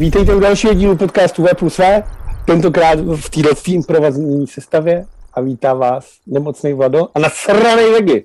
[0.00, 2.02] Vítejte u dalšího dílu podcastu V plus V,
[2.46, 8.24] tentokrát v této improvazní sestavě a vítá vás nemocný Vlado a nasranej Vegi.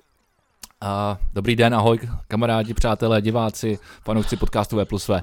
[0.83, 5.11] Uh, dobrý den, ahoj kamarádi, přátelé, diváci, fanoušci podcastu V plus V.
[5.11, 5.21] Uh,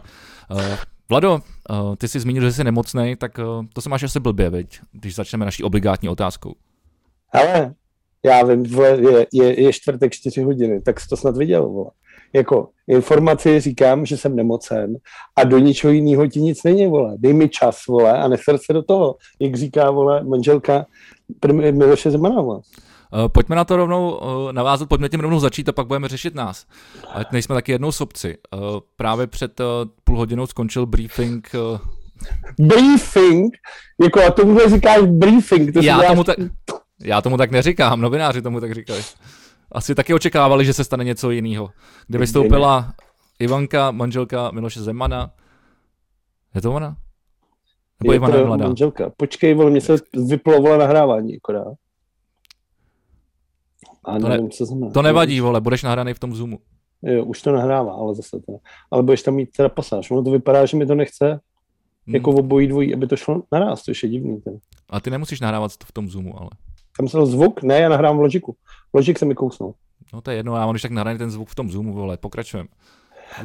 [1.09, 1.33] Vlado,
[1.71, 4.81] uh, ty jsi zmínil, že jsi nemocný, tak uh, to se máš asi blbě, viď?
[4.93, 6.55] když začneme naší obligátní otázkou.
[7.33, 7.75] Ale
[8.25, 11.91] já vím, je, je, je čtvrtek 4 hodiny, tak jsi to snad viděl, vole
[12.33, 14.97] jako informaci říkám, že jsem nemocen
[15.37, 17.15] a do ničeho jiného ti nic není, vole.
[17.19, 20.87] Dej mi čas, vole, a neser se do toho, jak říká, vole, manželka
[21.71, 22.61] Miloše Zemana, vole.
[23.13, 26.35] Uh, pojďme na to rovnou uh, navázat, pojďme tím rovnou začít a pak budeme řešit
[26.35, 26.67] nás.
[27.13, 28.39] Ať nejsme taky jednou sobci.
[28.55, 28.61] Uh,
[28.97, 29.61] právě před
[30.05, 31.49] půl hodinou skončil briefing
[32.59, 33.57] briefing?
[34.03, 35.73] Jako a tomu říkáš briefing.
[35.73, 36.35] To já, tomu ta,
[37.03, 39.03] já tomu tak neříkám, novináři tomu tak říkají
[39.73, 41.71] asi taky očekávali, že se stane něco jiného.
[42.07, 42.95] Kdy vystoupila
[43.39, 45.31] Ivanka, manželka Miloše Zemana.
[46.55, 46.97] Je to ona?
[48.03, 48.67] Nebo je Ivana je mladá?
[48.67, 49.11] manželka.
[49.17, 49.97] Počkej, vole, mě se
[50.29, 51.75] vyplo, vole, nahrávání, akorát.
[54.05, 54.93] A to, nevím, ne, co znamená.
[54.93, 56.59] to nevadí, vole, budeš nahraný v tom Zoomu.
[57.03, 58.53] Jo, už to nahrává, ale zase to.
[58.91, 60.11] Ale budeš tam mít teda pasáž.
[60.11, 61.29] Ono to vypadá, že mi to nechce
[62.07, 62.15] hmm.
[62.15, 64.41] jako obojí dvojí, aby to šlo naraz, to je divný.
[64.41, 64.59] Ten.
[64.91, 66.51] A ty nemusíš nahrávat v tom Zoomu, ale.
[66.97, 67.63] Tam se zvuk?
[67.63, 68.57] Ne, já nahrávám v Logiku.
[68.95, 69.75] Logic se mi kousnul.
[70.13, 72.17] No to je jedno, já mám když tak nahraný ten zvuk v tom Zoomu, vole,
[72.17, 72.69] pokračujeme.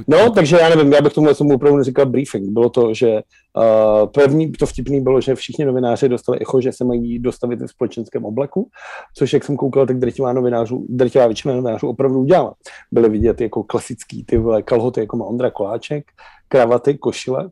[0.07, 2.49] No, takže já nevím, já bych tomu, tomu opravdu neříkal briefing.
[2.51, 6.85] Bylo to, že uh, první, to vtipný bylo, že všichni novináři dostali echo, že se
[6.85, 8.69] mají dostavit v společenském obleku,
[9.15, 12.53] což jak jsem koukal, tak drtivá, novinářů, drtivá většina novinářů opravdu udělala.
[12.91, 16.05] Byly vidět jako klasický ty vole kalhoty, jako má Ondra Koláček,
[16.47, 17.49] kravaty, košile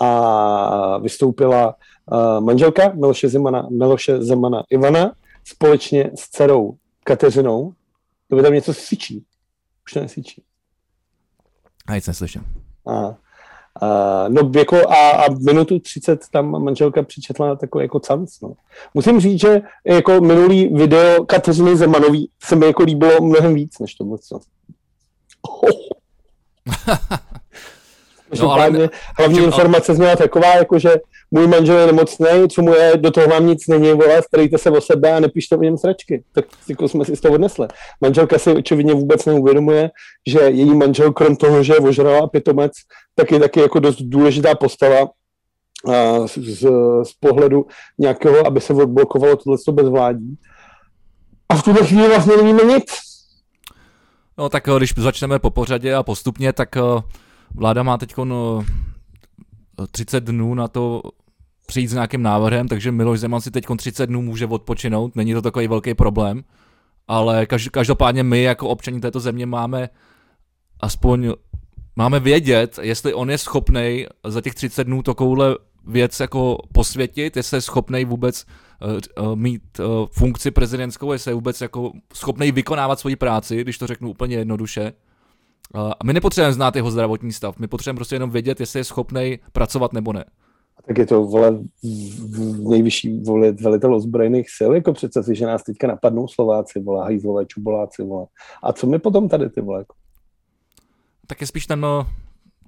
[0.00, 1.74] a vystoupila
[2.12, 5.12] uh, manželka Miloše Zemana, Miloše Zemana Ivana
[5.44, 7.72] společně s dcerou Kateřinou,
[8.28, 9.24] to by tam něco svičí.
[9.86, 10.42] Už to nesvičí.
[11.86, 12.42] A nic neslyším.
[12.86, 13.16] A,
[13.82, 18.54] a, no jako a, a minutu 30 tam manželka přičetla takový jako canc, no.
[18.94, 23.94] Musím říct, že jako minulý video Kateřiny Zemanový se mi jako líbilo mnohem víc, než
[23.94, 24.40] to co.
[25.42, 25.70] Oh.
[28.40, 28.90] no, ale...
[29.18, 30.90] Hlavní informace zněla taková, jako že
[31.30, 34.70] můj manžel je nemocný, co mu je, do toho vám nic není, vole, starejte se
[34.70, 36.24] o sebe a nepíšte o něm sračky.
[36.32, 37.68] Tak jako jsme si z toho odnesli.
[38.00, 39.90] Manželka si očividně vůbec neuvědomuje,
[40.26, 42.72] že její manžel, krom toho, že je ožrala pitomec,
[43.14, 45.08] tak je taky jako dost důležitá postava
[45.92, 46.60] a z, z,
[47.02, 47.66] z, pohledu
[47.98, 50.38] nějakého, aby se odblokovalo tohle bezvládí.
[51.48, 52.84] A v tuhle chvíli vlastně nevíme nic.
[54.38, 56.80] No tak eh, když začneme po pořadě a postupně, tak eh,
[57.54, 58.14] vláda má teď
[59.90, 61.02] 30 eh, dnů na to
[61.66, 65.42] přijít s nějakým návrhem, takže Miloš Zeman si teď 30 dnů může odpočinout, není to
[65.42, 66.44] takový velký problém,
[67.08, 69.88] ale každopádně my jako občani této země máme
[70.80, 71.32] aspoň
[71.96, 77.56] máme vědět, jestli on je schopný za těch 30 dnů takovouhle věc jako posvětit, jestli
[77.56, 78.46] je schopný vůbec
[79.20, 83.86] uh, mít uh, funkci prezidentskou, jestli je vůbec jako schopný vykonávat svoji práci, když to
[83.86, 84.92] řeknu úplně jednoduše.
[85.74, 89.38] A my nepotřebujeme znát jeho zdravotní stav, my potřebujeme prostě jenom vědět, jestli je schopný
[89.52, 90.24] pracovat nebo ne.
[90.86, 91.58] Tak je to, vole,
[92.68, 97.46] nejvyšší vole, velitel ozbrojených sil, jako přece si, že nás teďka napadnou Slováci, vole, hajzlové,
[97.46, 98.26] čuboláci, vole.
[98.62, 99.80] A co my potom tady, ty vole?
[99.80, 99.94] Jako?
[101.26, 102.06] Tak je spíš ten, no,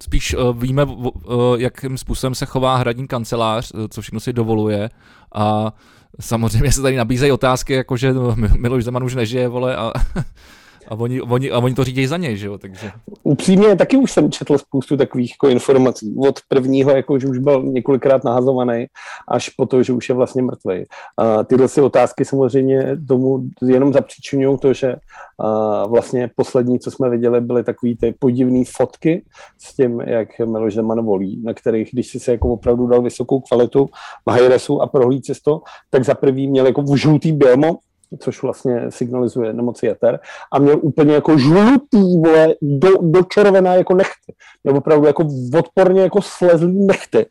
[0.02, 1.12] spíš uh, víme, uh,
[1.56, 4.90] jakým způsobem se chová hradní kancelář, uh, co všechno si dovoluje
[5.34, 5.72] a
[6.20, 8.14] samozřejmě se tady nabízejí otázky, jako že
[8.58, 9.92] Miloš Zeman už nežije, vole, a
[10.88, 12.58] A oni, oni, a oni to řídí za něj, že jo?
[12.58, 12.90] Takže...
[13.22, 16.14] Upřímně, taky už jsem četl spoustu takových jako informací.
[16.18, 18.86] Od prvního, jako, že už byl několikrát nahazovaný,
[19.28, 20.84] až po to, že už je vlastně mrtvý.
[21.16, 24.96] A tyhle si otázky samozřejmě tomu jenom zapříčinují to, že
[25.38, 29.24] a vlastně poslední, co jsme viděli, byly takové ty podivné fotky
[29.58, 33.40] s tím, jak Miloš Zeman volí, na kterých, když si se jako opravdu dal vysokou
[33.40, 33.88] kvalitu
[34.26, 35.60] v high a prohlíd to,
[35.90, 37.78] tak za prvý měl jako v žlutý bělmo,
[38.18, 40.20] což vlastně signalizuje nemoci jater,
[40.52, 44.34] a měl úplně jako žlutý, vole, do, do červená jako nechty.
[44.64, 47.26] Měl opravdu jako odporně jako slezlý nechty.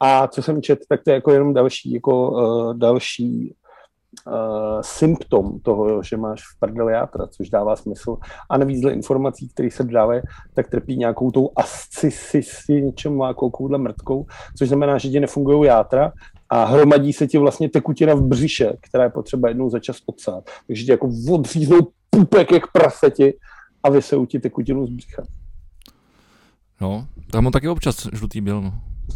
[0.00, 3.54] A co jsem čet, tak to je jako jenom další, jako uh, další
[4.26, 8.16] uh, symptom toho, že máš v prdeli játra, což dává smysl.
[8.50, 10.20] A navíc dle informací, které se dávají,
[10.54, 12.40] tak trpí nějakou tou ascisi,
[12.82, 14.26] něčem nějakou mrtkou,
[14.58, 16.12] což znamená, že ti nefungují játra
[16.54, 20.50] a hromadí se ti vlastně tekutina v břiše, která je potřeba jednou za čas odsát.
[20.66, 21.78] Takže ti jako odříznou
[22.10, 23.34] pupek jak praseti
[23.82, 25.22] a vysejou ti tekutinu z břicha.
[26.80, 28.74] No, tam mám taky občas žlutý byl, no.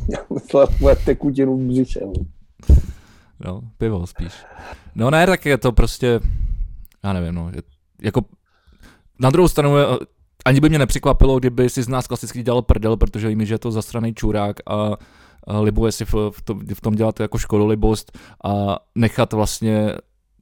[0.08, 0.69] Já myslel
[1.05, 2.00] tekutinu v břiše.
[2.05, 2.12] No.
[3.44, 4.32] no, pivo spíš.
[4.94, 6.20] No ne, tak je to prostě,
[7.05, 7.62] já nevím, no, je,
[8.02, 8.20] jako
[9.20, 9.75] na druhou stranu,
[10.44, 13.58] ani by mě nepřekvapilo, kdyby si z nás klasicky dělal prdel, protože víme, že je
[13.58, 14.96] to zastraný čurák a
[15.61, 19.95] libuje si v, v, tom, v tom dělat jako škololibost a nechat vlastně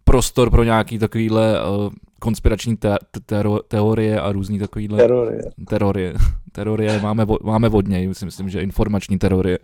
[0.05, 4.99] prostor pro nějaký takovýhle uh, konspirační te- te- teorie a různý takovýhle...
[4.99, 5.43] Terorie.
[5.69, 6.14] Terorie.
[6.53, 7.69] Terorie máme, vo- máme
[8.14, 9.58] si myslím, že informační teorie.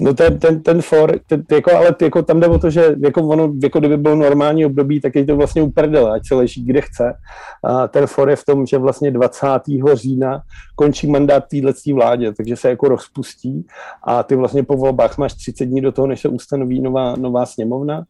[0.00, 3.22] No ten, ten, ten for, ten, jako, ale jako tam jde o to, že jako
[3.22, 6.80] ono, jako kdyby byl normální období, tak je to vlastně uprdele, ať se leží kde
[6.80, 7.14] chce.
[7.64, 9.46] A ten for je v tom, že vlastně 20.
[9.94, 10.42] října
[10.74, 13.66] končí mandát této vládě, takže se jako rozpustí
[14.02, 17.46] a ty vlastně po volbách máš 30 dní do toho, než se ustanoví nová, nová
[17.46, 18.04] sněmovna,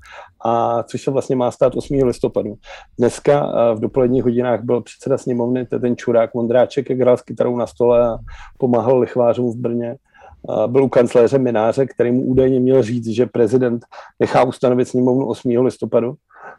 [0.45, 2.03] a což se vlastně má stát 8.
[2.03, 2.55] listopadu.
[2.99, 7.67] Dneska v dopoledních hodinách byl předseda sněmovny, ten čurák Mondráček, jak hrál s kytarou na
[7.67, 8.19] stole a
[8.59, 9.97] pomáhal lichvářům v Brně
[10.67, 13.85] byl u kancléře Mináře, který mu údajně měl říct, že prezident
[14.21, 15.51] nechá ustanovit sněmovnu 8.
[15.65, 16.15] listopadu,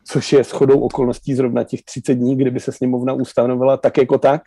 [0.05, 4.41] což je shodou okolností zrovna těch 30 dní, kdyby se sněmovna ustanovila tak jako tak.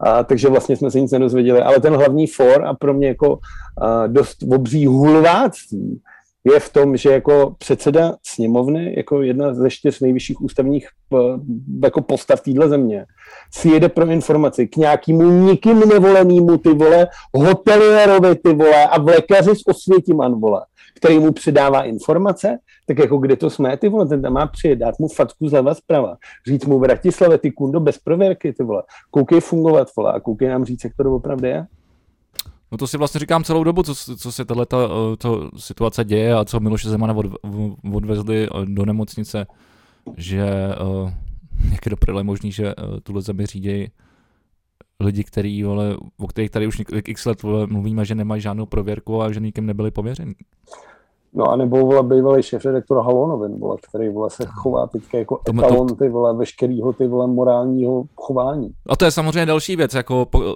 [0.00, 1.60] A, takže vlastně jsme se nic nedozvěděli.
[1.60, 3.38] Ale ten hlavní for a pro mě jako
[3.80, 6.00] a, dost obří hulváctví
[6.52, 11.16] je v tom, že jako předseda sněmovny, jako jedna ze čtyř nejvyšších ústavních eh,
[11.82, 13.06] jako postav téhle země,
[13.54, 19.06] si jede pro informaci k nějakému nikým nevolenému ty vole, hotelierovi ty vole a v
[19.06, 20.60] lékaři s osvětiman vole,
[20.96, 24.78] který mu předává informace, tak jako kde to jsme, ty vole, ten tam má přijet,
[24.78, 26.16] dát mu facku zleva zprava,
[26.46, 30.64] říct mu Bratislave, ty kundo bez prověrky, ty vole, koukej fungovat, vole, a koukej nám
[30.64, 31.66] říct, jak to opravdu je.
[32.72, 36.44] No to si vlastně říkám celou dobu, co, co se tato to situace děje a
[36.44, 37.26] co Miloše Zemana od,
[37.94, 39.46] odvezli eh, do nemocnice,
[40.16, 40.68] že
[41.02, 41.10] uh,
[41.72, 43.88] jak je doprve možný, že uh, tuhle zemi řídějí
[45.00, 48.66] lidi, který, vole, o kterých tady už několik x let vole, mluvíme, že nemají žádnou
[48.66, 50.34] prověrku a že nikým nebyli pověřeni.
[51.34, 55.40] No a nebo vole bývalý šéf redaktor Halonovin, vole, který vole se chová teďka jako
[55.44, 58.70] to, etalon ty vole veškerýho ty vole morálního chování.
[58.88, 60.54] A to je samozřejmě další věc, jako po,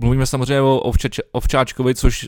[0.00, 2.26] Mluvíme samozřejmě o Ovčač, Ovčáčkovi, což...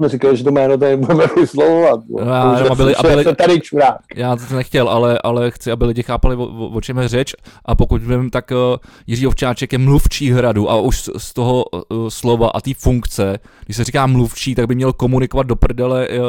[0.00, 2.00] Uh, říkal, že to jméno tady budeme vyslovovat.
[2.08, 3.96] No, já, jenom, aby, aby, tady čurák.
[4.14, 7.34] Já to nechtěl, ale, ale chci, aby lidi chápali, o, o, čem je řeč.
[7.64, 8.76] A pokud vím, tak uh,
[9.06, 13.76] Jiří Ovčáček je mluvčí hradu a už z toho uh, slova a té funkce, když
[13.76, 16.24] se říká mluvčí, tak by měl komunikovat do prdele uh,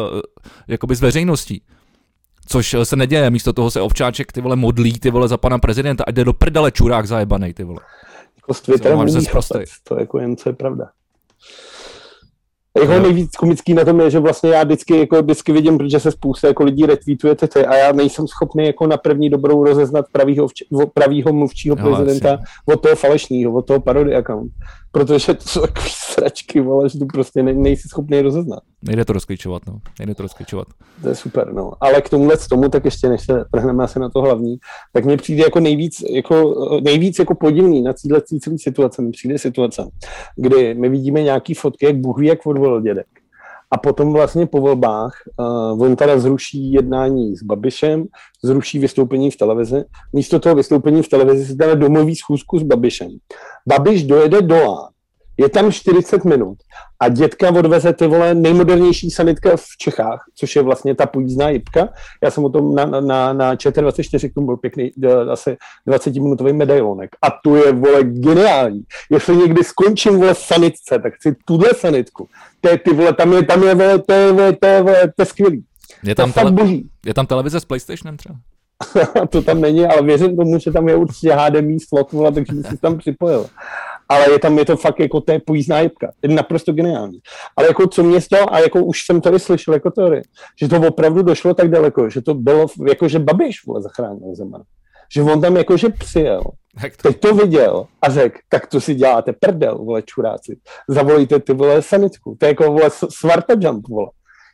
[0.67, 1.61] jakoby s veřejností.
[2.47, 6.03] Což se neděje, místo toho se Ovčáček ty vole modlí ty vole za pana prezidenta
[6.07, 7.79] a jde do prdele čurák zajebanej ty vole.
[8.45, 9.25] Jako s Twitterem umí
[9.83, 10.89] to jako jen co je pravda.
[12.77, 12.99] Jako no.
[12.99, 16.47] nejvíc komický na tom je, že vlastně já vždycky, jako vždycky vidím, protože se spousta
[16.47, 20.47] jako lidí retweetuje ty a já nejsem schopný jako na první dobrou rozeznat pravýho,
[20.93, 22.43] pravýho mluvčího no, prezidenta asi.
[22.65, 24.51] od toho falešného, od toho parody account
[24.95, 28.59] protože to jsou takové sračky, vole, že tu prostě ne, nejsi schopný rozeznat.
[28.81, 29.79] Nejde to rozklíčovat, no.
[29.99, 30.67] Nejde to rozklíčovat.
[31.01, 31.71] To je super, no.
[31.81, 34.57] Ale k tomuhle z tomu, tak ještě než se vrhneme asi na to hlavní,
[34.93, 39.37] tak mně přijde jako nejvíc, jako, nejvíc jako podivný na cíle celé situace, mi přijde
[39.37, 39.89] situace,
[40.35, 43.07] kdy my vidíme nějaký fotky, jak Bůh ví, jak odvolil dědek.
[43.71, 48.05] A potom vlastně po volbách uh, on teda zruší jednání s Babišem,
[48.43, 49.83] zruší vystoupení v televizi.
[50.13, 53.09] Místo toho vystoupení v televizi se teda domluví schůzku s Babišem.
[53.67, 54.94] Babiš dojede do Lán,
[55.37, 56.57] je tam 40 minut
[56.99, 61.89] a dětka odveze ty vole nejmodernější sanitka v Čechách, což je vlastně ta pojízdná jipka.
[62.23, 65.57] Já jsem o tom na, na, na ČT24, k tomu byl pěkný eh, asi
[65.89, 67.09] 20-minutový medailonek.
[67.21, 68.81] A tu je, vole, geniální.
[69.11, 72.27] Jestli někdy skončím, vole, sanitce, tak si tuhle sanitku.
[72.61, 75.13] To je, ty vole, tam je, tam je, vole, to je, vole, to je, vole,
[75.15, 75.63] to je skvělý.
[76.03, 76.89] Je tam, tele- boží.
[77.05, 78.35] je tam televize s PlayStationem třeba?
[79.29, 82.67] to tam není, ale věřím tomu, že tam je určitě HDMI slot, vole, takže bych
[82.67, 83.45] si tam připojil
[84.09, 86.11] ale je tam, je to fakt jako to je pojízdná jibka.
[86.21, 87.19] Je naprosto geniální.
[87.57, 90.21] Ale jako co mě to, a jako už jsem tady slyšel jako teorie,
[90.59, 94.61] že to opravdu došlo tak daleko, že to bylo, jako že Babiš vole zachránil Zeman.
[95.13, 97.09] Že on tam jakože přijel, to?
[97.09, 100.57] teď to viděl a řekl, tak to si děláte prdel, vole čuráci.
[100.87, 102.35] Zavolejte ty vole sanitku.
[102.39, 104.07] To je jako vole svarta jump, vole.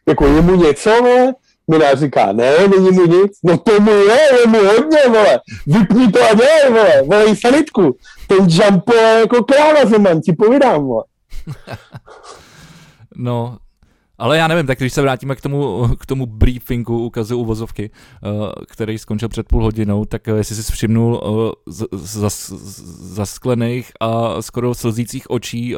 [0.08, 1.34] Jako je mu něco, vole,
[1.68, 3.32] Minář říká, ne, není mu nic.
[3.44, 5.39] No tomu je, je mu hodně, vole.
[5.68, 7.03] Vypni to a dělej, vole.
[7.06, 7.96] Volej sanitku.
[8.27, 11.03] Ten jump je jako kráva Zeman, ti povídám, vole.
[13.15, 13.58] no,
[14.18, 17.91] ale já nevím, tak když se vrátíme k tomu, k tomu briefingu ukazu uvozovky,
[18.24, 18.32] uh,
[18.68, 21.22] který skončil před půl hodinou, tak uh, jestli jsi všimnul
[21.68, 21.86] uh,
[23.13, 25.75] zasklených a skoro slzících očí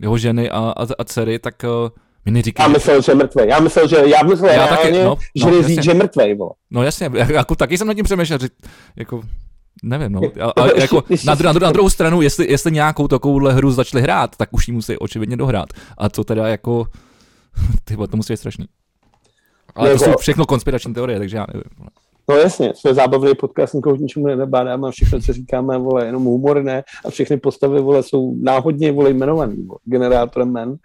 [0.00, 1.64] jeho ženy a, a, a dcery, tak
[2.24, 3.42] mi neříkej, já myslel, že je mrtvý.
[3.46, 6.34] Já myslel, že já myslel já taky, no, že no, říct, že je mrtvý.
[6.34, 6.50] Bo.
[6.70, 8.48] No jasně, jako taky jsem nad tím přemýšlel, že
[8.96, 9.22] jako
[9.82, 10.20] Nevím, no.
[10.40, 14.36] A, a jako na, na, na druhou stranu, jestli, jestli nějakou takovouhle hru začali hrát,
[14.36, 15.68] tak už ji musí očividně dohrát.
[15.98, 16.86] A to teda jako,
[17.84, 18.66] ty to musí být strašný.
[19.74, 21.88] Ale to jsou všechno konspirační teorie, takže já nevím.
[22.28, 26.82] No jasně, jsme zábavný podcast, nikoho ničemu nenabádáme a všechno, co říkáme, vole, jenom humorné
[27.04, 30.76] a všechny postavy, vole, jsou náhodně, vole, jmenovaný, vole, generátorem men.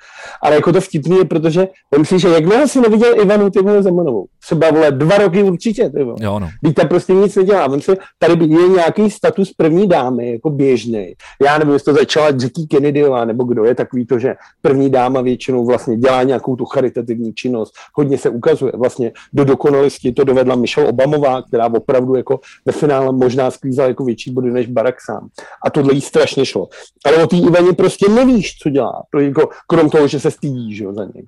[0.41, 1.67] Ale jako to vtipný je, protože
[1.97, 6.03] myslím, že jakmile si neviděl Ivanu ty vole Zemanovou, třeba, vole, dva roky určitě, ty
[6.03, 6.15] vole.
[6.19, 6.49] Jo, no.
[6.75, 7.67] Teď prostě nic nedělá.
[7.67, 11.13] Vem si, tady je nějaký status první dámy, jako běžný.
[11.45, 15.21] Já nevím, jestli to začala Jackie Kennedyová, nebo kdo je takový to, že první dáma
[15.21, 18.71] většinou vlastně dělá nějakou tu charitativní činnost, hodně se ukazuje.
[18.75, 24.05] Vlastně do dokonalosti to dovedla Michelle Obamová, která opravdu jako ve finále možná sklízela jako
[24.05, 25.27] větší body než Barack sám.
[25.65, 26.67] A tohle jí strašně šlo.
[27.05, 29.03] Ale o té Ivaně prostě nevíš, co dělá.
[29.11, 31.27] To jako, krom toho, že se stydí že jo, za něj.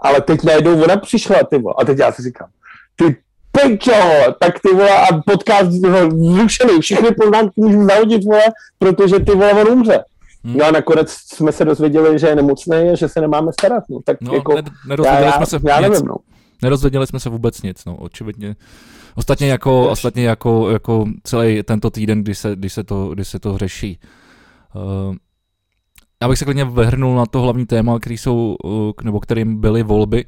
[0.00, 2.48] Ale teď najednou ona přišla, ty vole, a teď já si říkám,
[2.96, 3.16] ty
[3.52, 3.92] pečo,
[4.40, 8.42] tak ty vole, a podcast zrušený, všechny poznámky můžu zahodit, vole,
[8.78, 10.04] protože ty vole, on umře.
[10.44, 10.56] Hmm.
[10.56, 13.84] No a nakonec jsme se dozvěděli, že je nemocný a že se nemáme starat.
[13.90, 15.88] No, tak No, jako, ne- nedozvěděli já, jsme se já nic.
[15.90, 16.14] nevím, no.
[16.62, 18.56] Nerozvěděli jsme se vůbec nic, no, očividně.
[19.18, 23.38] Ostatně jako, ostatně jako, jako celý tento týden, kdy se, kdy se, to, kdy se
[23.38, 23.98] to řeší.
[24.74, 25.14] Uh,
[26.22, 29.60] já bych se klidně vrhnul na to hlavní téma, který jsou, uh, k- nebo kterým
[29.60, 30.24] byly volby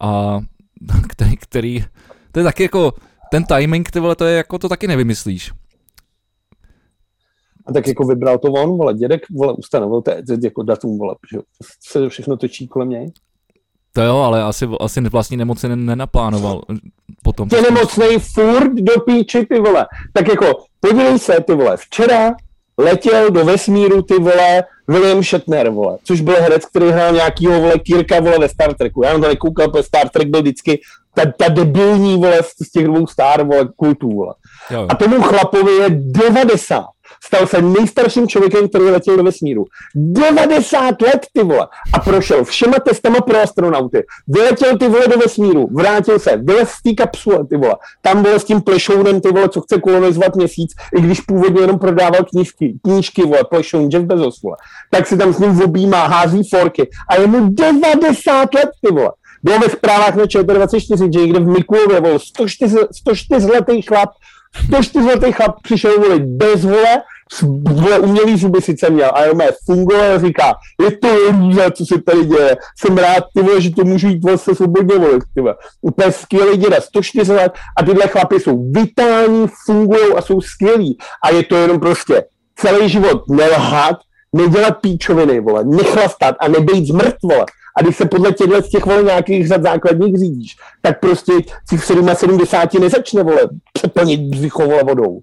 [0.00, 0.40] a
[1.08, 1.84] který, který,
[2.32, 2.92] to je taky jako,
[3.30, 5.52] ten timing, ty vole, to je jako, to taky nevymyslíš.
[7.66, 10.10] A tak jako vybral to on, vole, dědek, vole, ustanovil to
[10.44, 11.38] jako datum, vole, že
[11.88, 13.12] se to všechno točí kolem něj.
[13.92, 16.60] To jo, ale asi, asi vlastní nemoci ne- nenaplánoval
[17.22, 17.48] potom.
[17.48, 19.86] Tě nemocnej furt do píči, ty vole.
[20.12, 20.46] Tak jako,
[20.80, 22.32] podívej se, ty vole, včera
[22.78, 27.78] letěl do vesmíru, ty vole, William Shatner, vole, což byl herec, který hrál nějakýho, vole,
[27.78, 29.02] Kirka, vole, ve Star Treku.
[29.04, 30.80] Já na to nekoukal, protože Star Trek byl vždycky
[31.14, 34.34] ta, ta debilní, vole, z těch dvou Star, vole, kultů, vole.
[34.70, 34.86] Jo.
[34.88, 36.84] A tomu chlapovi je 90.
[37.24, 39.64] Stal se nejstarším člověkem, který letěl do vesmíru.
[39.94, 41.68] 90 let, ty vole.
[41.92, 44.02] A prošel všema testama pro astronauty.
[44.28, 47.76] Vyletěl ty vole do vesmíru, vrátil se, vylez z té kapsule, ty vole.
[48.02, 51.78] Tam byl s tím plešounem, ty vole, co chce kolonizovat měsíc, i když původně jenom
[51.78, 54.56] prodával knížky, knížky, vole, plešoun Jeff Bezos, vole.
[54.90, 56.88] Tak si tam s ním objímá, hází forky.
[57.08, 59.10] A je mu 90 let, ty vole.
[59.42, 64.10] Bylo ve zprávách na ČT24, že někde v Mikulově, vole, 104, 104 letý chlap
[64.54, 67.02] 104 letý chlap přišel volit bez vole,
[67.62, 72.02] vole umělý zuby sice měl, a jenom fungoval a říká, je to růza, co se
[72.02, 75.54] tady děje, jsem rád, ty vole, že to můžu jít vlastně svobodně volit, ty vole.
[75.82, 81.30] Úplně skvělý děda, 104 let a tyhle chlapy jsou vitální, fungují a jsou skvělí a
[81.30, 82.24] je to jenom prostě
[82.56, 83.96] celý život nelhat,
[84.32, 87.46] nedělat píčoviny, vole, nechlastat a nebejt zmrt, vole.
[87.80, 91.32] A když se podle těchto z těch vole nějakých řad základních řídíš, tak prostě
[91.68, 93.40] si v 77 nezačne, vole,
[93.72, 95.20] přeplnit břicho, vole, vodou.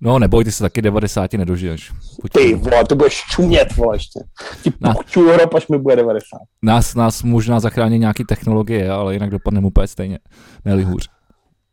[0.00, 1.92] No neboj, ty se taky 90 nedožiješ.
[2.20, 2.32] Pojď.
[2.32, 4.20] Ty, vole, to budeš čumět, vole, ještě.
[4.62, 6.22] Ti pochču Evrop, až mi bude 90.
[6.62, 10.18] Nás, nás možná zachrání nějaký technologie, ale jinak dopadneme úplně stejně.
[10.64, 11.08] ne hůř.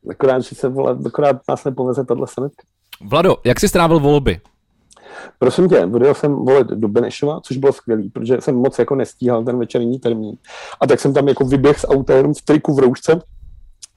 [0.10, 2.64] Akorát, že se, vole, akorát nás nepoveze tahle sanitka.
[3.10, 4.40] Vlado, jak jsi strávil volby?
[5.40, 9.44] Prosím tě, odjel jsem volit do Benešova, což bylo skvělý, protože jsem moc jako nestíhal
[9.44, 10.38] ten večerní termín.
[10.82, 13.22] A tak jsem tam jako vyběh z auta jenom v triku v roušce,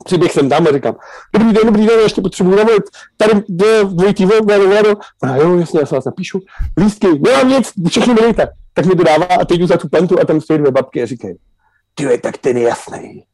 [0.04, 0.96] přiběh jsem tam a říkám,
[1.32, 2.82] dobrý den, dobrý den, ještě potřebuji navolit,
[3.16, 4.94] tady jde dvojitý vlk, vlado, vlado.
[5.22, 6.40] A jo, jasně, já se vás napíšu,
[6.76, 8.48] lístky, nemám nic, všechno dejte.
[8.74, 11.02] Tak mi to dává a teď jdu za tu pentu a tam stojí dvě babky
[11.02, 11.34] a říkají,
[11.94, 13.24] ty tak ten je jasný.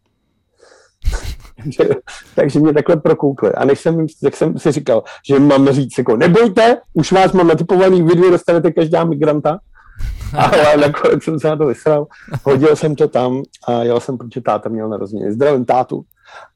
[1.62, 1.88] Takže,
[2.34, 3.52] takže mě takhle prokoukli.
[3.52, 7.48] A než jsem, tak jsem si říkal, že mám říct, jako nebojte, už vás mám
[7.48, 9.58] natypovaný, vy dvě dostanete každá migranta.
[10.38, 12.06] Ale nakonec jsem se na to vysral.
[12.44, 15.32] Hodil jsem to tam a jel jsem, protože táta měl narozeniny.
[15.32, 16.02] Zdravím tátu.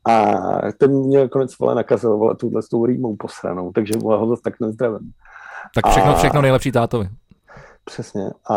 [0.09, 0.33] A
[0.79, 4.43] ten mě nakonec vole nakazil vole, tuhle s tou rýmou posranou, takže vole, ho zase
[4.45, 5.13] tak nezdravím.
[5.75, 7.09] Tak všechno, A- všechno nejlepší tátovi.
[7.85, 8.31] Přesně.
[8.51, 8.57] A,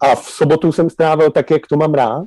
[0.00, 2.24] a v sobotu jsem strávil tak, jak to mám rád,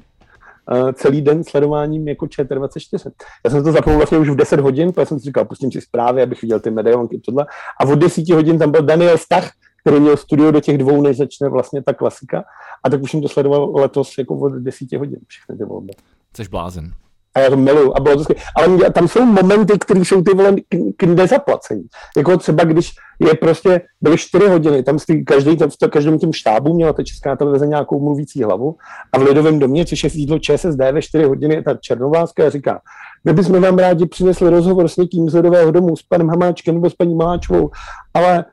[0.93, 3.11] celý den sledováním jako ČT24.
[3.45, 5.81] Já jsem to zapnul vlastně už v 10 hodin, protože jsem si říkal, pustím si
[5.81, 7.45] zprávy, abych viděl ty medailonky, tohle.
[7.81, 11.17] A od 10 hodin tam byl Daniel Stach, který měl studio do těch dvou, než
[11.17, 12.43] začne vlastně ta klasika.
[12.83, 15.93] A tak už jsem to sledoval letos jako od 10 hodin, všechny ty volby.
[16.37, 16.93] Jsi blázen.
[17.37, 17.93] A já to miluju.
[17.95, 18.41] A bylo to skvělé.
[18.55, 20.55] Ale tam jsou momenty, které jsou ty vole
[20.97, 21.83] k, nezaplacení.
[22.17, 26.19] Jako třeba, když je prostě, byly čtyři hodiny, tam si každý, tam v to- každém
[26.19, 28.75] tím štábu měla ta česká televize nějakou mluvící hlavu
[29.13, 32.49] a v Lidovém domě, což je sídlo ČSSD, ve čtyři hodiny je ta Černovláska a
[32.49, 32.81] říká,
[33.25, 36.89] my bychom vám rádi přinesli rozhovor s někým z Lidového domu, s panem Hamáčkem nebo
[36.89, 37.69] s paní Maláčovou,
[38.13, 38.45] ale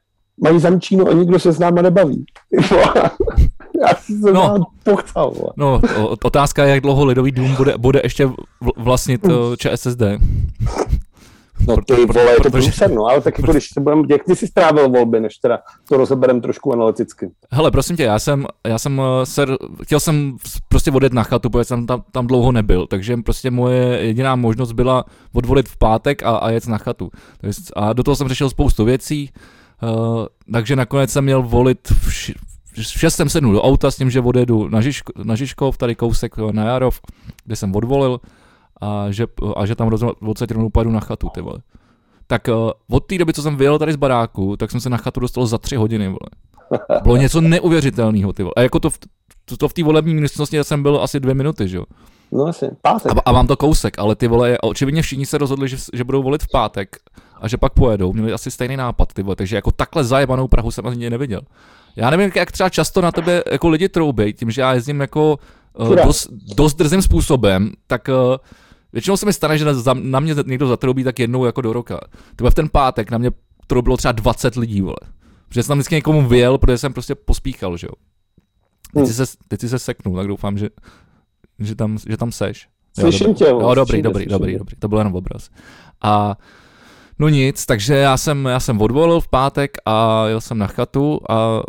[0.43, 2.25] mají zamčíno a nikdo se s náma nebaví.
[3.81, 4.65] Já jsem se No.
[4.85, 5.33] pochcal.
[5.57, 5.81] No,
[6.25, 8.35] otázka je, jak dlouho Lidový dům bude, bude ještě vl-
[8.77, 10.03] vlastnit uh, ČSSD.
[11.69, 14.37] No ty vole, je to průser, no, ale tak jako když se budeme, jak ty
[14.37, 17.31] jsi strávil volby, než teda to rozeberem trošku analyticky.
[17.51, 19.47] Hele, prosím tě, já jsem, já jsem eh, se,
[19.83, 20.37] chtěl jsem
[20.69, 24.73] prostě odjet na chatu, protože jsem tam, tam dlouho nebyl, takže prostě moje jediná možnost
[24.73, 27.11] byla odvolit v pátek a, a jet na chatu.
[27.77, 29.31] A do toho jsem řešil spoustu věcí,
[29.83, 32.31] uh, takže nakonec jsem měl volit v,
[32.77, 35.95] v 6 jsem sednul do auta s tím, že odjedu na, Žižko, na Žižkov, tady
[35.95, 37.01] kousek na Jarov,
[37.45, 38.21] kde jsem odvolil
[38.81, 39.27] a že,
[39.57, 39.91] a že tam
[40.21, 41.59] odsaď rovnou půjdu na chatu, ty vole.
[42.27, 44.97] Tak uh, od té doby, co jsem vyjel tady z baráku, tak jsem se na
[44.97, 46.31] chatu dostal za tři hodiny, vole.
[47.03, 48.53] Bylo něco neuvěřitelného, ty vole.
[48.57, 48.99] A jako to, v,
[49.45, 51.85] to, to v té volební místnosti jsem byl asi dvě minuty, že jo.
[52.33, 53.13] No asi, pátek.
[53.13, 56.23] A, a mám to kousek, ale ty vole, očividně všichni se rozhodli, že, že budou
[56.23, 56.97] volit v pátek
[57.41, 58.13] a že pak pojedou.
[58.13, 61.41] Měli asi stejný nápad, ty vole, takže jako takhle zajebanou Prahu jsem ani neviděl.
[61.97, 65.39] Já nevím, jak třeba často na tebe jako lidi troubí, tím, že já jezdím jako
[65.79, 68.37] uh, dost, dost drzým způsobem, tak uh,
[68.95, 72.01] Většinou se mi stane, že na, na mě někdo zatroubí tak jednou jako do roka.
[72.37, 73.31] Tyba v ten pátek na mě
[73.67, 74.97] troubilo třeba 20 lidí, vole.
[75.49, 77.95] Protože jsem tam vždycky někomu vyjel, protože jsem prostě pospíchal, že jo.
[78.95, 79.13] Teď, hmm.
[79.13, 80.69] se, teď se seknul, tak doufám, že,
[81.59, 82.69] že, tam, že tam seš.
[83.01, 83.45] Slyším tě.
[83.45, 85.51] Jo, dobrý, dobrý, dobrý, dobrý, to byl jenom obraz.
[86.03, 86.37] A
[87.19, 91.21] no nic, takže já jsem, já jsem odvolil v pátek a jel jsem na chatu
[91.29, 91.63] a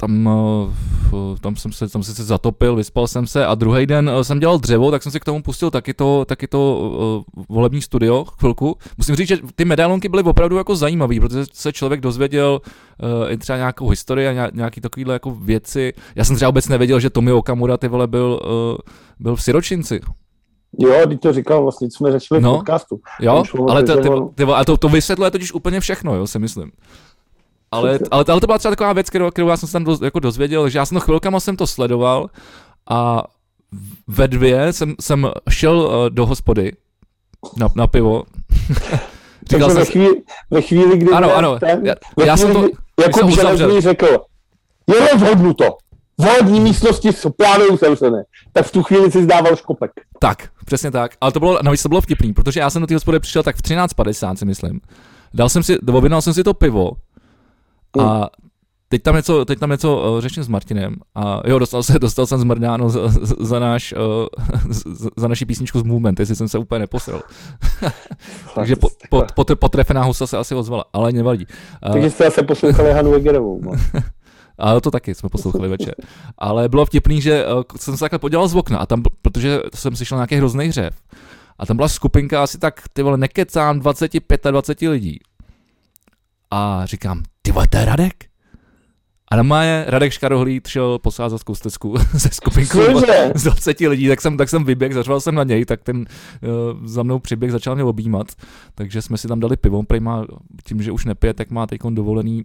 [0.00, 4.24] tam, eh, tam jsem se, tam se zatopil, vyspal jsem se a druhý den eh,
[4.24, 6.78] jsem dělal dřevo, tak jsem si k tomu pustil taky to, taky to
[7.36, 8.76] uh, volební studio chvilku.
[8.98, 13.36] Musím říct, že ty medailonky byly opravdu jako zajímavé, protože se člověk dozvěděl uh, i
[13.36, 15.92] třeba nějakou historii a nějaký takovýhle jako věci.
[16.14, 18.78] Já jsem třeba vůbec nevěděl, že Tomi Okamura ty vole byl, uh,
[19.20, 20.00] byl v Siročinci.
[20.78, 23.00] Jo, když to říkal vlastně, co jsme řešili no, v podcastu.
[23.20, 26.72] Jo, ale, to, ty, ty, ty, to, to vysvětluje totiž úplně všechno, jo, si myslím.
[27.72, 29.98] Ale, ale, ale to byla třeba taková věc, kterou, kterou já jsem se tam do,
[30.02, 32.30] jako dozvěděl, že já jsem to chvilkama jsem to sledoval
[32.90, 33.24] a
[34.06, 36.72] ve dvě jsem, jsem šel uh, do hospody
[37.56, 38.24] na, na pivo.
[39.50, 41.94] Říkal jsem, ve, chvíli, ve chvíli, kdy ano, ano, ten, já,
[42.26, 42.68] já jsem to,
[43.00, 44.18] jako jsem řekl,
[44.86, 45.76] je vhodnu to.
[46.18, 48.24] Volební místnosti s plány uzavřené.
[48.52, 49.90] Tak v tu chvíli si zdával škopek.
[50.18, 51.12] Tak, přesně tak.
[51.20, 53.56] Ale to bylo, navíc to bylo vtipný, protože já jsem do té hospody přišel tak
[53.56, 54.80] v 13.50 si myslím.
[55.34, 56.90] Dal jsem si, objednal jsem si to pivo
[57.98, 58.30] a
[58.88, 62.26] teď tam něco, teď tam něco uh, řeším s Martinem a jo, dostal, se, dostal
[62.26, 63.00] jsem zmrdáno za,
[63.40, 64.26] za, náš, uh,
[65.16, 67.22] za naši písničku z Movement, jestli jsem se úplně neposral.
[68.54, 71.46] Takže po, po, po, potrefená husa se asi ozvala, ale nevadí.
[71.92, 73.60] Takže jste se poslouchali Hanu Egerovou.
[73.64, 73.72] No.
[74.58, 75.94] A to taky jsme poslouchali večer.
[76.38, 79.96] Ale bylo vtipný, že uh, jsem se takhle podělal z okna a tam, protože jsem
[79.96, 80.94] slyšel nějaký hrozný hřev.
[81.58, 85.20] A tam byla skupinka asi tak, ty vole, nekecám, 25-20 lidí.
[86.50, 88.24] A říkám, ty vole, to je Radek?
[89.32, 93.00] A na má Radek Škarohlíd šel posázat koustecku ze skupinkou
[93.34, 96.86] z 20 lidí, tak jsem, tak jsem vyběh, zařval jsem na něj, tak ten uh,
[96.86, 98.26] za mnou přiběh, začal mě objímat,
[98.74, 100.26] takže jsme si tam dali pivo, prej má,
[100.64, 102.44] tím, že už nepije, tak má teď dovolený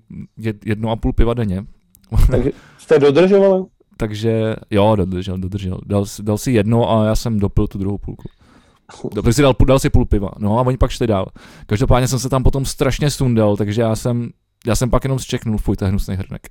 [0.65, 1.65] jedno a půl piva denně.
[2.31, 3.63] Takže jste dodržovali?
[3.97, 5.79] takže jo, dodržel, dodržel.
[5.85, 8.29] Dal, dal si jedno a já jsem dopil tu druhou půlku.
[9.13, 11.25] Dobře si dal, dal si půl piva, no a oni pak šli dál.
[11.65, 14.29] Každopádně jsem se tam potom strašně sundal, takže já jsem,
[14.65, 16.47] já jsem pak jenom zčeknul, fuj, to je hnusný hrnek.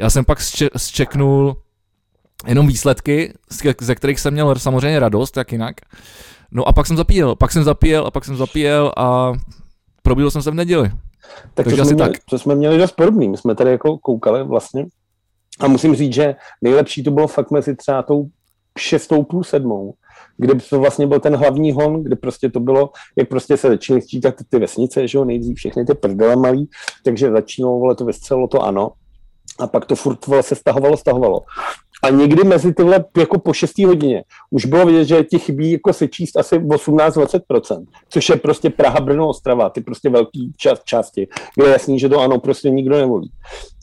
[0.00, 0.38] Já jsem pak
[0.76, 1.56] zčeknul
[2.46, 3.34] jenom výsledky,
[3.80, 5.74] ze kterých jsem měl samozřejmě radost, jak jinak.
[6.50, 9.32] No a pak jsem zapíjel, pak jsem zapíjel a pak jsem zapíjel a
[10.02, 10.90] probíl jsem se v neděli.
[11.54, 12.20] Tak Takže to, jsme měli, tak.
[12.30, 13.28] to jsme měli dost podobný.
[13.28, 14.86] My jsme tady jako koukali vlastně
[15.60, 18.28] a musím říct, že nejlepší to bylo fakt mezi třeba tou
[18.78, 19.94] šestou půl sedmou,
[20.40, 24.02] kde to vlastně byl ten hlavní hon, kde prostě to bylo, jak prostě se začaly
[24.02, 26.68] sčítat ty vesnice, že jo, nejdřív všechny ty prdele malý,
[27.04, 28.90] takže začínalo, vole, to vystřelilo to ano,
[29.58, 31.40] a pak to furt vole, se stahovalo, stahovalo.
[32.02, 35.92] A někdy mezi tyhle jako po 6 hodině už bylo vidět, že ti chybí jako
[35.92, 41.28] se číst asi 18-20%, což je prostě Praha, Brno, Ostrava, ty prostě velký čas, části,
[41.54, 43.30] kde je jasný, že to ano prostě nikdo nevolí.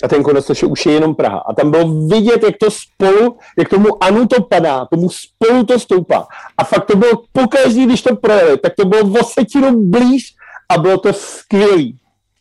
[0.04, 1.38] A ten konec to už je jenom Praha.
[1.38, 5.80] A tam bylo vidět, jak to spolu, jak tomu anu to padá, tomu spolu to
[5.80, 6.28] stoupá.
[6.58, 10.36] A fakt to bylo pokaždý, když to projeli, tak to bylo o setinu blíž
[10.70, 11.98] a bylo to skvělý.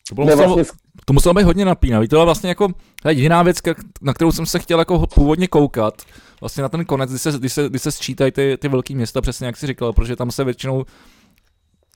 [0.09, 0.65] To bylo vlastně
[1.09, 2.09] to muselo být hodně napínavý.
[2.09, 2.69] To byla vlastně jako
[3.09, 3.59] jediná věc,
[4.03, 6.03] na kterou jsem se chtěl jako původně koukat.
[6.41, 9.21] Vlastně na ten konec, kdy se, kdy se, kdy se sčítají ty, ty velké města,
[9.21, 10.85] přesně jak jsi říkal, protože tam se většinou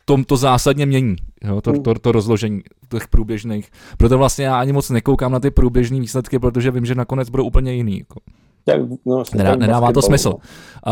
[0.05, 3.71] tom to zásadně mění, jo, to, to, to rozložení těch průběžných.
[3.97, 7.45] Proto vlastně já ani moc nekoukám na ty průběžné výsledky, protože vím, že nakonec budou
[7.45, 7.99] úplně jiný.
[7.99, 8.21] Jako.
[8.65, 10.31] Tak, no, Nedá, nedává to smysl.
[10.31, 10.39] No.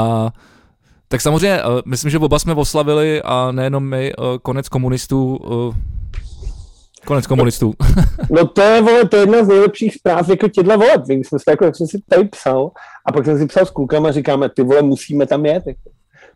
[0.01, 0.33] A,
[1.09, 5.98] tak samozřejmě, eh, myslím, že oba jsme oslavili a nejenom my, eh, konec komunistů eh,
[7.09, 7.73] Konec komunistů.
[8.31, 11.03] no to je, vole, to je jedna z nejlepších zpráv jako těhle voleb.
[11.09, 12.71] My jsme si jako, jak jsem si tady psal,
[13.07, 15.63] a pak jsem si psal s klukama a říkáme, ty vole, musíme tam jet.
[15.67, 15.91] Jako.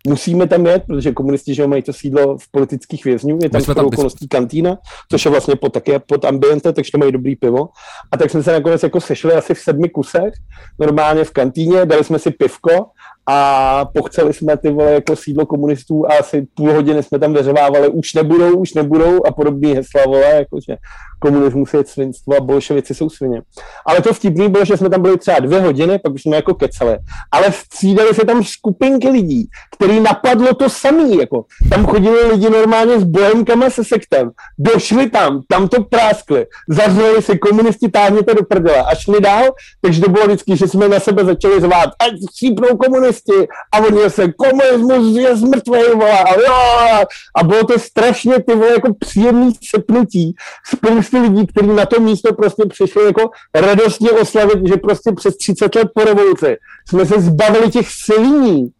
[0.08, 3.86] musíme tam jet, protože komunisti, že mají to sídlo v politických vězňů, je tam tam
[3.86, 4.78] okolností kantýna,
[5.10, 7.68] což je vlastně pod, také pod ambiente, takže mají dobrý pivo.
[8.12, 10.32] A tak jsme se nakonec jako sešli asi v sedmi kusech,
[10.78, 12.86] normálně v kantýně, dali jsme si pivko
[13.26, 17.88] a pochceli jsme ty vole jako sídlo komunistů a asi půl hodiny jsme tam veřevávali,
[17.88, 20.76] už nebudou, už nebudou a podobný hesla, vole, jakože
[21.22, 23.42] komunismus je svinstvo a bolševici jsou svině.
[23.86, 26.54] Ale to vtipný bylo, že jsme tam byli třeba dvě hodiny, pak už jsme jako
[26.54, 26.98] kecali.
[27.32, 31.44] Ale střídali se tam skupinky lidí, který napadlo to samý, jako.
[31.70, 37.38] Tam chodili lidi normálně s bohemkama se sektem, došli tam, tam to práskli, zavřeli si
[37.38, 39.44] komunisti, táhněte do prdele a šli dál,
[39.80, 42.76] takže to bylo vždycky, že jsme na sebe začali zvát, ať šípnou
[43.12, 47.04] komunisti a oni se, komunismus je zmrtvej, vole, a, jo,
[47.36, 50.34] a bylo to strašně ty vole, jako příjemný sepnutí,
[50.66, 55.74] spoustu lidí, kteří na to místo prostě přišli jako radostně oslavit, že prostě přes 30
[55.74, 56.56] let po revoluci
[56.88, 58.70] jsme se zbavili těch sviní,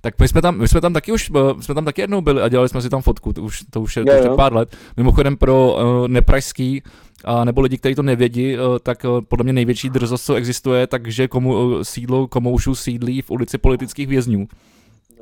[0.00, 2.42] tak my jsme tam, my jsme tam taky už, eh, jsme tam taky jednou byli
[2.42, 4.54] a dělali jsme si tam fotku, to už, to už je, to už je pár
[4.54, 4.76] let.
[4.96, 6.82] Mimochodem pro uh, nepražský
[7.24, 10.86] a nebo lidi, kteří to nevědí, uh, tak uh, podle mě největší drzost, co existuje,
[10.86, 14.46] takže komu, uh, sídlo komoušů sídlí v ulici politických vězňů.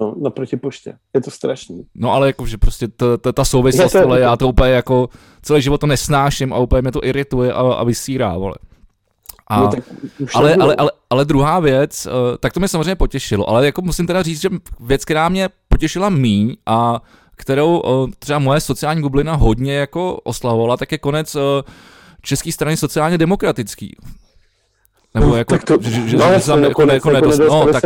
[0.01, 0.95] No, naproti poště.
[1.15, 1.87] Je to strašný.
[1.95, 5.09] No ale jako, že prostě ta, ta, ta souvislost, ale já to úplně jako
[5.43, 8.55] celý život to nesnáším a úplně mě to irituje a, a vysírá, vole.
[9.47, 9.71] A, no,
[10.35, 12.09] ale, ale, ale, ale druhá věc,
[12.41, 14.49] tak to mě samozřejmě potěšilo, ale jako musím teda říct, že
[14.81, 17.03] věc, která mě potěšila míň a
[17.37, 21.43] kterou uh, třeba moje sociální bublina hodně jako oslavovala, tak je konec uh,
[22.23, 23.97] české strany sociálně demokratický.
[25.15, 27.73] Nebo no, jako, tak to, že, že, no, že tam jako, jako, jako nedost, no,
[27.73, 27.85] tak,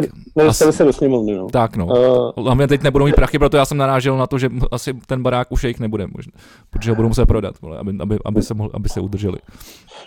[0.51, 1.47] se, se do sněmovny, no.
[1.47, 1.87] Tak no.
[1.87, 5.23] Uh, Hlavně teď nebudou mít prachy, proto já jsem narážel na to, že asi ten
[5.23, 6.33] barák už jejich nebude možná,
[6.71, 9.38] protože ho budou muset prodat, vole, aby, aby, aby, se, mohl, aby se udrželi.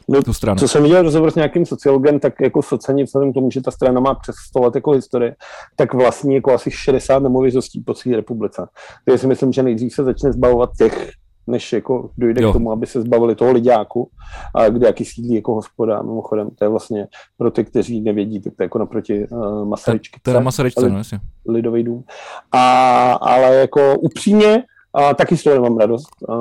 [0.08, 0.60] No, tu stranu.
[0.60, 3.72] Co jsem viděl rozhovor s nějakým sociologem, tak jako sociální vzhledem k tomu, že ta
[3.72, 5.36] strana má přes 100 let jako historie,
[5.76, 8.68] tak vlastně jako asi 60 nemovitostí po celé republice.
[9.06, 11.12] Takže si myslím, že nejdřív se začne zbavovat těch
[11.48, 12.50] než jako dojde jo.
[12.50, 14.10] k tomu, aby se zbavili toho lidáku,
[14.56, 16.02] a kde jaký sídlí jako hospoda.
[16.02, 20.20] Mimochodem, to je vlastně pro ty, kteří nevědí, tak to je jako naproti uh, Masaryčky.
[20.24, 21.20] Teda Masaryčce, no jasně.
[21.48, 22.04] Lidový dům.
[22.52, 26.10] A, ale jako upřímně, a taky z toho nemám radost.
[26.30, 26.36] A,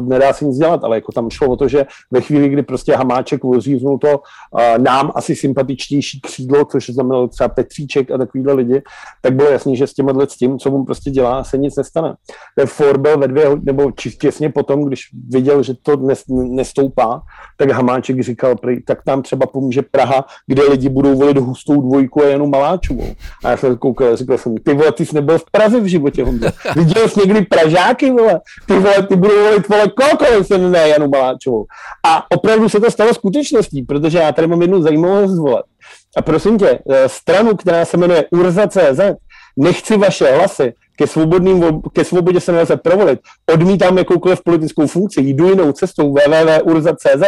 [0.00, 2.96] nedá se nic dělat, ale jako tam šlo o to, že ve chvíli, kdy prostě
[2.96, 4.20] Hamáček rozříznul to
[4.52, 8.82] a, nám asi sympatičtější křídlo, což znamenalo třeba Petříček a takovýhle lidi,
[9.20, 12.14] tak bylo jasný, že s tím s tím, co mu prostě dělá, se nic nestane.
[12.56, 15.96] Ten Forbel ve dvě, nebo těsně potom, když viděl, že to
[16.28, 17.22] nestoupá,
[17.56, 18.54] tak Hamáček říkal,
[18.86, 23.06] tak tam třeba pomůže Praha, kde lidi budou volit hustou dvojku a jenom Maláčovou.
[23.44, 26.24] A já jsem koukal, říkal jsem, ty vole, ty jsi nebyl v Praze v životě,
[26.24, 26.46] Honzo.
[26.76, 27.42] Viděl jsi někdy
[27.74, 28.40] Pražáky, vole?
[28.66, 31.66] Ty vole, ty budou volit, vole, koukal jsem ne Janu Maláčovou.
[32.06, 35.64] A opravdu se to stalo skutečností, protože já tady mám jednu zajímavost zvolat.
[36.16, 39.00] A prosím tě, eh, stranu, která se jmenuje Urza.cz,
[39.56, 43.20] nechci vaše hlasy, ke, svobodným, ke svobodě se nelze provolit,
[43.52, 47.22] odmítám jakoukoliv politickou funkci, jdu jinou cestou www.urza.cz,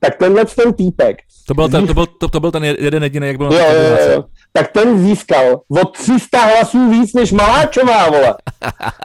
[0.00, 1.16] tak tenhle ten týpek.
[1.46, 4.12] To byl ten, to byl, to, to byl ten jeden jediný, jak byl jo, jo,
[4.12, 4.24] jo.
[4.52, 8.34] Tak ten získal o 300 hlasů víc než Maláčová, vole.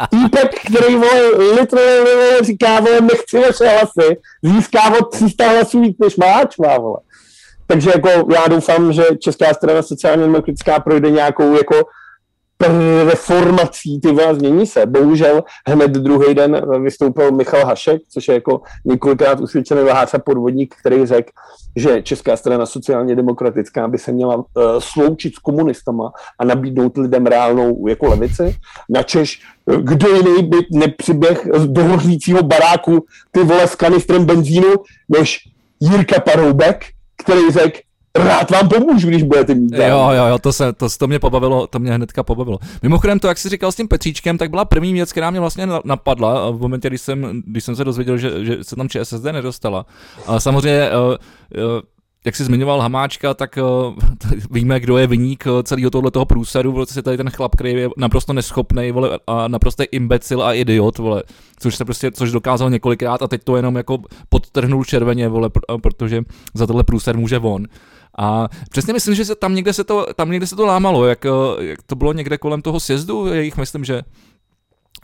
[0.10, 1.22] Týpek, který, vole,
[1.60, 6.98] literálně říká, vole, nechci vaše hlasy, získá o 300 hlasů víc než Maláčová, vole.
[7.68, 11.76] Takže jako já doufám, že Česká strana sociálně demokratická projde nějakou jako
[13.06, 14.86] reformací, ty vás změní se.
[14.86, 20.76] Bohužel hned druhý den vystoupil Michal Hašek, což je jako několikrát usvědčený lhář a podvodník,
[20.80, 21.32] který řekl,
[21.76, 24.44] že Česká strana sociálně demokratická by se měla uh,
[24.80, 28.56] sloučit s komunistama a nabídnout lidem reálnou jako levici.
[28.90, 29.42] Načež
[29.82, 34.74] kdo jiný by nepřiběh do hořícího baráku ty vole s kanistrem benzínu,
[35.10, 35.40] než
[35.80, 36.86] Jirka Paroubek,
[37.18, 37.80] který řekl,
[38.16, 39.74] rád vám pomůžu, když budete mít.
[39.74, 42.60] Jo, jo, jo, to, se, to, to mě pobavilo, to mě hnedka pobavilo.
[42.84, 45.68] Mimochodem to, jak jsi říkal s tím Petříčkem, tak byla první věc, která mě vlastně
[45.84, 49.86] napadla v momentě, když jsem, když jsem se dozvěděl, že, že se tam ČSSD nedostala.
[50.28, 51.82] Ale samozřejmě uh, uh,
[52.26, 53.96] jak jsi zmiňoval Hamáčka, tak uh,
[54.52, 57.90] víme, kdo je vyník celého tohle toho průsedu, vole, je tady ten chlap, který je
[57.98, 61.24] naprosto neschopný, vole, a naprosto imbecil a idiot, vole,
[61.60, 63.98] což se prostě, což dokázal několikrát a teď to jenom jako
[64.30, 65.50] podtrhnul červeně, vole,
[65.82, 66.22] protože
[66.54, 67.68] za tohle průser může von.
[68.18, 71.26] A přesně myslím, že se tam někde se to, tam někde se to lámalo, jak,
[71.26, 74.02] eh, jak to bylo někde kolem toho sjezdu jejich, myslím, že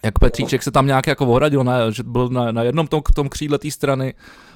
[0.06, 3.30] jak Petříček se tam nějak jako ohradil, na, že byl na, na jednom tom, tom
[3.30, 4.14] křídle té strany.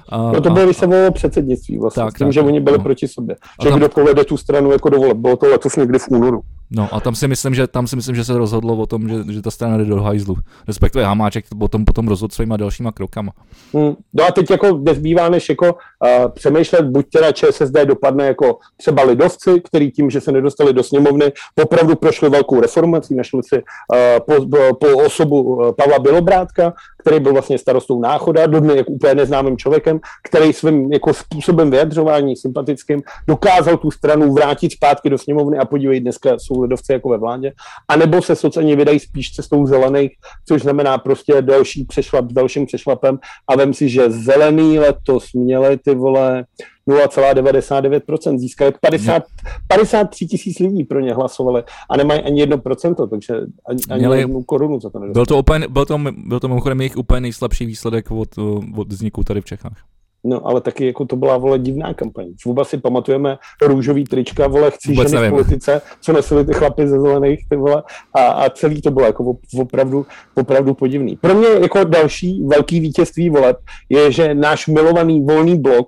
[0.08, 2.78] A, no to bylo, když se předsednictví vlastně, tak, s tím, tak, že oni byli
[2.78, 2.84] no.
[2.84, 3.36] proti sobě.
[3.62, 3.78] Že tam...
[3.78, 6.40] kdo povede tu stranu jako dovolit, bylo to letos někdy v únoru.
[6.76, 9.32] No a tam si myslím, že tam si myslím, že se rozhodlo o tom, že,
[9.32, 10.36] že ta strana jde do hajzlu.
[10.68, 13.32] Respektive Hamáček potom, potom rozhodl svýma dalšíma krokama.
[13.74, 13.94] Hmm.
[14.12, 19.02] No a teď jako nezbývá než jako uh, přemýšlet, buď teda ČSSD dopadne jako třeba
[19.02, 21.32] lidovci, který tím, že se nedostali do sněmovny,
[21.62, 24.46] opravdu prošli velkou reformací, našli si uh, po,
[24.80, 30.00] po osobu uh, Pavla Bělobrátka, který byl vlastně starostou Náchoda, dodnes jako úplně neznámým člověkem,
[30.24, 36.00] který svým jako způsobem vyjadřování sympatickým dokázal tu stranu vrátit zpátky do sněmovny a podívej,
[36.00, 37.52] dneska jsou lidovci jako ve vládě,
[37.88, 40.10] anebo se sociálně vydají spíš cestou zelených,
[40.48, 45.78] což znamená prostě další přešlap s dalším přešlapem a vem si, že zelený letos měli
[45.78, 46.44] ty vole
[46.88, 49.22] 0,99%, získali 50,
[49.68, 53.34] 53 tisíc lidí pro ně hlasovali a nemají ani 1%, takže
[53.66, 55.12] ani, ani Měli, jednu korunu za to nedostali.
[55.12, 58.28] Byl to, úplně, byl to, byl to mimochodem jejich úplně nejslabší výsledek od,
[58.76, 59.91] od vzniku tady v Čechách.
[60.24, 62.26] No, ale taky jako to byla, vole, divná kampaň.
[62.46, 65.38] Vůbec si pamatujeme růžový trička, vole, chci Vůbec ženy nevím.
[65.38, 67.82] v politice, co nosili ty chlapy ze zelených, ty vole,
[68.14, 71.16] a, a celý to bylo jako opravdu, opravdu podivný.
[71.16, 73.56] Pro mě jako další velký vítězství voleb
[73.88, 75.86] je, že náš milovaný volný blok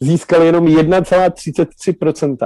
[0.00, 2.36] získal jenom 1,33%.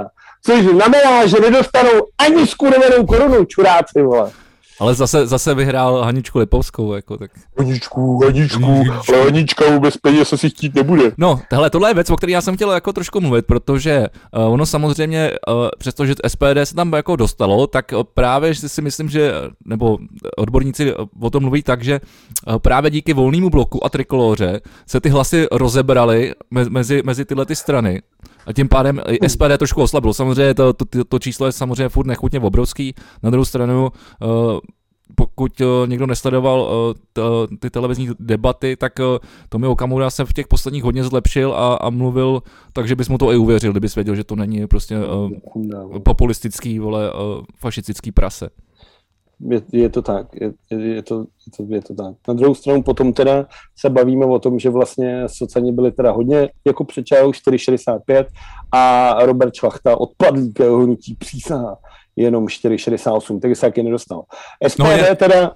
[0.45, 4.31] Což znamená, že nedostanou ani skurvenou korunu, čuráci, vole.
[4.79, 7.31] Ale zase, zase vyhrál Haničku Lipovskou, jako tak.
[7.57, 11.11] Haničku, Haničku, ale Hanička vůbec peněz asi chtít nebude.
[11.17, 14.53] No, tohle, tohle je věc, o které já jsem chtěl jako trošku mluvit, protože uh,
[14.53, 19.33] ono samozřejmě, uh, přestože SPD se tam jako dostalo, tak uh, právě si myslím, že,
[19.65, 19.97] nebo
[20.37, 21.99] odborníci o tom mluví tak, že
[22.47, 26.33] uh, právě díky volnému bloku a trikoloře se ty hlasy rozebraly
[26.69, 28.01] mezi, mezi tyhle ty strany
[28.45, 30.13] a tím pádem SPD trošku oslabilo.
[30.13, 32.95] Samozřejmě to, to, to, číslo je samozřejmě furt nechutně obrovský.
[33.23, 34.59] Na druhou stranu, uh,
[35.15, 36.69] pokud uh, někdo nesledoval
[37.13, 37.21] t,
[37.59, 38.93] ty televizní debaty, tak
[39.49, 43.17] Tomi Okamura se v těch posledních hodně zlepšil a, a mluvil tak, že bys mu
[43.17, 44.97] to i uvěřil, kdybys věděl, že to není prostě
[46.03, 47.11] populistický, vole,
[47.55, 48.49] fašistický prase
[49.41, 52.15] je, je to tak, je, je, to, je, to, je to tak.
[52.27, 53.47] Na druhou stranu potom teda
[53.77, 58.25] se bavíme o tom, že vlastně sociální byli teda hodně jako přečáhu 4,65
[58.71, 61.77] a Robert Šlachta odpadl k hnutí přísaha
[62.15, 64.23] jenom 4,68, takže se taky nedostal.
[64.67, 65.15] SPD no je...
[65.15, 65.51] teda,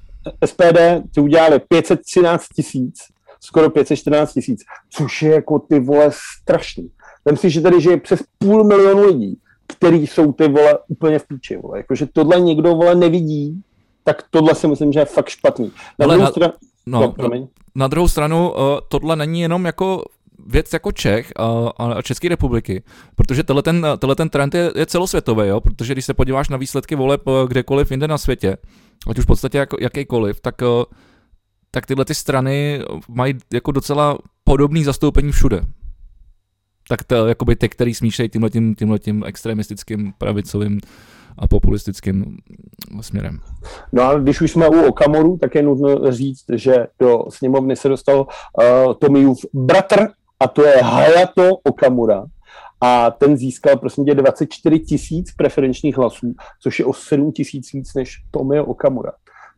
[0.46, 0.80] SPD
[1.14, 2.96] ty udělali 513 tisíc,
[3.42, 6.10] skoro 514 tisíc, což je jako ty vole
[6.42, 6.90] strašný.
[7.26, 11.20] Vem si, že tady že je přes půl milionu lidí, který jsou ty vole úplně
[11.20, 11.78] v píči, vole.
[11.78, 13.64] Jakože tohle někdo vole nevidí,
[14.04, 15.72] tak tohle si myslím, že je fakt špatný.
[16.00, 16.54] Na, druhou, na, stranu,
[16.86, 18.58] no, no, na druhou stranu, uh,
[18.90, 20.04] tohle není jenom jako
[20.46, 22.84] věc jako Čech a, a České republiky,
[23.16, 25.62] protože tenhle ten, tenhle ten trend je, je celosvětový, jo?
[25.62, 28.58] protože když se podíváš na výsledky voleb eh, kdekoliv jinde na světě,
[29.08, 30.86] ať už v podstatě jako, jakýkoliv, tak, eh,
[31.72, 35.62] tak tyhle ty strany mají jako docela podobný zastoupení všude.
[36.88, 40.80] Tak to, jakoby ty, který smíšejí tímhletím, tímhletím extremistickým pravicovým
[41.38, 42.38] a populistickým
[43.02, 43.40] směrem.
[43.92, 47.90] No a když už jsme u Okamoru, tak je nutno říct, že do sněmovny se
[47.90, 50.08] dostal uh, Tomijův bratr
[50.40, 52.26] a to je Hayato Okamura.
[52.82, 57.94] A ten získal prosím tě 24 tisíc preferenčních hlasů, což je o 7 tisíc víc
[57.94, 59.12] než Tomio Okamura.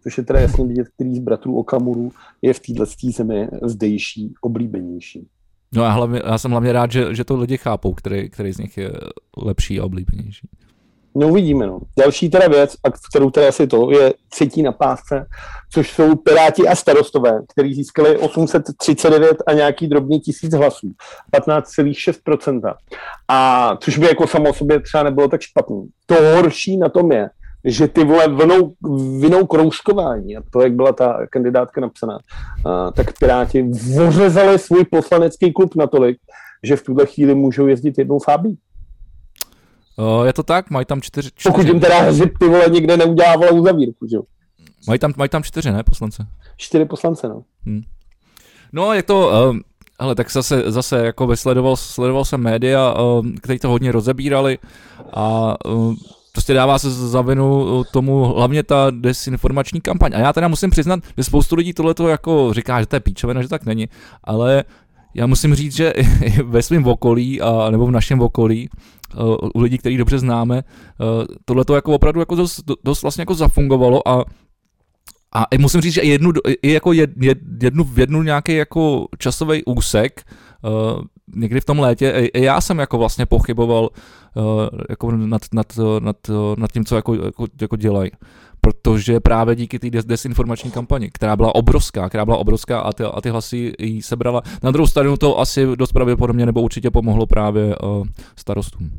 [0.03, 2.11] Což je teda jasně vidět, který z bratrů Okamuru
[2.41, 5.27] je v této zemi zdejší, oblíbenější.
[5.73, 8.57] No a hlavně, já jsem hlavně rád, že, že to lidi chápou, který, který z
[8.57, 8.91] nich je
[9.37, 10.47] lepší a oblíbenější.
[11.15, 11.79] No uvidíme, no.
[11.99, 15.25] Další teda věc, a kterou teda asi to, je třetí na pásce,
[15.71, 20.91] což jsou Piráti a starostové, kteří získali 839 a nějaký drobný tisíc hlasů,
[21.33, 22.73] 15,6%.
[23.27, 25.87] A což by jako samo sobě třeba nebylo tak špatný.
[26.05, 27.29] To horší na tom je,
[27.65, 28.73] že ty vole vnou,
[29.19, 32.19] vinou kroužkování, a to, jak byla ta kandidátka napsaná,
[32.65, 36.17] a, tak Piráti vořezali svůj poslanecký klub natolik,
[36.63, 38.57] že v tuhle chvíli můžou jezdit jednou fábí.
[39.97, 41.49] Uh, je to tak, mají tam čtyři, čtyři.
[41.49, 44.23] Pokud jim teda Hřib ty vole nikde neudělával uzavírku, že jo?
[44.87, 46.27] Mají tam, mají tam čtyři, ne, poslance?
[46.57, 47.43] Čtyři poslance, no.
[47.65, 47.81] Hmm.
[48.73, 49.57] No, je to, uh,
[49.99, 54.57] ale tak zase, zase jako sledoval, sledoval jsem média, uh, kteří to hodně rozebírali
[55.13, 55.95] a uh,
[56.31, 60.11] prostě dává se za vinu tomu hlavně ta desinformační kampaň.
[60.15, 63.41] A já teda musím přiznat, že spoustu lidí tohle jako říká, že to je píčovina,
[63.41, 63.89] že tak není,
[64.23, 64.63] ale
[65.13, 65.93] já musím říct, že
[66.43, 68.69] ve svém okolí, a, nebo v našem okolí,
[69.55, 70.63] u lidí, který dobře známe,
[71.45, 74.25] tohle to jako opravdu jako dost, dost vlastně jako zafungovalo a
[75.35, 77.09] a musím říct, že jednu, i jako jed,
[77.61, 80.23] jednu, v jednu nějaký jako časový úsek,
[80.63, 81.01] uh,
[81.35, 83.89] někdy v tom létě, já jsem jako vlastně pochyboval
[84.35, 84.43] uh,
[84.89, 86.17] jako nad, nad, nad,
[86.57, 88.11] nad tím, co jako, jako, jako dělají
[88.65, 93.21] protože právě díky té desinformační kampani, která byla obrovská, která byla obrovská a ty, a
[93.21, 94.41] ty hlasy jí sebrala.
[94.63, 98.91] Na druhou stranu to asi dost pravděpodobně nebo určitě pomohlo právě uh, starostům.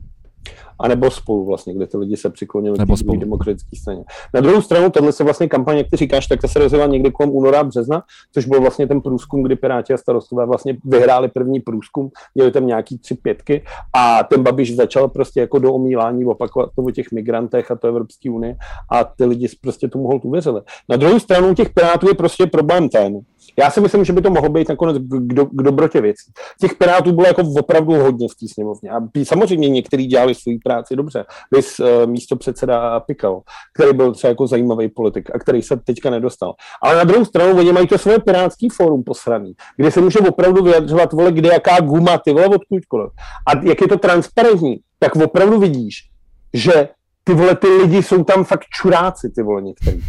[0.78, 4.04] A nebo spolu vlastně, kde ty lidi se přiklonili k té demokratické straně.
[4.34, 7.10] Na druhou stranu, tohle se vlastně kampaně, jak ty říkáš, tak to se rozjela někdy
[7.10, 11.60] kolem února března, což byl vlastně ten průzkum, kdy Piráti a starostové vlastně vyhráli první
[11.60, 16.70] průzkum, měli tam nějaký tři pětky a ten Babiš začal prostě jako do omílání opakovat
[16.76, 18.56] to o těch migrantech a to Evropské unie
[18.92, 20.60] a ty lidi prostě tomu hold uvěřili.
[20.88, 23.20] Na druhou stranu těch Pirátů je prostě problém ten,
[23.58, 26.32] já si myslím, že by to mohlo být nakonec k, do, k dobrotě věcí.
[26.60, 28.90] Těch pirátů bylo jako opravdu hodně v té sněmovně.
[28.90, 31.24] A samozřejmě někteří dělali svou práci dobře.
[31.54, 33.40] Vys uh, místo předseda Pikal,
[33.74, 36.54] který byl třeba jako zajímavý politik a který se teďka nedostal.
[36.82, 40.64] Ale na druhou stranu oni mají to svoje pirátský fórum posraný, kde se může opravdu
[40.64, 43.10] vyjadřovat, vole, kde jaká guma, ty vole, odkudkoliv.
[43.46, 45.94] A jak je to transparentní, tak opravdu vidíš,
[46.52, 46.88] že
[47.24, 50.00] ty vole, ty lidi jsou tam fakt čuráci, ty vole, některý.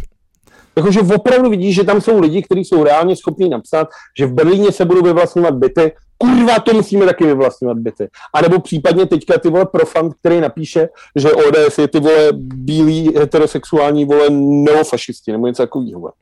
[0.78, 3.88] Jakože opravdu vidíš, že tam jsou lidi, kteří jsou reálně schopní napsat,
[4.18, 8.08] že v Berlíně se budou vyvlastňovat byty, kurva, to musíme taky vyvlastňovat byty.
[8.34, 13.12] A nebo případně teďka ty vole profan, který napíše, že ODS je ty vole bílí
[13.16, 16.12] heterosexuální vole neofašisti, nebo něco takového.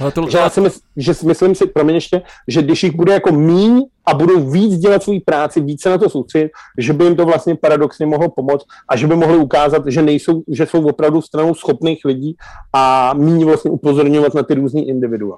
[0.00, 0.30] Ale to...
[0.30, 3.82] že já si mysl, že myslím si, promiň ještě, že když jich bude jako míň
[4.06, 7.54] a budou víc dělat svou práci, více na to soustředit, že by jim to vlastně
[7.54, 12.04] paradoxně mohlo pomoct a že by mohli ukázat, že nejsou, že jsou opravdu stranou schopných
[12.04, 12.36] lidí
[12.72, 15.36] a míň vlastně upozorňovat na ty různý individua.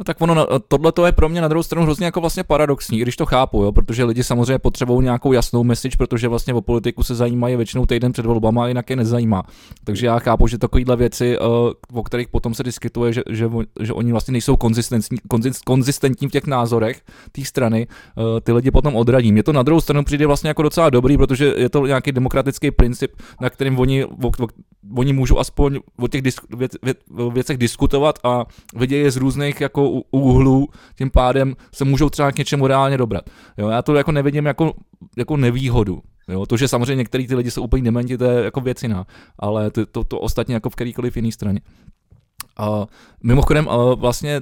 [0.00, 2.98] No tak ono, tohle to je pro mě na druhou stranu hrozně jako vlastně paradoxní,
[2.98, 7.02] když to chápu, jo, protože lidi samozřejmě potřebují nějakou jasnou message, protože vlastně o politiku
[7.02, 9.42] se zajímají většinou týden před volbama a jinak je nezajímá.
[9.84, 11.40] Takže já chápu, že takovéhle věci, eh,
[11.92, 15.18] o kterých potom se diskutuje, že, že, že oni vlastně nejsou konzistentní,
[15.64, 19.32] konzistentní v těch názorech té strany, eh, ty lidi potom odradí.
[19.32, 22.70] Mně to na druhou stranu přijde vlastně jako docela dobrý, protože je to nějaký demokratický
[22.70, 24.06] princip, na kterým oni,
[24.96, 26.72] oni můžou aspoň o těch věc, věc,
[27.32, 32.38] věcech diskutovat a vidějí je z různých jako úhlů, tím pádem se můžou třeba k
[32.38, 33.30] něčemu reálně dobrat.
[33.58, 34.72] Jo, já to jako nevidím jako,
[35.16, 36.02] jako nevýhodu.
[36.28, 39.06] Jo, to, že samozřejmě některý ty lidi jsou úplně dementi, to je jako věc jiná,
[39.38, 41.60] ale to, to, to ostatně jako v kterýkoliv jiný straně.
[42.58, 42.86] A
[43.22, 44.40] mimochodem vlastně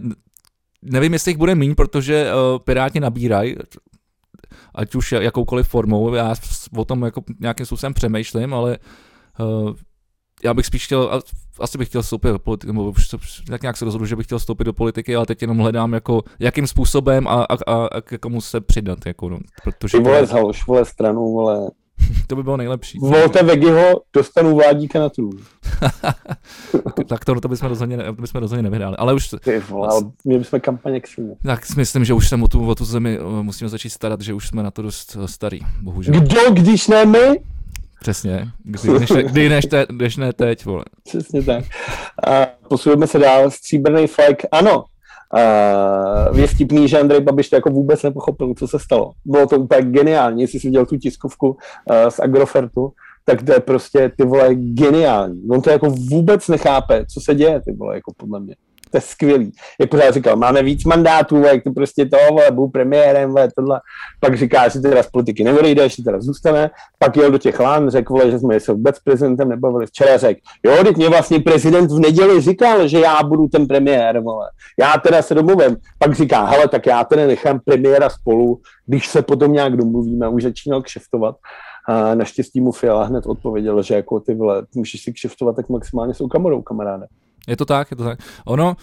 [0.83, 2.31] nevím, jestli jich bude míň, protože
[2.65, 3.57] Piráti nabírají,
[4.75, 6.35] ať už jakoukoliv formou, já
[6.77, 8.79] o tom jako nějakým způsobem přemýšlím, ale
[10.45, 11.23] já bych spíš chtěl,
[11.61, 13.09] asi bych chtěl vstoupit do politiky, nebo už
[13.51, 16.23] tak nějak se rozhodl, že bych chtěl vstoupit do politiky, ale teď jenom hledám, jako,
[16.39, 18.99] jakým způsobem a, a, a, a k komu se přidat.
[19.07, 21.71] Jako, no, protože Ty vole, zhalož, vole stranu, vole.
[22.27, 22.99] to by bylo nejlepší.
[22.99, 25.39] Volte Vegiho, dostanu vládíka na trůn.
[27.07, 28.97] tak to, to bychom rozhodně, to bychom rozhodně nevyhráli.
[28.97, 29.29] Ale už...
[29.45, 31.35] Ty vole, ale měli bychom kampaně k svým.
[31.43, 34.49] Tak myslím, že už se o tu, o tu zemi musíme začít starat, že už
[34.49, 36.15] jsme na to dost eh, starý, bohužel.
[36.15, 37.41] Kdo, když ne my?
[38.09, 40.85] Přesně, kdy než, kdy než, te, než ne teď, vole.
[41.05, 41.65] Přesně tak.
[42.29, 44.85] A posuneme se dál, stříbrný flag, ano,
[46.31, 49.13] Uh, je vtipný, že Andrej Babiš to jako vůbec nepochopil, co se stalo.
[49.25, 51.57] Bylo to úplně geniální, jestli jsi viděl tu tiskovku uh,
[52.09, 52.93] z Agrofertu,
[53.25, 55.43] tak to je prostě, ty vole, geniální.
[55.51, 58.55] On to jako vůbec nechápe, co se děje, ty vole, jako podle mě
[58.91, 59.53] to je skvělý.
[59.81, 63.81] Jak pořád říkal, máme víc mandátů, jak to prostě to, vole, budu premiérem, vole, tohle.
[64.21, 66.71] Pak říká, že teda z politiky neodejde, že teda zůstane.
[66.99, 69.87] Pak jel do těch lán, řekl, vole, že jsme se vůbec prezidentem nebavili.
[69.87, 74.21] Včera řekl, jo, teď mě vlastně prezident v neděli říkal, že já budu ten premiér,
[74.21, 74.47] vole.
[74.79, 75.77] Já teda se domluvím.
[75.99, 80.29] Pak říká, hele, tak já teda nechám premiéra spolu, když se potom nějak domluvíme.
[80.29, 81.37] Už začínal kšeftovat.
[81.89, 86.15] A naštěstí mu Fiala hned odpověděl, že jako ty vole, můžeš si kšeftovat tak maximálně
[86.15, 87.07] s kamerou, kamaráde.
[87.49, 88.19] Je to tak, je to tak.
[88.45, 88.77] Ono,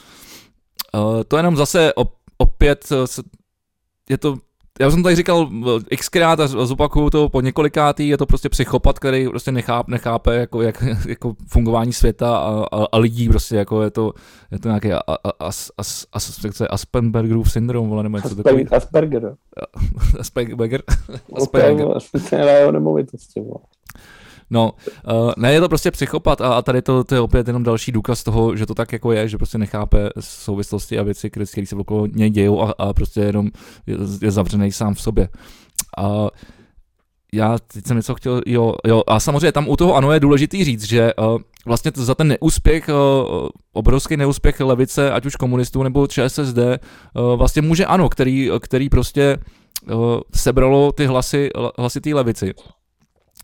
[0.93, 1.93] uh, to jenom zase
[2.37, 3.05] opět, uh,
[4.09, 4.37] je to
[4.79, 5.49] já jsem tady říkal
[5.91, 10.35] eh, xkrát a zopakuju to po několikátý, je to prostě psychopat, který prostě nechápe, nechápe
[10.35, 14.13] jako, jak, jako fungování světa a, a, a, lidí, prostě jako je to,
[14.51, 14.91] je to nějaký
[15.39, 18.75] as, as, as, Aspergerův syndrom, vole, nebo něco takového.
[18.75, 19.25] Asperger.
[20.19, 20.83] Asperger.
[21.35, 21.87] Asperger.
[21.95, 22.71] Asperger.
[22.73, 23.59] nemovitosti, vole.
[24.49, 24.71] No,
[25.07, 27.91] uh, ne, je to prostě psychopat a, a tady to, to je opět jenom další
[27.91, 31.75] důkaz toho, že to tak jako je, že prostě nechápe souvislosti a věci, které, se
[31.75, 33.49] okolo něj dějou a, a prostě jenom
[33.87, 35.29] je, je zavřený sám v sobě.
[35.97, 36.27] A
[37.33, 40.63] já teď jsem něco chtěl, jo, jo, a samozřejmě tam u toho ano je důležitý
[40.63, 46.07] říct, že uh, vlastně za ten neúspěch, uh, obrovský neúspěch levice, ať už komunistů nebo
[46.07, 49.37] ČSSD, uh, vlastně může ano, který, který prostě
[49.93, 52.53] uh, sebralo ty hlasy, hlasy té levici.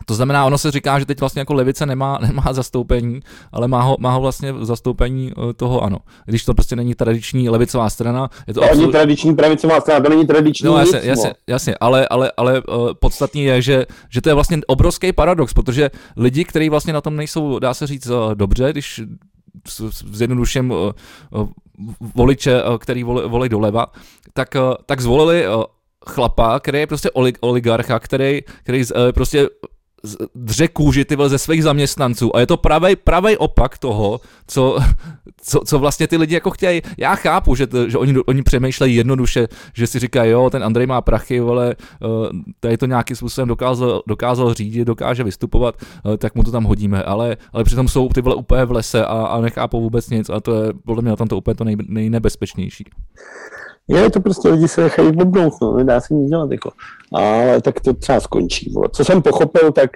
[0.06, 3.20] To znamená, ono se říká, že teď vlastně jako levice nemá, nemá zastoupení,
[3.52, 5.98] ale má ho, má ho vlastně zastoupení eh, toho ano.
[6.26, 8.30] Když to prostě není tradiční levicová strana.
[8.48, 8.82] Je to, to absolut...
[8.82, 12.62] není tradiční pravicová strana, to není tradiční no, jasně, nic, jasně, jasně, ale, ale, ale
[12.62, 17.02] uh, podstatný je, že, že to je vlastně obrovský paradox, protože lidi, kteří vlastně na
[17.02, 19.02] tom nejsou, dá se říct, uh, dobře, když
[20.12, 20.74] zjednoduším
[22.16, 23.86] voliče, který volí, volí doleva,
[24.34, 25.46] tak, tak zvolili
[26.10, 27.10] chlapa, který je prostě
[27.42, 28.84] oligarcha, který, který
[29.14, 29.48] prostě
[30.36, 34.80] dře kůži ty ze svých zaměstnanců a je to pravý, pravý opak toho, co,
[35.42, 36.82] co, co vlastně ty lidi jako chtějí.
[36.98, 40.88] Já chápu, že, to, že oni, oni přemýšlejí jednoduše, že si říkají, jo, ten Andrej
[40.88, 42.28] má prachy, ale uh,
[42.60, 45.76] tady to nějakým způsobem dokázal, dokázal řídit, dokáže vystupovat,
[46.06, 49.06] uh, tak mu to tam hodíme, ale, ale přitom jsou ty vole úplně v lese
[49.06, 51.78] a, a nechápou vůbec nic a to je podle mě tam to úplně to nej,
[51.88, 52.86] nejnebezpečnější.
[53.88, 56.72] Je to prostě lidi se nechají obnout, no, nedá se nic dělat, jako.
[57.14, 58.72] Ale tak to třeba skončí.
[58.74, 58.90] Bo.
[58.90, 59.90] Co jsem pochopil, tak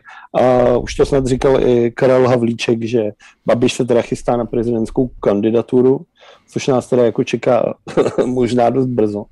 [0.76, 3.12] uh, už to snad říkal i Karel Havlíček, že
[3.46, 6.02] Babiš se teda chystá na prezidentskou kandidaturu,
[6.48, 7.74] což nás teda jako čeká
[8.26, 9.26] možná dost brzo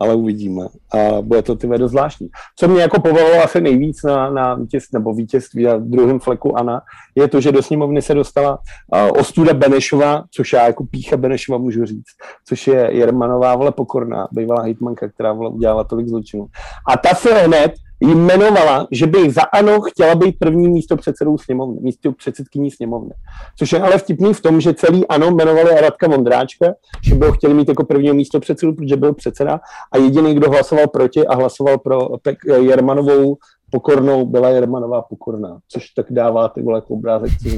[0.00, 0.66] ale uvidíme.
[0.92, 2.28] A bude to ty dost zvláštní.
[2.56, 6.80] Co mě jako povolilo asi nejvíc na, na vítězství, nebo vítězství na druhém fleku Ana,
[7.14, 11.58] je to, že do sněmovny se dostala uh, ostuda Benešova, což já jako pícha Benešova
[11.58, 12.06] můžu říct,
[12.48, 16.46] což je Jermanová vole pokorná, bývalá hejtmanka, která vole udělala tolik zločinů.
[16.88, 21.80] A ta se hned jmenovala, že by za ANO chtěla být první místo předsedou sněmovny,
[21.80, 23.10] místo předsedkyní sněmovny.
[23.58, 26.66] Což je ale vtipný v tom, že celý ANO jmenovali Radka Vondráčka,
[27.02, 29.60] že by ho chtěli mít jako prvního místo předsedu, protože byl předseda
[29.92, 33.36] a jediný, kdo hlasoval proti a hlasoval pro Pek- Jermanovou
[33.70, 37.48] pokornou, byla Jermanová pokorná, což tak dává ty vole jako obrázek, co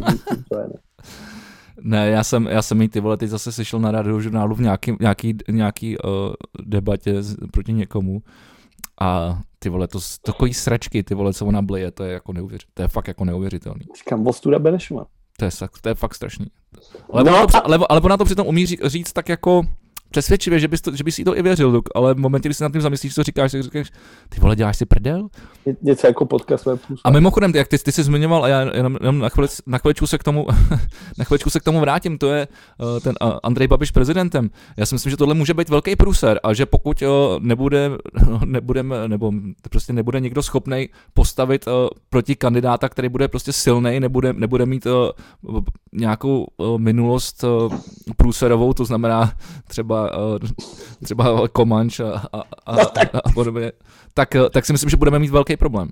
[0.50, 0.74] to je, ne?
[1.82, 4.60] Ne, já jsem, já jsem jí ty vole teď zase slyšel na rádiu žurnálu v
[4.60, 6.10] nějaký, nějaký, nějaký uh,
[6.66, 7.14] debatě
[7.52, 8.22] proti někomu
[9.00, 12.74] a ty vole, to takový sračky, ty vole, co ona blije, to je jako neuvěřitelné.
[12.74, 13.86] To je fakt jako neuvěřitelný.
[13.98, 15.06] Říkám, Vostuda Benešova.
[15.38, 16.46] To je, to je fakt strašný.
[17.12, 19.62] Ale, no, ona to, ale, ale ona to přitom umí říct tak jako,
[20.10, 22.62] přesvědčivě, že bys, to, že bys jí to i věřil, ale v momentě, kdy si
[22.62, 23.90] nad tím zamyslíš, co říkáš, tak říkáš,
[24.28, 25.28] ty vole, děláš si prdel?
[25.66, 28.96] Ně, něco jako podcast své A mimochodem, jak ty, ty jsi zmiňoval, a já jenom,
[29.00, 30.46] jenom na, chvilič, na, chviličku se k tomu,
[31.18, 32.48] na chviličku se k tomu vrátím, to je
[32.78, 34.50] uh, ten uh, Andrej Babiš prezidentem.
[34.76, 37.90] Já si myslím, že tohle může být velký průser a že pokud uh, nebude,
[38.44, 39.32] nebudeme, nebo
[39.70, 41.72] prostě nebude někdo schopný postavit uh,
[42.10, 45.60] proti kandidáta, který bude prostě silný, nebude, nebude mít uh,
[45.92, 47.74] nějakou uh, minulost uh,
[48.16, 49.32] průserovou, to znamená
[49.68, 50.38] třeba třeba,
[51.04, 53.08] třeba Comanche a, a, a, no, tak.
[53.14, 53.72] a podobně,
[54.14, 55.88] tak, tak si myslím, že budeme mít velký problém.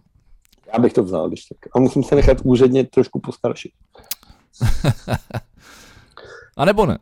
[0.73, 1.59] Já bych to vzal, když tak.
[1.77, 3.73] A musím se nechat úředně trošku postaršit.
[6.57, 6.99] a nebo ne?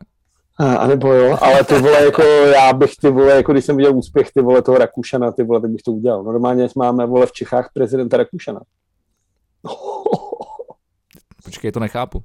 [0.59, 3.97] A nebo jo, ale ty vole, jako já bych ty vole, jako když jsem viděl
[3.97, 6.23] úspěch ty vole toho Rakušana, ty vole, tak bych to udělal.
[6.23, 8.61] Normálně máme vole v Čechách prezidenta Rakušana.
[11.45, 12.25] Počkej, to nechápu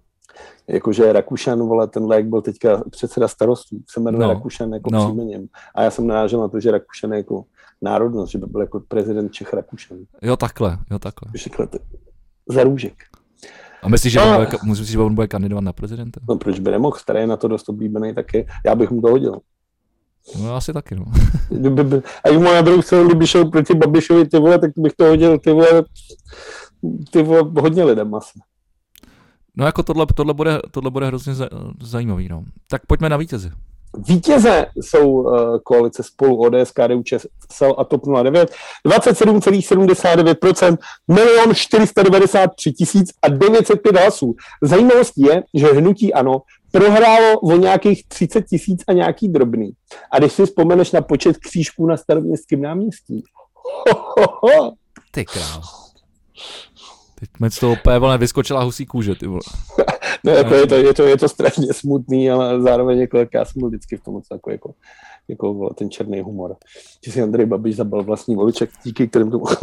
[0.67, 4.33] jakože Rakušan, vole, ten lék byl teďka předseda starostů, se jmenuje no.
[4.33, 5.05] Rakušan jako no.
[5.05, 5.47] příjmením.
[5.75, 7.43] A já jsem narážel na to, že Rakušan je jako
[7.81, 9.97] národnost, že by byl jako prezident Čech Rakušan.
[10.21, 11.31] Jo, takhle, jo, takhle.
[12.49, 12.93] Za růžek.
[13.83, 16.19] A myslíš, že, no, on bude, myslíš, že on bude kandidovat na prezidenta?
[16.29, 19.39] No proč by nemohl, starý na to dost oblíbený taky, já bych mu to hodil.
[20.43, 21.05] No asi taky, no.
[22.23, 25.39] a jak moja druhou stranu, kdyby šel proti Babišovi, ty vole, tak bych to hodil,
[25.39, 25.83] ty vole,
[27.11, 28.39] ty vole, hodně lidem asi.
[29.55, 31.33] No jako tohle, tohle, bude, tohle bude hrozně
[31.81, 32.27] zajímavý.
[32.29, 32.43] No.
[32.67, 33.51] Tak pojďme na vítězi.
[34.07, 38.51] Vítěze jsou uh, koalice spolu ODS, KDU, ČSL a TOP 09.
[38.87, 40.77] 27,79%,
[41.07, 44.35] milion 493 tisíc a 905 hlasů.
[44.61, 46.41] Zajímavostí je, že hnutí ANO
[46.71, 49.71] prohrálo o nějakých 30 tisíc a nějaký drobný.
[50.11, 53.23] A když si vzpomeneš na počet křížků na staroměstském náměstí.
[53.53, 54.73] Ho, ho, ho.
[55.11, 55.61] Ty král.
[57.19, 59.41] Teď mi z toho úplně vyskočila husí kůže, ty vole.
[60.23, 63.59] no, jako je, to, je, to, je to strašně smutný, ale zároveň jako, já jsem
[63.59, 64.73] byl vždycky v tom jako, jako,
[65.27, 66.55] jako vole, ten černý humor.
[67.05, 69.55] Že si Andrej Babiš zabal vlastní voliček, díky kterým to mohl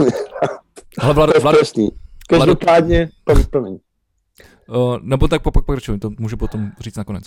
[0.99, 1.57] Ale Vlad, to je Vlad,
[2.29, 3.09] Každopádně,
[3.51, 3.79] promiň.
[4.69, 7.25] Uh, nebo tak pokračujem, to můžu potom říct nakonec.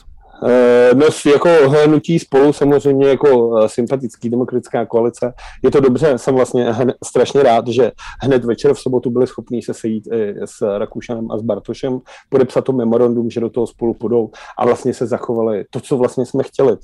[0.48, 1.50] Eh, no, jako
[1.86, 5.34] hnutí spolu samozřejmě jako eh, sympatický demokratická koalice.
[5.64, 9.62] Je to dobře, jsem vlastně hned, strašně rád, že hned večer v sobotu byli schopni
[9.62, 13.94] se sejít i s Rakušanem a s Bartošem, podepsat to memorandum, že do toho spolu
[13.94, 16.78] půjdou a vlastně se zachovali to, co vlastně jsme chtěli.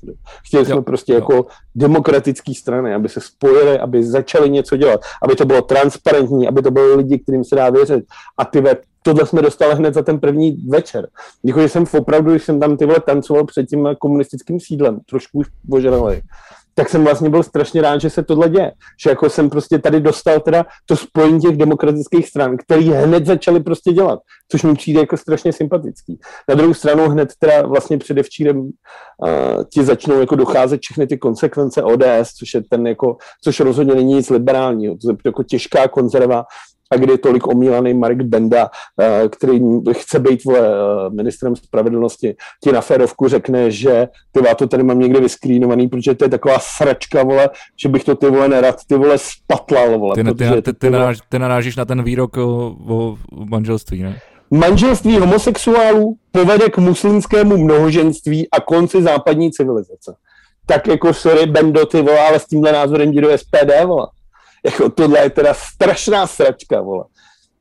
[0.48, 1.16] Chtěli jo, jsme prostě jo.
[1.16, 1.46] jako
[1.76, 6.72] demokratický strany, aby se spojili, aby začali něco dělat, aby to bylo transparentní, aby to
[6.72, 8.06] byly lidi, kterým se dá věřit.
[8.38, 8.62] A ty
[9.06, 11.08] tohle jsme dostali hned za ten první večer.
[11.44, 13.00] Jako, že jsem opravdu, když jsem tam ty vole
[13.46, 16.22] tancoval před tím komunistickým sídlem, trošku už požadali,
[16.78, 18.72] tak jsem vlastně byl strašně rád, že se tohle děje.
[19.04, 23.64] Že jako jsem prostě tady dostal teda to spojení těch demokratických stran, který hned začali
[23.64, 24.20] prostě dělat,
[24.52, 26.20] což mi přijde jako strašně sympatický.
[26.50, 31.84] Na druhou stranu hned teda vlastně předevčírem uh, ti začnou jako docházet všechny ty konsekvence
[31.84, 36.44] ODS, což je ten jako, což rozhodně není nic liberálního, to je jako těžká konzerva,
[36.92, 38.70] a kdy je tolik omílaný Marek Benda,
[39.02, 39.60] eh, který
[39.92, 45.00] chce být vole, eh, ministrem spravedlnosti, ti na férovku řekne, že ty to tady mám
[45.00, 47.50] někde vyskrínovaný, protože to je taková sračka, vole,
[47.82, 50.16] že bych to ty vole nerad, ty vole spatlal, vole.
[50.16, 54.20] Ty, ty, ty, ty, ty, naráž, ty narážíš na ten výrok o, o manželství, ne?
[54.52, 60.16] Manželství homosexuálů povede k muslimskému mnohoženství a konci západní civilizace.
[60.66, 64.08] Tak jako sorry, Bendo, ty vole, ale s tímhle názorem jdi do SPD, vole.
[64.66, 67.04] Jako tohle je teda strašná sračka, vole.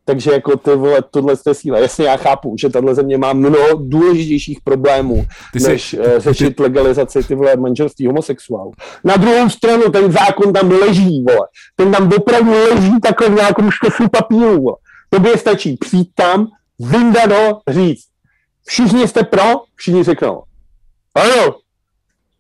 [0.05, 1.79] Takže jako ty vole, tohle je síla.
[1.79, 6.57] Jasně, já chápu, že tahle země má mnoho důležitějších problémů, ty jsi, než uh, řešit
[6.57, 6.63] ty...
[6.63, 8.73] legalizaci ty vole manželství homosexuálů.
[9.05, 11.49] Na druhou stranu ten zákon tam leží, vole.
[11.77, 14.77] Ten tam opravdu leží takhle v nějakém štofu papíru, vole.
[15.11, 16.47] Tobě stačí přijít tam,
[16.79, 18.05] vyndat ho, říct,
[18.67, 19.43] všichni jste pro,
[19.75, 20.43] všichni řeknou,
[21.15, 21.55] ano,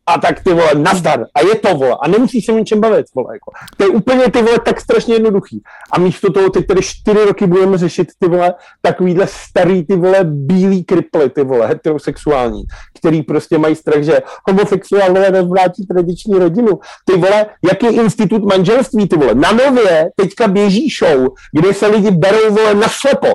[0.07, 1.27] a tak ty vole, nazdar.
[1.35, 1.97] A je to, vole.
[2.01, 3.35] A nemusíš se o ničem bavit, vole.
[3.35, 3.51] Jako.
[3.77, 5.63] To je úplně ty vole tak strašně jednoduchý.
[5.93, 10.19] A místo toho teď tady čtyři roky budeme řešit ty vole takovýhle starý ty vole
[10.25, 12.63] bílý kriply, ty vole heterosexuální,
[12.99, 16.79] který prostě mají strach, že homosexuálové nezvrátí tradiční rodinu.
[17.05, 19.35] Ty vole, jaký institut manželství, ty vole.
[19.35, 23.29] Na nově teďka běží show, kde se lidi berou vole na slepo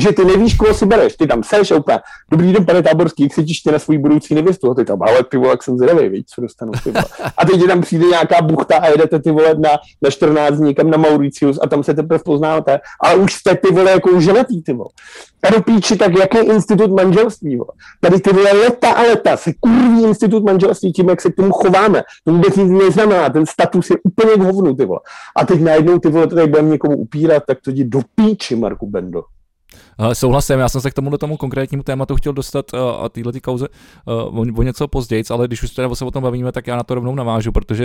[0.00, 1.98] že ty nevíš, koho si bereš, ty tam seš úplně,
[2.30, 5.24] dobrý den, pane Táborský, jak se těšte na svůj budoucí nevěstu, a ty tam, ale
[5.24, 7.04] ty vole, jak jsem zvědavý, víš, co dostanu, ty vole.
[7.36, 9.70] A teď tam přijde nějaká buchta a jedete ty vole na,
[10.02, 13.74] na 14 dní někam na Mauricius a tam se teprve poznáte, ale už jste ty
[13.74, 14.88] vole jako ženatý, ty vole.
[15.42, 17.70] A do píči, tak jaký institut manželství, vole.
[18.00, 21.52] Tady ty vole leta a leta se kurví institut manželství tím, jak se k tomu
[21.52, 22.02] chováme.
[22.24, 25.00] To vůbec nic neznamená, ten status je úplně k hovnu, ty vole.
[25.36, 28.86] A teď najednou ty vole tady budeme někomu upírat, tak to jdi do píči, Marku
[28.86, 29.22] Bendo.
[29.98, 33.32] Uh, souhlasím, já jsem se k tomuhle tomu konkrétnímu tématu chtěl dostat uh, a téhle
[33.32, 33.66] ty kauze
[34.28, 36.82] uh, o, něco později, ale když už teda se o tom bavíme, tak já na
[36.82, 37.84] to rovnou navážu, protože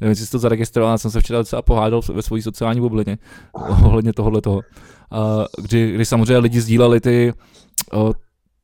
[0.00, 3.18] nevím, jestli jsi to zaregistroval, já jsem se včera docela pohádal ve své sociální bublině
[3.84, 4.60] ohledně tohohle toho,
[5.62, 7.32] kdy, kdy samozřejmě lidi sdíleli ty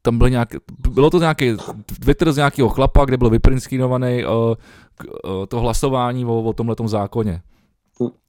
[0.02, 0.48] tam byl nějak,
[0.88, 1.56] bylo to nějaký
[2.00, 4.54] Twitter z nějakého chlapa, kde byl vyprinskrinovaný uh,
[5.48, 7.42] to hlasování o, o tomhle zákoně.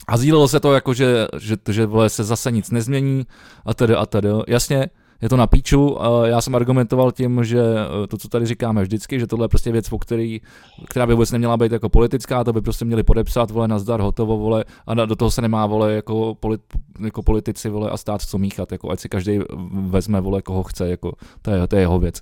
[0.07, 3.25] A sdílelo se to jako, že, že, že vole, se zase nic nezmění
[3.65, 4.29] a tedy a tedy.
[4.47, 4.89] Jasně,
[5.21, 5.97] je to na píču.
[6.25, 7.61] Já jsem argumentoval tím, že
[8.03, 10.41] e, to, co tady říkáme vždycky, že tohle je prostě věc, který,
[10.89, 14.37] která by vůbec neměla být jako politická, to by prostě měli podepsat, vole, nazdar, hotovo,
[14.37, 16.61] vole, a do toho se nemá, vole, jako, polit,
[17.03, 19.39] jako politici, vole, a stát co míchat, jako, ať si každý
[19.71, 21.11] vezme, vole, koho chce, jako,
[21.41, 22.21] to je, to je jeho věc.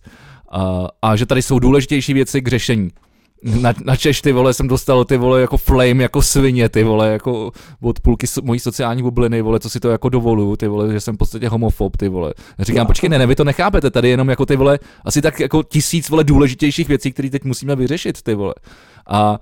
[0.52, 2.90] A, a že tady jsou důležitější věci k řešení
[3.44, 7.12] na, na Češ, ty vole, jsem dostal ty vole jako flame, jako svině, ty vole,
[7.12, 10.94] jako od půlky so, mojí sociální bubliny, vole, co si to jako dovoluju, ty vole,
[10.94, 12.34] že jsem v podstatě homofob, ty vole.
[12.60, 15.64] Říkám, počkej, ne, ne, vy to nechápete, tady jenom jako ty vole, asi tak jako
[15.64, 18.54] tisíc, vole, důležitějších věcí, které teď musíme vyřešit, ty vole.
[19.08, 19.40] A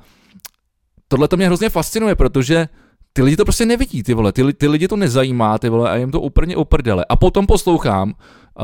[1.07, 2.67] tohle to mě hrozně fascinuje, protože
[3.13, 5.95] ty lidi to prostě nevidí, ty vole, ty, ty lidi to nezajímá, ty vole, a
[5.95, 7.05] jim to úplně oprdele.
[7.09, 8.13] A potom poslouchám,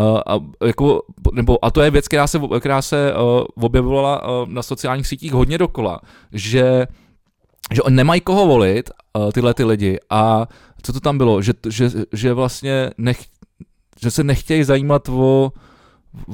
[0.01, 1.01] a, jako,
[1.33, 5.33] nebo, a to je věc, která se, která se uh, objevovala uh, na sociálních sítích
[5.33, 5.99] hodně dokola,
[6.31, 6.87] že
[7.73, 10.47] že oni nemají koho volit, uh, tyhle ty lidi, a
[10.83, 13.19] co to tam bylo, že, že, že vlastně nech,
[14.01, 15.51] že se nechtějí zajímat o,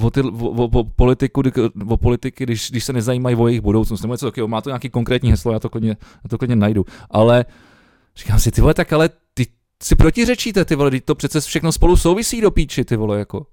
[0.01, 1.41] o, ty, o, o, politiku,
[1.87, 4.89] o politiky, když, když se nezajímají o jejich budoucnost, nebo něco takového, má to nějaký
[4.89, 7.45] konkrétní heslo, já to klidně, já to klidně najdu, ale
[8.17, 9.09] říkám si, ty vole, tak ale
[9.83, 13.45] si protiřečíte, ty vole, to přece všechno spolu souvisí do píči, ty vole, jako.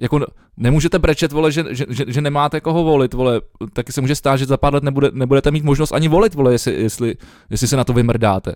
[0.00, 0.26] Jako
[0.56, 3.40] nemůžete brečet, vole, že, že, že, že nemáte koho volit, vole,
[3.72, 6.52] taky se může stát, že za pár let nebude, nebudete mít možnost ani volit, vole,
[6.52, 7.14] jestli, jestli,
[7.50, 8.54] jestli se na to vymrdáte.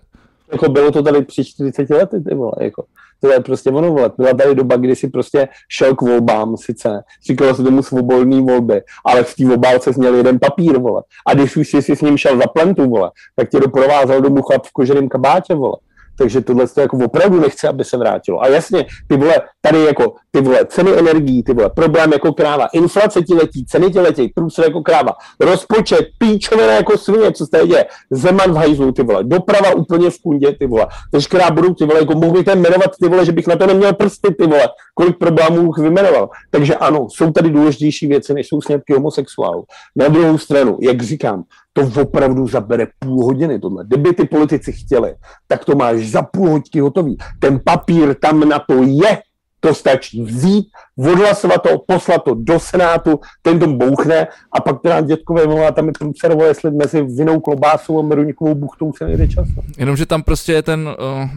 [0.53, 2.85] Jako bylo to tady při 40 lety, ty vole, jako.
[3.21, 4.11] To je prostě ono, vole.
[4.17, 8.83] Byla tady doba, kdy si prostě šel k volbám, sice, říkalo se tomu svobodný volby,
[9.05, 11.03] ale v té obálce měl jeden papír, vole.
[11.27, 14.43] A když už jsi si s ním šel za plentu, vole, tak tě doprovázel domů
[14.43, 15.77] chlap v koženém kabátě, vole
[16.21, 18.43] takže tohle to jako opravdu nechce, aby se vrátilo.
[18.43, 22.67] A jasně, ty vole, tady jako ty vole, ceny energií, ty vole, problém jako kráva,
[22.67, 27.51] inflace ti letí, ceny ti letí, průsed jako kráva, rozpočet, píčové jako svině, co se
[27.51, 31.75] tady děje, zeman v hajzlu, ty vole, doprava úplně v kundě, ty vole, veškerá budou,
[31.75, 34.47] ty vole, jako mohl bych jmenovat, ty vole, že bych na to neměl prsty, ty
[34.47, 36.29] vole, kolik problémů bych vymenoval.
[36.51, 39.65] Takže ano, jsou tady důležitější věci, než jsou snědky homosexuálů.
[39.97, 43.85] Na druhou stranu, jak říkám, to opravdu zabere půl hodiny tohle.
[43.87, 45.15] Kdyby ty politici chtěli,
[45.49, 47.17] tak to máš za půl hodiny hotový.
[47.39, 49.19] Ten papír tam na to je,
[49.61, 50.67] to stačí vzít,
[50.99, 55.87] odhlasovat to, poslat to do Senátu, ten to bouchne a pak teda dětkové volá tam
[55.87, 59.49] je průcerovo, jestli mezi vinou klobásou a meruňkovou buchtou se nejde čas.
[59.79, 61.29] Jenomže tam prostě je ten, uh,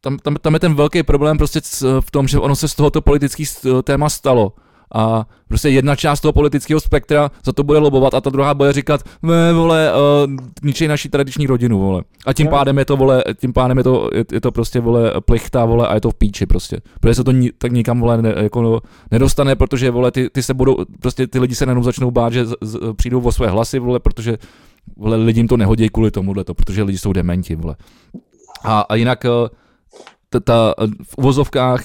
[0.00, 1.60] tam, tam, tam je ten velký problém prostě
[2.00, 3.44] v tom, že ono se z tohoto politický
[3.82, 4.52] téma stalo
[4.94, 8.72] a prostě jedna část toho politického spektra za to bude lobovat a ta druhá bude
[8.72, 10.32] říkat, ne, vole, uh,
[10.62, 12.02] ničej naší tradiční rodinu, vole.
[12.26, 15.12] A tím pádem je to, vole, tím pádem je to, je, je to prostě, vole,
[15.20, 16.80] plichta, vole, a je to v píči prostě.
[17.00, 18.80] Protože se to ni, tak nikam, vole, ne, jako no,
[19.10, 22.46] nedostane, protože, vole, ty, ty se budou, prostě ty lidi se najednou začnou bát, že
[22.46, 24.38] z, z, přijdou o své hlasy, vole, protože
[24.96, 27.76] vole, lidím to nehodí kvůli tomuhle, protože lidi jsou dementi, vole.
[28.64, 29.48] A, a jinak uh,
[30.30, 31.84] ta, ta, v uvozovkách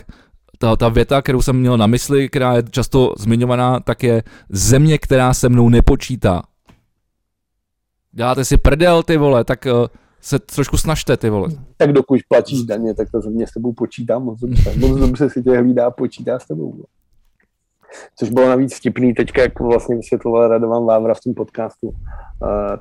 [0.63, 4.97] ta, ta věta, kterou jsem měl na mysli, která je často zmiňovaná, tak je země,
[4.97, 6.41] která se mnou nepočítá.
[8.11, 9.87] Děláte si prdel, ty vole, tak uh,
[10.21, 11.49] se trošku snažte, ty vole.
[11.77, 14.73] Tak dokud platíš daně, tak ta země s tebou počítá moc dobře.
[14.77, 16.71] Moc dobře si tě hlídá, počítá s tebou.
[16.71, 16.83] Vole.
[18.19, 21.93] Což bylo navíc vtipný teďka, jak vlastně vysvětloval Radovan Vávra v tom podcastu.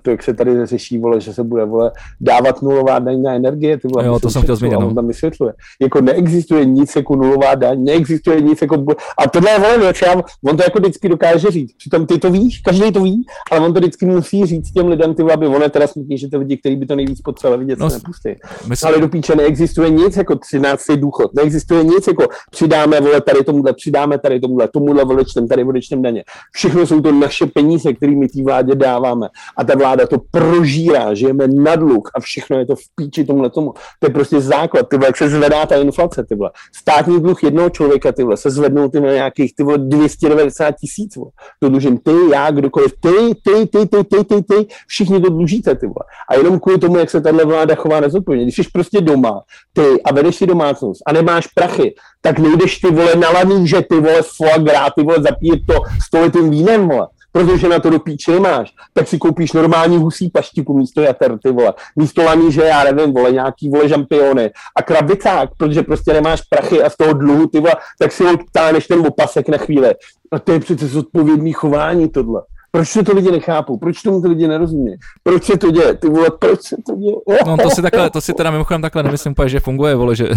[0.02, 3.78] To, jak se tady řeší, vole, že se bude vole, dávat nulová daň na energie,
[3.78, 4.76] ty vole, jo, to jsem chtěl zmínit.
[4.76, 4.94] On no.
[4.94, 5.52] tam vysvětluje.
[5.80, 8.84] Jako neexistuje nic jako nulová daň, neexistuje nic jako...
[9.18, 10.12] A tohle je vole, věc, já,
[10.48, 11.72] on to jako vždycky dokáže říct.
[11.76, 15.14] Přitom ty to víš, každý to ví, ale on to vždycky musí říct těm lidem,
[15.14, 17.64] ty vole, aby on je teda smutný, že ty lidi, kteří by to nejvíc potřebovali
[17.64, 18.28] vidět, no, se nepustí.
[18.68, 18.88] Myslím...
[18.88, 20.84] Ale do píče neexistuje nic jako 13.
[20.96, 26.02] důchod, neexistuje nic jako přidáme, vole, tady tomuhle, přidáme tady tomuhle, tomuhle voličtem, tady voličtem
[26.02, 26.24] daně.
[26.52, 31.14] Všechno jsou to naše peníze, které my té vládě dáváme a ta vláda to prožírá,
[31.14, 33.72] žijeme na dluh a všechno je to v píči tomhle tomu.
[33.98, 36.50] To je prostě základ, tyhle, jak se zvedá ta inflace, tyhle.
[36.74, 41.14] Státní dluh jednoho člověka, tyhle, se zvednou ty nějakých tyhle 290 tisíc,
[41.60, 45.74] to dlužím ty, já, kdokoliv, ty, ty, ty, ty, ty, ty, ty, všichni to dlužíte,
[45.74, 46.04] tyhle.
[46.28, 48.44] A jenom kvůli tomu, jak se tahle vláda chová nezodpovědně.
[48.44, 49.40] Když jsi prostě doma,
[49.72, 53.28] ty a vedeš si domácnost a nemáš prachy, tak nejdeš ty vole na
[53.64, 55.74] že ty vole foie gras, ty vole zapít to
[56.06, 60.78] stolitým vínem, vole protože na to do píči nemáš, tak si koupíš normální husí paštiku
[60.78, 61.74] místo jater, ty vole.
[61.96, 66.90] Místo že já nevím, vole, nějaký vole žampiony a krabicák, protože prostě nemáš prachy a
[66.90, 68.32] z toho dluhu, ty vole, tak si ho
[68.72, 69.94] než ten opasek na chvíli.
[70.32, 72.42] A to je přece zodpovědný chování tohle.
[72.74, 73.76] Proč se to lidi nechápou?
[73.78, 74.94] Proč tomu ty lidi nerozumí?
[75.22, 75.94] Proč se to děje?
[75.94, 77.38] Ty vole, proč se to děje?
[77.46, 80.28] No to si, takhle, to si teda mimochodem takhle nemyslím že funguje, vole, že,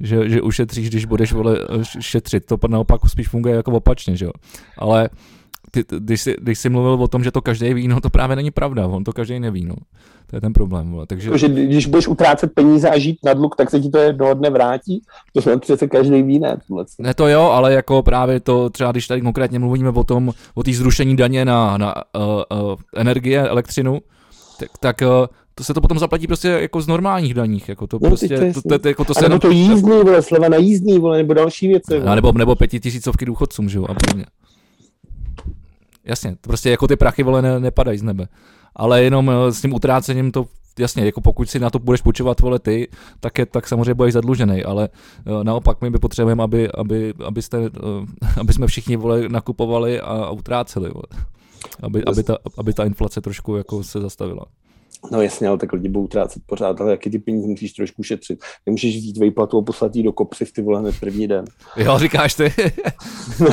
[0.00, 1.58] že, že ušetříš, když budeš vole,
[2.00, 2.46] šetřit.
[2.46, 4.30] To naopak spíš funguje jako opačně, že jo.
[4.78, 5.08] Ale
[5.74, 8.36] ty, když, jsi, když jsi mluvil o tom, že to každý ví, no to právě
[8.36, 9.74] není pravda, on to každý neví, no.
[10.26, 10.90] To je ten problém.
[10.90, 11.06] Vole.
[11.06, 11.38] Takže...
[11.38, 14.50] Že když budeš utrácet peníze a žít na dluh, tak se ti to jednoho dne
[14.50, 15.02] vrátí.
[15.32, 16.56] To se přece každý ví, ne?
[16.98, 20.62] Ne to jo, ale jako právě to, třeba když tady konkrétně mluvíme o tom, o
[20.62, 22.22] té zrušení daně na, na uh,
[22.62, 24.00] uh, energie, elektřinu,
[24.58, 27.98] tak, tak uh, to se to potom zaplatí prostě jako z normálních daních, jako to
[28.02, 29.28] no, prostě, to, to, to, jako to se...
[29.28, 31.98] Nebo to jízdný, vole, sleva na jízdný, vole, nebo další věci.
[31.98, 34.24] A nebo, nebo pětitisícovky důchodcům, že jo, a podobně.
[36.04, 38.28] Jasně, prostě jako ty prachy, vole, ne, nepadají z nebe.
[38.76, 40.46] Ale jenom eh, s tím utrácením to
[40.78, 42.88] jasně, jako pokud si na to budeš počívat vole ty,
[43.20, 44.88] tak, je, tak samozřejmě budeš zadlužený, ale
[45.26, 47.68] uh, naopak my by potřebujeme, aby, aby, abyste, uh,
[48.40, 51.26] aby jsme všichni vole nakupovali a, a utráceli, vole.
[51.82, 54.44] Aby, aby, ta, aby ta inflace trošku jako se zastavila.
[55.10, 58.44] No jasně, ale tak lidi budou utrácet pořád, ale jaký ty peníze musíš trošku šetřit.
[58.66, 61.44] Nemůžeš vzít výplatu a poslat jí do kopři v ty vole hned první den.
[61.76, 62.52] Jo, říkáš ty.
[63.40, 63.50] no,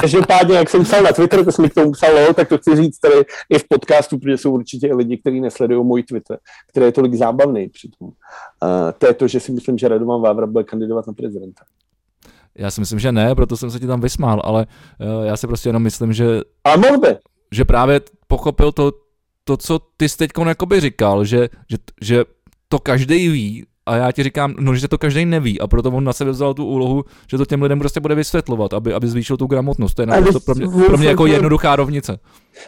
[0.00, 2.76] každopádně, jak jsem psal na Twitter, to jsem mi k tomu psal, tak to chci
[2.76, 3.14] říct tady
[3.50, 7.68] i v podcastu, protože jsou určitě lidi, kteří nesledují můj Twitter, který je tolik zábavný
[7.68, 8.08] přitom.
[8.08, 8.12] Uh,
[8.98, 11.64] to je to, že si myslím, že Radovan Vávra bude kandidovat na prezidenta.
[12.54, 14.66] Já si myslím, že ne, proto jsem se ti tam vysmál, ale
[15.00, 16.40] uh, já si prostě jenom myslím, že...
[16.64, 17.16] A mohl by.
[17.52, 18.92] Že právě pochopil to,
[19.44, 20.30] to, co ty jsi teď
[20.80, 22.24] říkal, že, že, že
[22.68, 26.04] to každý ví, a já ti říkám, no, že to každý neví a proto on
[26.04, 29.36] na sebe vzal tu úlohu, že to těm lidem prostě bude vysvětlovat, aby, aby zvýšil
[29.36, 29.94] tu gramotnost.
[29.94, 32.18] To je naprosto pro mě, pro mě jako jednoduchá rovnice.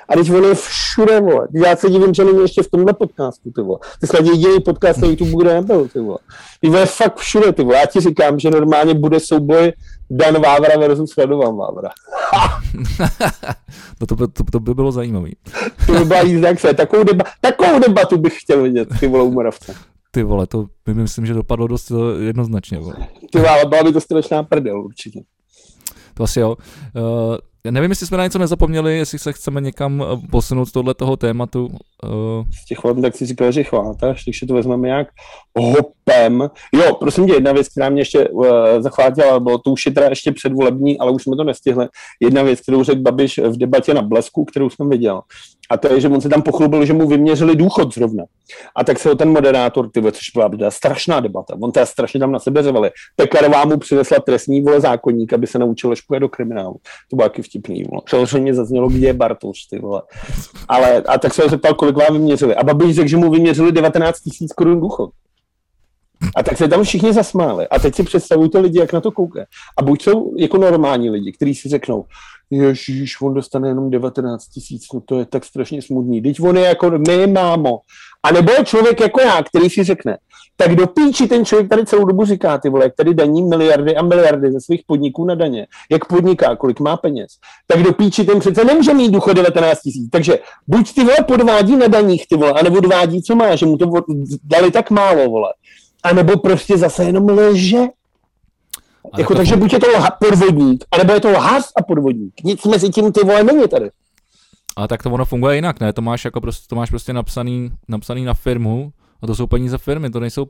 [0.08, 1.48] A když on je všude, vole.
[1.54, 3.78] Já se divím, že není ještě v tomhle podcastu, ty vole.
[4.00, 6.18] Ty snad jediný podcast na YouTube bude nebyl, ty vole.
[6.60, 7.76] Ty vole, fakt všude, ty vole.
[7.76, 9.72] Já ti říkám, že normálně bude souboj
[10.10, 11.90] Dan Vávra versus Radovan Vávra.
[14.00, 15.30] no to, by, to, to, by bylo zajímavé.
[15.86, 16.74] to by byla jízda, jak se.
[16.74, 19.74] Takovou, deba, takovou debatu bych chtěl vidět, ty vole, u Moravce.
[20.14, 22.78] Ty vole, to by myslím, že dopadlo dost jednoznačně.
[22.78, 22.96] Vole.
[23.32, 25.20] Ty vole, byla by to strašná prdel určitě.
[26.14, 26.56] To asi jo.
[26.96, 27.36] Uh,
[27.66, 30.94] já nevím, jestli jsme na něco nezapomněli, jestli se chceme někam eh, posunout z tohle
[30.94, 31.66] toho tématu.
[31.66, 32.46] Uh...
[32.62, 35.08] Z těch tak si říkal, že chvátáš, takže to vezmeme nějak
[35.58, 36.50] hopem.
[36.72, 38.46] Jo, prosím tě, jedna věc, která mě ještě uh,
[38.78, 41.88] zachvátila, bylo to už je teda ještě předvolební, ale už jsme to nestihli.
[42.20, 45.20] Jedna věc, kterou řekl Babiš v debatě na Blesku, kterou jsem viděl.
[45.70, 48.24] A to je, že on se tam pochlubil, že mu vyměřili důchod zrovna.
[48.76, 52.32] A tak se ho ten moderátor, ty což byla strašná debata, on teda strašně tam
[52.32, 52.90] na sebe řevali.
[53.16, 56.76] Pekarová mu přinesla trestní vole zákonník, aby se naučil ještě do kriminálu.
[57.10, 57.84] To bylo taky vtipný.
[57.84, 58.02] Vole.
[58.08, 60.02] Samozřejmě zaznělo, kde je Bartoš, ty vole.
[60.68, 62.54] Ale, a tak se ho zeptal, kolik vám vyměřili.
[62.54, 65.10] A Babiš řekl, že mu vyměřili 19 tisíc korun důchod.
[66.36, 67.68] A tak se tam všichni zasmáli.
[67.68, 69.46] A teď si představujte lidi, jak na to koukají.
[69.78, 72.04] A buď jsou jako normální lidi, kteří si řeknou,
[72.55, 76.22] Ježíš, on dostane jenom 19 tisíc, no to je tak strašně smutný.
[76.22, 77.80] Teď on je jako my, mámo.
[78.22, 80.18] A nebo je člověk jako já, který si řekne,
[80.57, 83.96] tak do píči ten člověk tady celou dobu říká, ty vole, jak tady daní miliardy
[83.96, 87.32] a miliardy ze svých podniků na daně, jak podniká, kolik má peněz,
[87.66, 90.11] tak do píči ten přece nemůže mít důchod 19 tisíc.
[90.11, 93.76] Takže buď ty vole podvádí na daních, ty vole, anebo odvádí, co má, že mu
[93.76, 93.90] to
[94.44, 95.48] dali tak málo, vole.
[96.02, 97.26] A nebo prostě zase jenom
[99.05, 99.22] lže.
[99.22, 99.86] Jako, jako takže buď je to
[100.18, 102.34] podvodník, anebo je to lhář a podvodník.
[102.44, 103.90] Nic mezi tím ty vole není tady.
[104.76, 105.92] Ale tak to ono funguje jinak, ne?
[105.92, 108.92] To máš jako prostě, to máš prostě napsaný, napsaný na firmu
[109.22, 110.46] a to jsou peníze firmy, to nejsou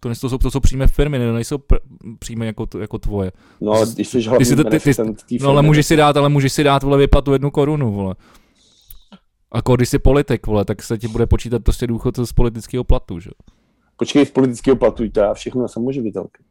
[0.00, 1.76] to, nejsou, to, jsou, to jsou přímé firmy, ne, nejsou pr,
[2.18, 3.32] přímé jako, jako tvoje.
[3.60, 4.94] No, ale když jsi hlavní ty, ty, ty,
[5.26, 8.14] ty, No, ale můžeš si dát, ale můžeš si dát, vole, vyplatu jednu korunu, vole.
[9.52, 13.20] A když jsi politik, vole, tak se ti bude počítat prostě důchod z politického platu,
[13.20, 13.30] že?
[13.96, 16.42] Počkej, z politického platu to dá všechno na samoživitelky.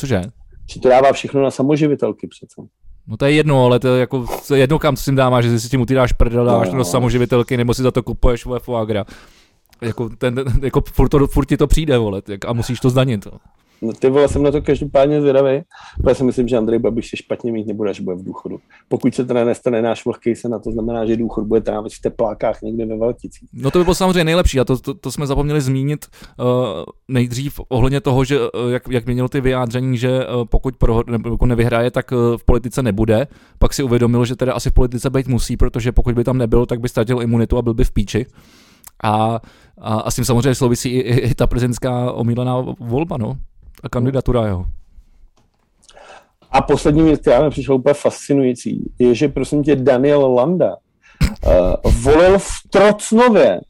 [0.00, 0.22] Cože?
[0.66, 2.62] Či to dává všechno na samoživitelky přece.
[3.06, 5.60] No to je jedno, ale to je jako to je jedno, kam si dáváš, že
[5.60, 6.84] si tím utíráš prdel, dáš no, no.
[6.84, 9.04] samoživitelky, nebo si za to kupuješ vole foagra.
[9.80, 13.26] Jako, ten, jako furt, to, furt ti to přijde, vole, a musíš to zdanit.
[13.84, 15.62] No ty vole, jsem na to každopádně zvědavý,
[16.08, 18.58] já si myslím, že Andrej Babiš se špatně mít nebude, až bude v důchodu.
[18.88, 22.00] Pokud se teda nestane náš vlhký se na to znamená, že důchod bude trávit v
[22.00, 23.48] teplákách někde ve Velticích.
[23.52, 26.06] No to by bylo samozřejmě nejlepší a to, to, to jsme zapomněli zmínit
[26.38, 26.46] uh,
[27.08, 31.18] nejdřív ohledně toho, že uh, jak, jak měnilo ty vyjádření, že uh, pokud pro, ne,
[31.30, 33.26] jako nevyhraje, tak uh, v politice nebude.
[33.58, 36.66] Pak si uvědomil, že teda asi v politice být musí, protože pokud by tam nebyl,
[36.66, 38.26] tak by ztratil imunitu a byl by v píči.
[39.02, 39.40] A,
[39.78, 43.36] a, a s tím samozřejmě souvisí i, i, i ta prezidentská omílená volba, no
[43.82, 44.66] a kandidatura jeho.
[46.50, 50.76] A poslední věc, která mi přišla úplně fascinující, je, že prosím tě Daniel Landa
[51.46, 53.60] uh, volil v Trocnově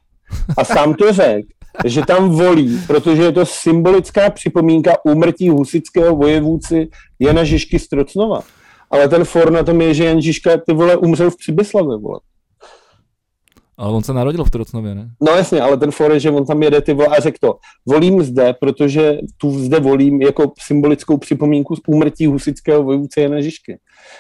[0.57, 1.49] a sám to řekl,
[1.85, 6.89] že tam volí, protože je to symbolická připomínka úmrtí husického vojevůci
[7.19, 8.41] Jana Žižky z Trocnova.
[8.91, 12.21] Ale ten for na tom je, že Jan Žižka ty vole umřel v Přibyslavě, vole.
[13.85, 15.11] Ale on se narodil v Trocnově, ne?
[15.21, 17.55] No jasně, ale ten for je, že on tam jede ty vole a řekl to.
[17.87, 23.79] Volím zde, protože tu zde volím jako symbolickou připomínku z úmrtí husického vojvůdce Jana Žižky.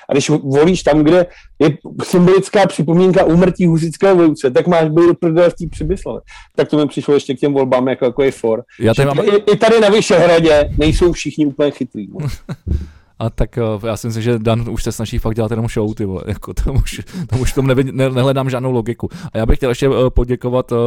[0.08, 1.26] A když volíš tam, kde
[1.58, 6.20] je symbolická připomínka úmrtí husického vojvůdce, tak máš být prdel v Přibyslave.
[6.56, 8.62] Tak to mi přišlo ještě k těm volbám jako, jako je for.
[8.80, 9.18] Já tady mám...
[9.18, 12.06] i, I tady na Vyšehradě nejsou všichni úplně chytrý.
[13.18, 15.94] A tak eh, já si myslím, že Dan už se snaží fakt dělat jenom show,
[15.94, 16.22] ty vole.
[16.28, 19.08] Jako, tam už, tam už tom nevi, ne, nehledám žádnou logiku.
[19.32, 20.78] A já bych chtěl ještě uh, poděkovat uh,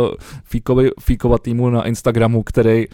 [0.43, 2.86] Fíkovi, Fíkova týmu na Instagramu, který...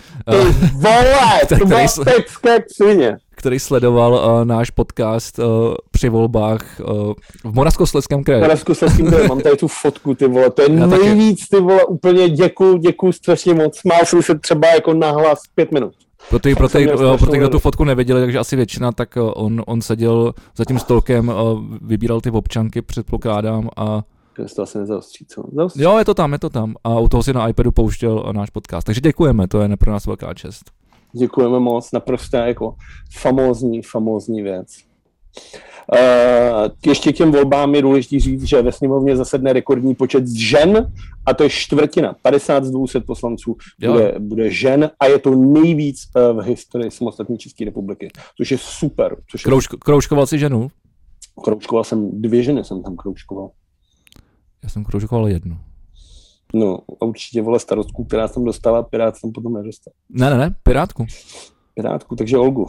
[1.48, 5.46] Ty vole, který, který, který sledoval uh, náš podcast uh,
[5.92, 7.14] při volbách uh,
[7.44, 8.40] v Moravskoslezském kraji.
[8.40, 11.86] V Moravskoslezském kraji, mám tady tu fotku, ty vole, to je já nejvíc, ty vole,
[11.86, 13.78] úplně děkuju, děkuju strašně moc.
[13.78, 15.94] Smál jsem se třeba jako nahlas pět minut.
[16.30, 16.88] Pro ty, pro ty,
[17.20, 20.80] pro ty, kdo tu fotku neviděli, takže asi většina, tak on, on seděl za tím
[20.80, 21.32] stolkem,
[21.82, 24.04] vybíral ty občanky, předpokládám, a
[24.56, 25.44] to asi nezaostří, co?
[25.54, 25.82] Zaostří.
[25.82, 26.76] Jo, je to tam, je to tam.
[26.84, 28.86] A u toho si na iPadu pouštěl náš podcast.
[28.86, 30.72] Takže děkujeme, to je pro nás velká čest.
[31.12, 32.76] Děkujeme moc, naprosto jako
[33.20, 34.68] famózní, famózní věc.
[35.92, 40.94] Uh, ještě k těm volbám je důležité říct, že ve sněmovně zasedne rekordní počet žen
[41.26, 42.16] a to je čtvrtina.
[42.22, 43.58] 50 z 200 poslanců
[43.88, 48.58] bude, bude žen a je to nejvíc uh, v historii samostatní České republiky, což je
[48.58, 49.16] super.
[49.32, 49.52] Což je...
[49.80, 50.72] Kroužkoval si ženu?
[51.44, 53.50] Kroužkoval jsem, dvě ženy jsem tam kroužkoval.
[54.64, 55.58] Já jsem kroužkoval jednu.
[56.54, 59.94] No, a určitě vole starostku, která jsem dostala, Pirát jsem potom nedostal.
[60.10, 61.06] Ne, ne, ne, Pirátku.
[61.74, 62.68] Pirátku, takže Olgu.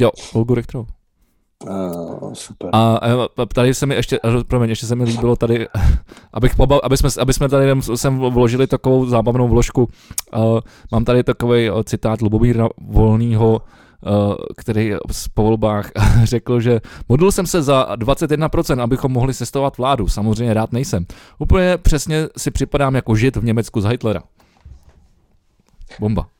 [0.00, 0.97] Jo, Olgu Rektorovou.
[2.32, 2.70] Super.
[2.72, 5.68] A, a tady se mi ještě, promiň, ještě se mi líbilo tady,
[6.32, 9.88] abych pobav, aby, jsme, aby jsme tady sem vložili takovou zábavnou vložku.
[10.36, 10.60] Uh,
[10.92, 14.92] mám tady takový uh, citát Lubomíra Volného, uh, který
[15.34, 15.90] po volbách
[16.22, 20.08] řekl, že modlil jsem se za 21%, abychom mohli sestovat vládu.
[20.08, 21.06] Samozřejmě rád nejsem.
[21.38, 24.22] Úplně přesně si připadám jako žid v Německu z Hitlera.
[26.00, 26.37] Bomba.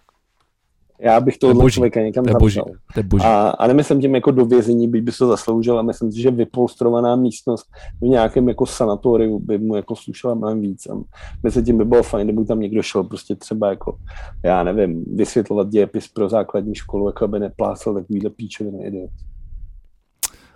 [1.00, 2.60] Já bych toho člověka někam to boží,
[2.94, 3.24] to boží.
[3.24, 6.30] A, a nemyslím tím jako do vězení, byť by se zasloužil, a myslím si, že
[6.30, 7.66] vypolstrovaná místnost
[8.00, 10.86] v nějakém jako sanatoriu by mu jako slušela mnohem víc.
[10.86, 10.94] A
[11.42, 13.98] myslím, tím by bylo fajn, kdyby tam někdo šel prostě třeba jako,
[14.44, 19.10] já nevím, vysvětlovat dějepis pro základní školu, jako aby neplácal takovýhle píčoviny idiot.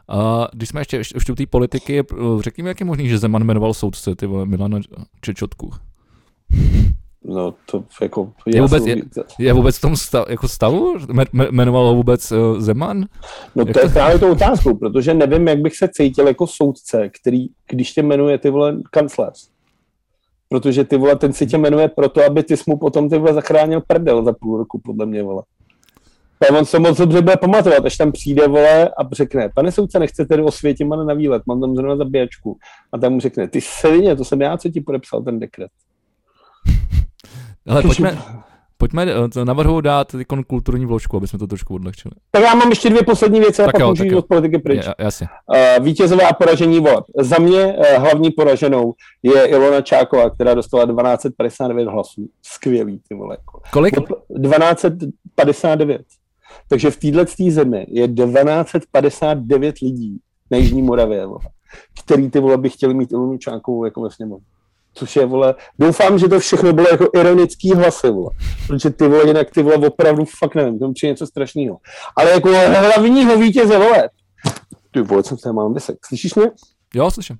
[0.09, 2.03] A když jsme ještě, ještě u té politiky,
[2.40, 4.80] řekni mi, jak je možný, že Zeman jmenoval soudce, ty vole, Milana
[5.20, 5.70] Čečotku.
[7.25, 8.33] No to jako...
[8.47, 8.97] Je vůbec, je,
[9.39, 10.95] je vůbec v tom stav, jako stavu?
[11.51, 13.05] Jmenoval ho vůbec uh, Zeman?
[13.57, 17.47] No to je právě to otázkou, protože nevím, jak bych se cítil jako soudce, který,
[17.68, 19.49] když tě jmenuje ty vole kancléř.
[20.49, 23.35] Protože ty vole, ten si tě jmenuje proto, aby ty jsi mu potom ty vole
[23.35, 25.43] zachránil prdel za půl roku, podle mě, vole.
[26.59, 30.25] on se moc dobře bude pamatovat, až tam přijde, vole, a řekne, pane soudce, nechce
[30.25, 32.57] tedy osvětit mana na výlet, mám tam zrovna zabíjačku.
[32.93, 35.70] A tam mu řekne, ty svině, to jsem já, co ti podepsal ten dekret.
[37.69, 38.19] Ale pojďme,
[38.79, 39.07] pojďme
[39.37, 40.15] eh, navrhu dát
[40.47, 42.13] kulturní vložku, aby jsme to trošku odlehčili.
[42.31, 44.87] Tak já mám ještě dvě poslední věci a pak můžu jít od politiky pryč.
[44.87, 45.29] Ja, jasně.
[45.79, 47.05] Uh, vítězové a poražení voleb.
[47.19, 52.29] Za mě uh, hlavní poraženou je Ilona Čáková, která dostala 1259 hlasů.
[52.43, 53.37] Skvělý, ty vole.
[53.39, 53.61] Jako.
[53.73, 53.95] Kolik?
[53.95, 56.03] 1259.
[56.69, 60.19] Takže v této zemi je 1259 lidí
[60.51, 61.41] na Jižní Moravě, vole,
[62.05, 64.47] který ty vole by chtěli mít Ilonu Čákovou jako ve sněmovně
[64.95, 68.30] což je, vole, doufám, že to všechno bylo jako ironický hlasy, vole,
[68.66, 71.76] protože ty vole, jinak ty vole opravdu fakt nevím, to je něco strašného.
[72.16, 74.11] Ale jako hlavního vítěze, vole,
[74.90, 76.51] ty vole, co se mám vysek, slyšíš mě?
[76.95, 77.36] Jo, slyším.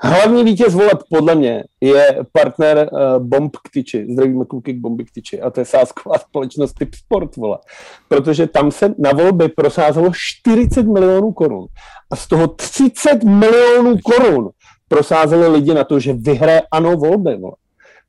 [0.00, 5.40] Hlavní vítěz voleb podle mě je partner uh, Bomb Ktyči, zdravíme kluky k Bomby Ktyči,
[5.40, 7.58] a to je sásková společnost Typ Sport, vole.
[8.08, 11.66] Protože tam se na volby prosázelo 40 milionů korun
[12.10, 14.50] a z toho 30 milionů korun
[14.92, 17.36] prosázeli lidi na to, že vyhraje ano volby.
[17.36, 17.56] Vole.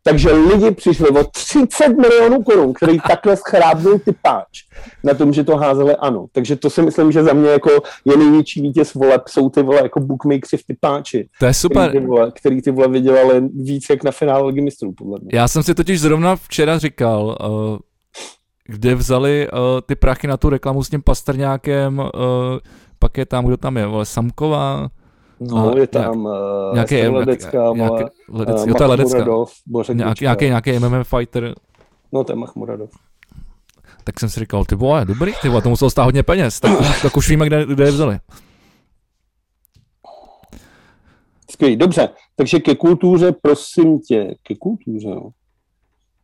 [0.04, 4.64] Takže lidi přišli o 30 milionů korun, který takhle schrábnul typáč
[5.04, 6.26] na tom, že to házeli ano.
[6.32, 7.70] Takže to si myslím, že za mě jako
[8.06, 11.30] je největší vítěz voleb, jsou ty vole jako bookmakers v typáči.
[11.40, 11.90] To je super.
[11.90, 15.30] Který ty vole, který ty vole vydělali víc jak na finále ligy mistrů, podle mě.
[15.34, 17.78] Já jsem si totiž zrovna včera říkal, uh,
[18.68, 22.08] kde vzali uh, ty prachy na tu reklamu s tím pastrňákem, uh,
[23.00, 24.90] pak je tam, kdo tam je, vole, Samková,
[25.48, 26.32] No, je tam uh,
[26.74, 29.26] nějaký, Ledecká, nějaký, ledec, uh, jo, to je Ledecká.
[29.94, 31.56] Nějaký, nějaký, nějaký MMA fighter.
[32.12, 32.90] No, to je Mahmuradov.
[34.04, 36.72] Tak jsem si říkal, ty vole, dobrý, ty vole, to muselo stát hodně peněz, tak,
[37.02, 38.20] tak už víme, kde, kde je vzali.
[41.52, 45.30] Skvělý, dobře, takže ke kultuře, prosím tě, ke kultuře, jo.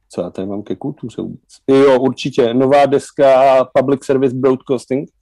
[0.10, 1.50] Co já tady mám ke kultuře vůbec?
[1.68, 3.30] Jo, určitě, nová deska
[3.74, 5.19] Public Service Broadcasting, Uh,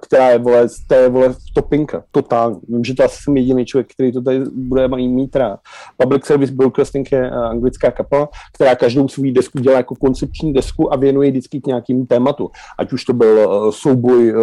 [0.00, 2.60] která je, vole, to je, vole, topinka, totální.
[2.68, 5.60] Vím, že to asi jsem jediný člověk, který to tady bude mít rád.
[5.96, 10.92] Public Service Broadcasting je uh, anglická kapela, která každou svou desku dělá jako koncepční desku
[10.92, 12.50] a věnuje vždycky k nějakým tématu.
[12.78, 14.34] Ať už to byl uh, souboj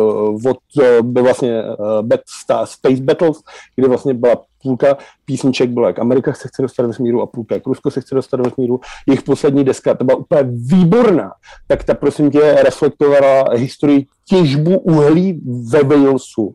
[0.45, 0.57] od,
[1.01, 3.37] byl vlastně uh, Space Battles,
[3.75, 7.55] kde vlastně byla půlka písniček byla, jak Amerika se chce dostat do vesmíru a půlka,
[7.55, 8.79] jak Rusko se chce dostat do vesmíru.
[9.07, 11.31] Jejich poslední deska, ta byla úplně výborná,
[11.67, 15.41] tak ta prosím tě reflektovala historii těžbu uhlí
[15.71, 16.53] ve Walesu.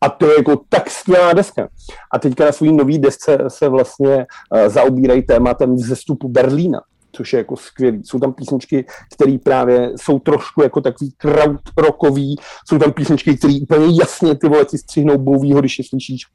[0.00, 1.68] A to je jako tak skvělá deska.
[2.12, 6.80] A teďka na svý nový desce se vlastně uh, zaobírají tématem vzestupu Berlína
[7.12, 8.02] což je jako skvělý.
[8.04, 8.84] Jsou tam písničky,
[9.14, 12.36] které právě jsou trošku jako takový crowd rockový,
[12.68, 16.26] jsou tam písničky, které úplně jasně ty vole ti střihnou bouvýho, když je slyšíš.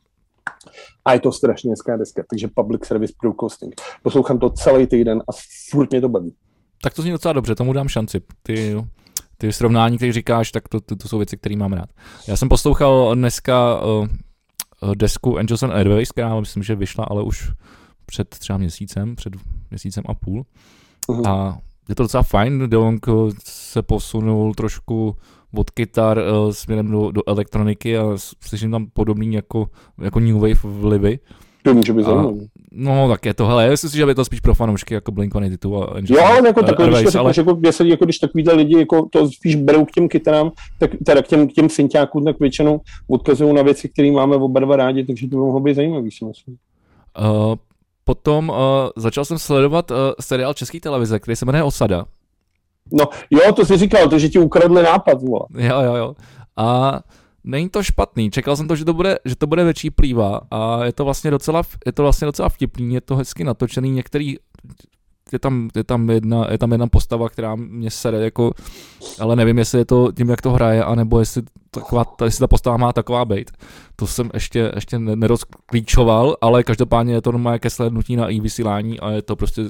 [1.08, 3.82] A je to strašně hezká deska, takže Public Service Broadcasting.
[4.04, 5.32] Poslouchám to celý týden a
[5.72, 6.36] furt mě to baví.
[6.82, 8.22] Tak to zní docela dobře, tomu dám šanci.
[8.44, 8.84] Ty,
[9.38, 11.90] ty srovnání, které říkáš, tak to, to, to jsou věci, které mám rád.
[12.28, 14.08] Já jsem poslouchal dneska uh,
[14.96, 17.52] desku Angels and Airways, která myslím, že vyšla, ale už
[18.06, 19.34] před třeba měsícem, před
[19.70, 20.46] měsícem a půl.
[21.08, 21.30] Uh-huh.
[21.30, 21.58] A
[21.90, 23.06] je to docela fajn, Delong
[23.44, 25.16] se posunul trošku
[25.58, 28.04] od kytar uh, směrem do, do elektroniky a
[28.42, 29.68] slyším tam podobný jako,
[30.02, 31.20] jako New Wave vlivy.
[31.64, 32.50] To může být zajímavý.
[32.72, 35.84] No, tak je to, hele, myslím si, že by to spíš pro fanoušky jako Blink-182
[35.84, 37.34] a Jo, ale jako takový, když to ale...
[37.38, 41.22] jako, jestli, jako když takovýhle lidi jako to spíš berou k těm kytarám, tak teda
[41.22, 45.06] k těm, k těm synťákům, tak většinou odkazují na věci, které máme oba dva rádi,
[45.06, 46.58] takže to by mohlo být zajímavý, si myslím.
[47.20, 47.56] Uh,
[48.04, 48.56] potom uh,
[48.96, 52.06] začal jsem sledovat uh, seriál České televize, který se jmenuje Osada.
[52.92, 55.22] No jo, to jsi říkal, to, že ti ukradli nápad.
[55.22, 55.46] Vole.
[55.58, 56.14] Jo, jo, jo.
[56.58, 57.00] A
[57.44, 58.32] není to špatný.
[58.32, 61.32] Čekal jsem to, že to bude, že to bude větší plýva a je to vlastně
[61.32, 64.36] docela, je to vlastně docela vtipný, je to hezky natočený, některý
[65.34, 68.52] je tam, je tam, jedna, je tam jedna postava, která mě sere, jako,
[69.20, 72.78] ale nevím, jestli je to tím, jak to hraje, anebo jestli, taková, jestli ta postava
[72.78, 73.52] má taková být.
[73.96, 79.00] To jsem ještě, ještě nerozklíčoval, ale každopádně je to normálně ke slednutí na i vysílání
[79.00, 79.64] a je to prostě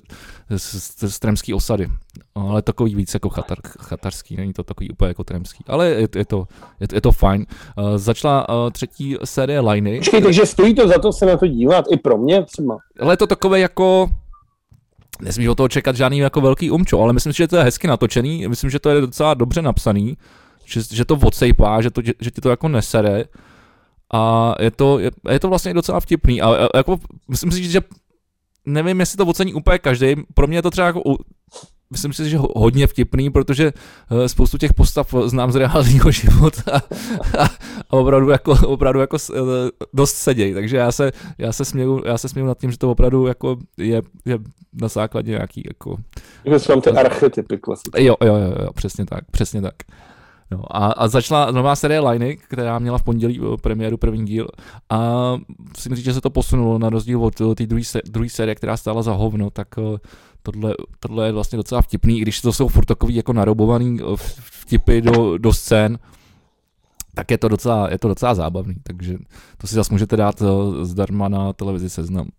[0.50, 1.88] z, z, z tremský osady.
[2.36, 5.64] Ale takový víc jako chatar, chatarský, není to takový úplně jako tremský.
[5.68, 6.48] Ale je, je, to,
[6.80, 7.46] je, je to fajn.
[7.78, 9.98] Uh, začala uh, třetí série Liney.
[9.98, 12.78] Počkej, takže stojí to za to se na to dívat i pro mě třeba.
[13.00, 14.10] Ale je to takové jako
[15.22, 17.88] nesmíš od toho čekat žádný jako velký umčo, ale myslím si, že to je hezky
[17.88, 20.18] natočený, myslím, že to je docela dobře napsaný,
[20.66, 23.26] že, že to odsejpá, že, to, že, že ti to jako nesere.
[24.14, 26.42] A je to, je, je to vlastně docela vtipný.
[26.42, 27.82] A, a jako myslím si, že
[28.66, 31.02] nevím, jestli to ocení úplně každý, pro mě je to třeba jako
[31.92, 33.74] myslím si, že hodně vtipný, protože
[34.12, 37.50] eh, spoustu těch postav znám z reálného života a, a,
[37.90, 39.40] opravdu jako, opravdu jako eh,
[39.94, 42.92] dost seděj, takže já se, já se směju, já se směju nad tím, že to
[42.92, 44.38] opravdu jako je, je
[44.74, 45.98] na základě nějaký jako...
[46.46, 48.04] Jako jsou tam ty archetypy klasické.
[48.04, 49.74] Jo, jo, jo, jo, přesně tak, přesně tak.
[50.52, 54.48] No, a, a začala nová série Liney, která měla v pondělí eh, premiéru první díl
[54.90, 55.34] a
[55.78, 57.66] si myslím, že se to posunulo na rozdíl od té
[58.06, 59.98] druhé série, která stála za hovno, tak uh,
[60.44, 64.00] tohle, tohle je vlastně docela vtipný, i když to jsou furt takový jako narobovaný
[64.40, 66.00] vtipy do, do scén,
[67.16, 69.18] tak je to, docela, je to docela zábavný, takže
[69.58, 70.44] to si zase můžete dát
[70.82, 72.30] zdarma na televizi seznam.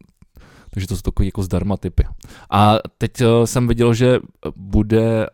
[0.71, 2.07] Takže to jsou takové jako zdarma typy.
[2.51, 3.13] A teď
[3.45, 4.19] jsem viděl, že
[4.57, 5.27] bude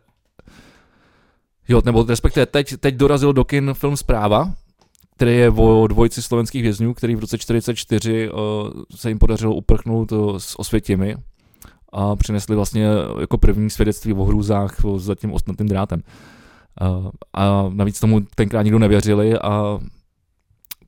[1.67, 4.53] Jo, nebo respektive teď, teď dorazil do kin film Zpráva,
[5.15, 8.39] který je o dvojici slovenských vězňů, který v roce 1944 uh,
[8.95, 11.15] se jim podařilo uprchnout uh, s Osvětimi
[11.95, 12.87] a přinesli vlastně
[13.19, 16.03] jako první svědectví o hrůzách za tím ostnatým drátem.
[17.33, 19.79] A navíc tomu tenkrát nikdo nevěřili a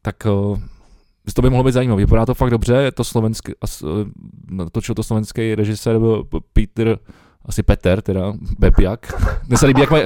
[0.01, 0.59] tak uh,
[1.33, 2.01] to by mohlo být zajímavé.
[2.01, 3.53] Vypadá to fakt dobře, je to slovenský,
[3.83, 3.89] uh,
[4.49, 5.99] natočil to slovenský režisér
[6.53, 6.99] Peter
[7.47, 9.13] asi Peter, teda, Bepiak.
[9.47, 10.05] Mně se líbí, jak mají,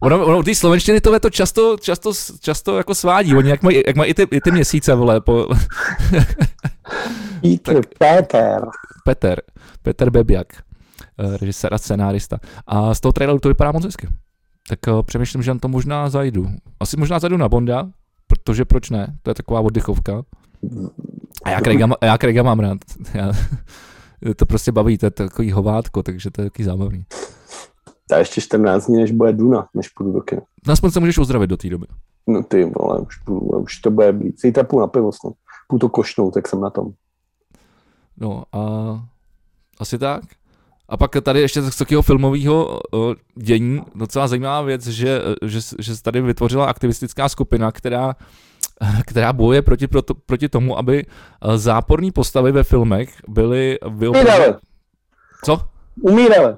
[0.00, 3.96] ono, ono, ty slovenštiny tohle to často, často, často jako svádí, oni jak mají, jak
[3.96, 5.48] mají i, ty, i ty měsíce, vole, po...
[7.40, 8.62] Peter, Peter.
[9.04, 9.42] Peter,
[9.82, 10.46] Peter Bebiak,
[11.18, 12.38] eh, režisér a scenárista.
[12.66, 14.08] A z toho traileru to vypadá moc hezky.
[14.68, 16.48] Tak uh, přemýšlím, že na to možná zajdu.
[16.80, 17.88] Asi možná zajdu na Bonda,
[18.26, 19.16] protože proč ne?
[19.22, 20.22] To je taková oddychovka.
[21.44, 22.78] A já Craiga, já Craiga mám rád.
[23.14, 23.32] Já,
[24.36, 27.04] to prostě baví, to je takový hovátko, takže to je takový zábavný.
[28.08, 30.42] Ta ještě 14 dní, než bude Duna, než půjdu do kina.
[30.66, 31.86] No, aspoň se můžeš uzdravit do té doby.
[32.26, 34.40] No ty vole, už, půjdu, už to bude blít.
[34.40, 35.32] Zítra půjdu na pivo snad.
[35.68, 36.92] Půjdu to košnout, tak jsem na tom.
[38.16, 38.60] No a
[39.78, 40.22] asi tak.
[40.88, 42.80] A pak tady ještě z takového filmového
[43.34, 48.14] dění docela zajímavá věc, že, že, že se tady vytvořila aktivistická skupina, která
[49.06, 54.54] která bojuje proti, proti, proti tomu, aby eh, záporní postavy ve filmech byly vyobrazeny.
[55.44, 55.60] Co?
[56.00, 56.54] Umírali.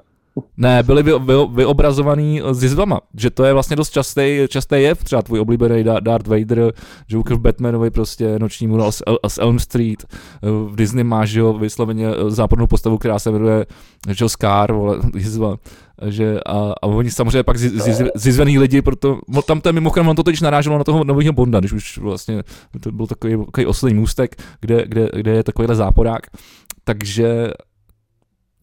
[0.57, 5.03] Ne, byly vy, vy, vyobrazovaný s jizvama, že to je vlastně dost častý, častý jev,
[5.03, 6.73] třeba tvůj oblíbený Darth Vader,
[7.07, 11.53] Joker v Batmanovi prostě noční mural z, z Elm Street, eh, v Disney máš jo,
[11.53, 13.65] vysloveně eh, zápornou postavu, která se jmenuje
[14.07, 15.55] Joe Scar, vole, jizva,
[16.07, 17.57] že a, a oni samozřejmě pak
[18.15, 21.73] zizvený lidi, proto, tam je mimochodem, on to totiž naráželo na toho nového Bonda, když
[21.73, 22.43] už vlastně
[22.79, 26.21] to byl takový, takový oslý můstek, kde, kde, kde je takovýhle záporák,
[26.83, 27.47] takže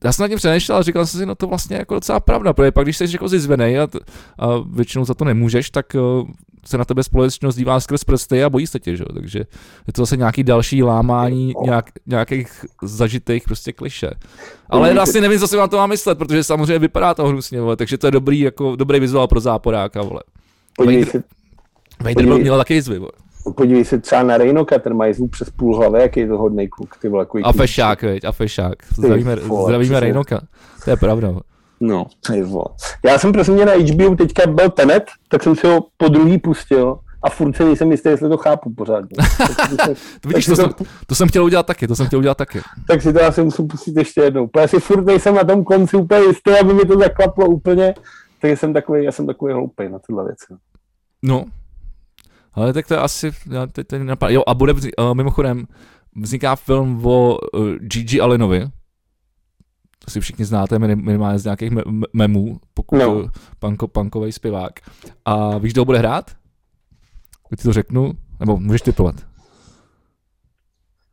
[0.05, 2.53] já jsem nad tím přemýšlel a říkal jsem si, no to vlastně jako docela pravda,
[2.53, 3.89] protože pak když jsi jako zizvený a,
[4.39, 6.29] a většinou za to nemůžeš, tak uh,
[6.67, 9.05] se na tebe společnost dívá skrz prsty a bojí se tě, že?
[9.15, 9.39] takže
[9.87, 14.11] je to zase nějaký další lámání nějak, nějakých zažitých prostě kliše.
[14.69, 17.77] Ale vlastně nevím, co si na to mám myslet, protože samozřejmě vypadá to hnusně, vole,
[17.77, 20.23] takže to je dobrý, jako, dobrý vizuál pro záporáka, vole.
[20.79, 21.23] Vader,
[22.01, 23.13] Vader byl měl taky jizvy, vole.
[23.57, 26.69] Podívej se třeba na Rejnoka, ten má zvuk přes půl hlavy, jaký je to hodný
[26.69, 28.75] kluk, ty vole, A fešák, veď, a fešák.
[28.99, 30.41] Zdravíme, vole, zdravíme Rejnoka.
[30.85, 31.35] To je pravda.
[31.85, 32.65] No, ty vole.
[33.05, 36.39] Já jsem prosím mě na HBO teďka byl Tenet, tak jsem si ho po druhý
[36.39, 39.17] pustil a furt se nejsem jistý, jestli to chápu pořádně.
[40.21, 40.71] to vidíš, to, to, jsem,
[41.07, 42.61] to jsem chtěl udělat taky, to jsem chtěl udělat taky.
[42.87, 44.49] Tak si to asi musím pustit ještě jednou.
[44.57, 47.95] Já si furt nejsem na tom konci úplně jistý, aby mi to zaklaplo úplně,
[48.41, 50.55] takže jsem takový, já jsem takový hloupý na tyhle věci.
[51.23, 51.45] No,
[52.55, 54.33] ale tak to je asi, já teď, teď napadá.
[54.33, 54.79] Jo, a bude, uh,
[55.15, 55.67] mimochodem,
[56.17, 58.67] vzniká film o uh, Gigi Allenovi,
[60.09, 61.83] si všichni znáte minimálně z nějakých me-
[62.13, 63.29] memů, pokud no.
[63.59, 64.73] panko, pankový zpěvák.
[65.25, 66.31] A víš, kdo bude hrát?
[67.49, 69.15] Když ti to řeknu, nebo můžeš typovat.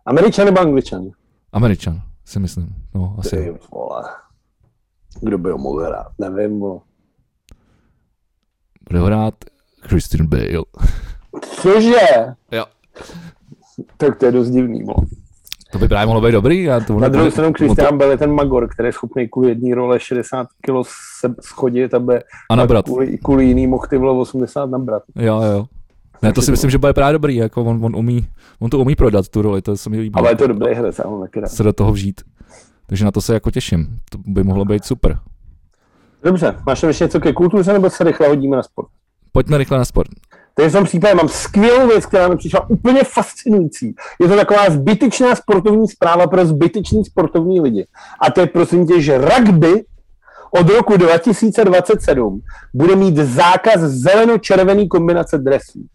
[0.06, 1.10] Američan nebo Angličan?
[1.52, 2.76] Američan, si myslím.
[2.96, 3.30] No, asi.
[3.30, 4.04] Ty vole.
[5.22, 6.08] Kdo by ho mohl hrát?
[6.20, 6.82] Nevím, bo.
[8.90, 9.36] Bude hrát
[9.82, 10.64] Christian Bale.
[11.62, 12.36] Cože?
[12.52, 12.66] Jo.
[13.98, 14.94] Tak to je dost divný, mo.
[15.72, 16.64] To by právě mohlo být dobrý.
[16.64, 20.00] Já to Na druhou stranu Christian byl ten magor, který je schopný kvůli jedné role
[20.00, 20.74] 60 kg
[21.20, 22.86] se schodit, aby a nabrat.
[22.86, 25.04] Kvůli, kvůli jiný mohl ty 80 nabrat.
[25.16, 25.66] Jo, jo.
[26.22, 28.28] Ne, to si myslím, že bude právě dobrý, jako on, on, umí,
[28.60, 30.16] on to umí prodat, tu roli, to se mi líbí.
[30.16, 32.22] Ale je to dobrý herec, já mám taky Se do toho vžít.
[32.88, 34.00] Takže na to se jako těším.
[34.12, 35.20] To by mohlo být super.
[36.24, 38.88] Dobře, máš tam ještě něco ke kultuře, nebo se rychle hodíme na sport?
[39.32, 40.10] Pojďme rychle na sport.
[40.54, 43.96] Takže v tom případě mám skvělou věc, která mi přišla úplně fascinující.
[44.20, 47.88] Je to taková zbytečná sportovní zpráva pro zbytečný sportovní lidi.
[48.22, 49.84] A to je prosím tě, že rugby
[50.52, 52.42] od roku 2027
[52.74, 55.86] bude mít zákaz zeleno-červený kombinace dresů.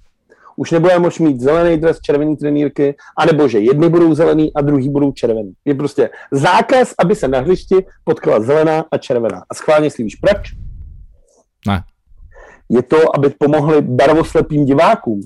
[0.57, 4.88] Už nebude moct mít zelený dres, červený trenýrky, anebo že jedny budou zelený a druhý
[4.88, 5.52] budou červený.
[5.64, 9.42] Je prostě zákaz, aby se na hřišti potkala zelená a červená.
[9.50, 10.52] A schválně si víš proč?
[11.66, 11.82] Ne
[12.68, 15.20] je to, aby pomohli barvoslepým divákům.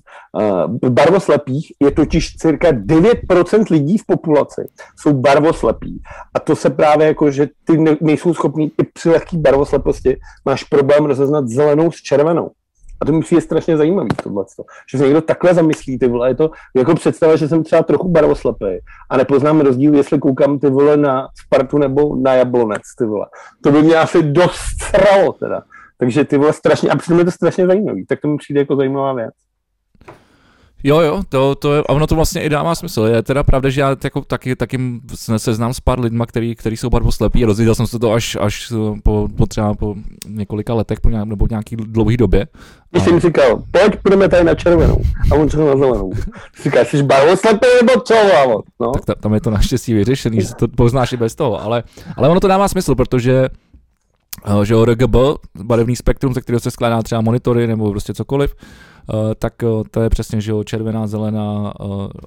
[0.83, 6.03] V barvoslepých je totiž cirka 9% lidí v populaci jsou barvoslepí.
[6.35, 11.05] A to se právě jako, že ty nejsou schopní i při lehké barvosleposti máš problém
[11.05, 12.51] rozeznat zelenou s červenou.
[13.01, 14.45] A to mi přijde strašně zajímavý, tohle.
[14.91, 18.09] Že se někdo takhle zamyslí, ty vole, je to jako představa, že jsem třeba trochu
[18.09, 18.65] barvoslepý
[19.11, 23.27] a nepoznám rozdíl, jestli koukám ty vole na Spartu nebo na Jablonec, ty vole.
[23.63, 25.63] To by mě asi dost sralo, teda.
[25.99, 28.77] Takže ty vole strašně, a přitom je to strašně zajímavý, tak to mi přijde jako
[28.77, 29.35] zajímavá věc.
[30.85, 33.03] Jo, jo, to, to je, a ono to vlastně i dává smysl.
[33.03, 34.79] Je teda pravda, že já jako taky, taky
[35.15, 37.45] se znám s pár lidma, který, který jsou barvoslepí.
[37.45, 38.73] Rozvěděl jsem se to až, až
[39.05, 39.95] po, po, třeba po
[40.29, 42.47] několika letech po nějak, nebo nějaký dlouhé době.
[42.91, 45.01] Když jsem říkal, pojď, půjdeme tady na červenou.
[45.33, 46.13] A on řekl na zelenou.
[46.57, 48.15] Ty říkáš, jsi barvoslepý nebo co,
[48.81, 48.93] No?
[49.07, 51.63] Tak tam je to naštěstí vyřešený, že to poznáš i bez toho.
[51.63, 51.83] Ale,
[52.17, 53.68] ale ono to dává smysl, protože Eh,
[54.65, 55.17] že RGB,
[55.63, 60.01] barevný spektrum, ze kterého se skládá třeba monitory nebo prostě cokoliv, eh, tak eh, to
[60.01, 61.73] je přesně, že jo, červená, zelená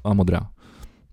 [0.03, 0.47] a modrá.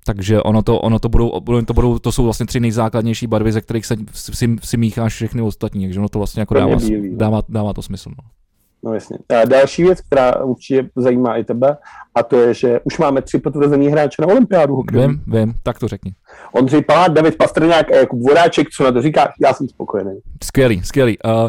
[0.05, 3.61] Takže ono to, ono to budou, to budou, to jsou vlastně tři nejzákladnější barvy, ze
[3.61, 6.77] kterých se si, si mícháš všechny ostatní, takže ono to vlastně jako dává,
[7.11, 8.11] dává, dává to smysl.
[8.11, 8.38] No.
[8.83, 9.19] No jasně.
[9.29, 11.77] A další věc, která určitě zajímá i tebe,
[12.15, 15.09] a to je, že už máme tři potvrzený hráče na olympiádu hokejový.
[15.09, 16.13] Vím, vím, tak to řekni.
[16.53, 19.29] Ondřej Palát, David Pastrňák a Jakub Voráček, co na to říkáš?
[19.43, 20.19] Já jsem spokojený.
[20.45, 21.19] Skvělý, skvělý.
[21.25, 21.49] Uh,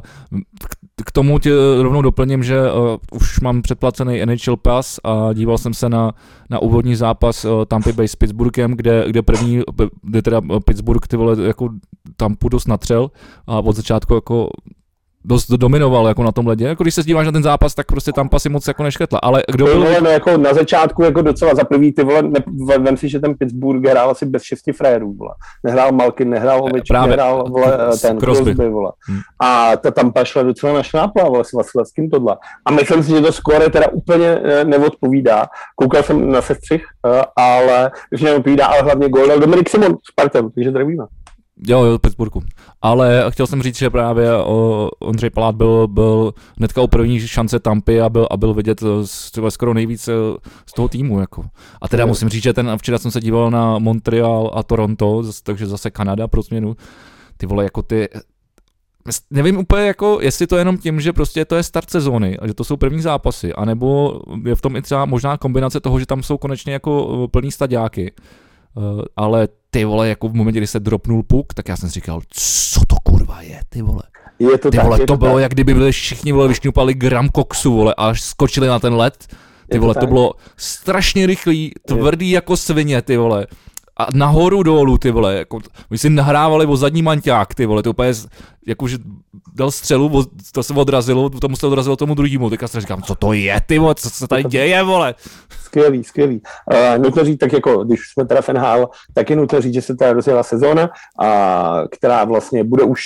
[1.05, 1.51] k tomu tě
[1.81, 6.11] rovnou doplním, že uh, už mám předplacený NHL Pass a díval jsem se na,
[6.49, 9.61] na úvodní zápas uh, Tampa Bay s Pittsburghem, kde, kde první,
[10.03, 11.69] kde teda Pittsburgh ty vole jako
[12.17, 13.11] tam dost natřel
[13.47, 14.49] a od začátku jako
[15.25, 16.65] dost dominoval jako na tom ledě.
[16.65, 19.19] Jako když se díváš na ten zápas, tak prostě tam pasy moc jako nešketla.
[19.19, 19.79] Ale kdo byl...
[19.79, 22.39] Vole, no, jako na začátku jako docela za prvý ty vole, ne,
[22.79, 25.31] vem si, že ten Pittsburgh hrál asi bez šesti frérů, vole.
[25.63, 28.91] Nehrál Malkin, nehrál Oveček, nehrál vole, ten Crosby, Crosby vole.
[29.07, 29.19] Hmm.
[29.41, 32.37] A ta tam šla docela našlápla, vole, s Vasilevským tohle.
[32.65, 35.47] A myslím si, že to skóre teda úplně eh, neodpovídá.
[35.75, 40.51] Koukal jsem na sestřih, eh, ale že neodpovídá, ale hlavně gól Dominik Simon s Partem,
[40.51, 41.05] takže zdravíme.
[41.67, 42.41] Jo, jo, Pittsburghu.
[42.81, 47.59] Ale chtěl jsem říct, že právě o, Ondřej Palát byl, byl hnedka u první šance
[47.59, 48.83] Tampy a byl, a byl vidět
[49.31, 50.13] třeba skoro nejvíc e,
[50.65, 51.19] z toho týmu.
[51.19, 51.45] Jako.
[51.81, 55.67] A teda musím říct, že ten, včera jsem se díval na Montreal a Toronto, takže
[55.67, 56.75] zase Kanada pro změnu.
[57.37, 58.09] Ty vole, jako ty,
[59.31, 62.47] nevím úplně jako, jestli to je jenom tím, že prostě to je start sezóny a
[62.47, 66.05] že to jsou první zápasy, anebo je v tom i třeba možná kombinace toho, že
[66.05, 68.11] tam jsou konečně jako plný staďáky
[68.75, 71.93] Uh, ale ty vole, jako v momentě, kdy se dropnul puk, tak já jsem si
[71.93, 74.03] říkal, co to kurva je, ty vole.
[74.39, 75.41] Je to ty tak, vole, je to, to bylo, tak.
[75.41, 79.27] jak kdyby byli všichni vole, vyšňupali gram koksu, vole, a až skočili na ten led.
[79.69, 82.35] Ty je vole, to, to bylo strašně rychlý, tvrdý je.
[82.35, 83.47] jako svině, ty vole
[83.99, 87.89] a nahoru dolů, ty vole, jako, my si nahrávali o zadní manťák, ty vole, to
[87.89, 88.13] úplně,
[88.67, 88.97] jakože
[89.55, 93.33] dal střelu, to se odrazilo, to se odrazilo tomu druhému, teďka si říkám, co to
[93.33, 95.15] je, ty vole, co se tady děje, vole.
[95.63, 96.41] Skvělý, skvělý.
[96.73, 99.81] Uh, nutno říct, tak jako, když jsme teda v NHL, tak je nutno říct, že
[99.81, 100.89] se teda rozjela sezóna,
[101.19, 103.03] a, která vlastně bude už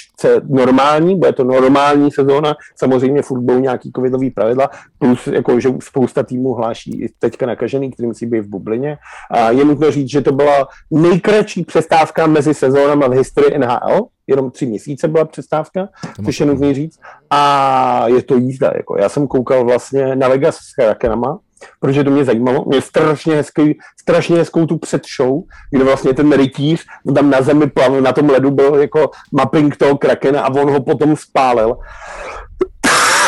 [0.50, 6.24] normální, bude to normální sezóna, samozřejmě furt budou nějaký covidový pravidla, plus jako, že spousta
[6.24, 8.98] týmů hláší i teďka nakažený, který musí být v bublině.
[9.32, 14.52] A je nutno říct, že to byla nejkratší přestávka mezi sezónama v historii NHL, jenom
[14.52, 15.90] tři měsíce byla přestávka,
[16.26, 17.00] což je nutný říct.
[17.30, 18.72] A je to jízda.
[18.76, 18.98] Jako.
[18.98, 21.40] Já jsem koukal vlastně na Vegas s Krakenama,
[21.80, 22.66] protože to mě zajímalo.
[22.68, 28.02] Mě strašně, hezký, strašně hezkou tu předshow, kde vlastně ten rytíř tam na zemi plavil,
[28.02, 31.78] na tom ledu byl jako mapping toho Krakena a on ho potom spálil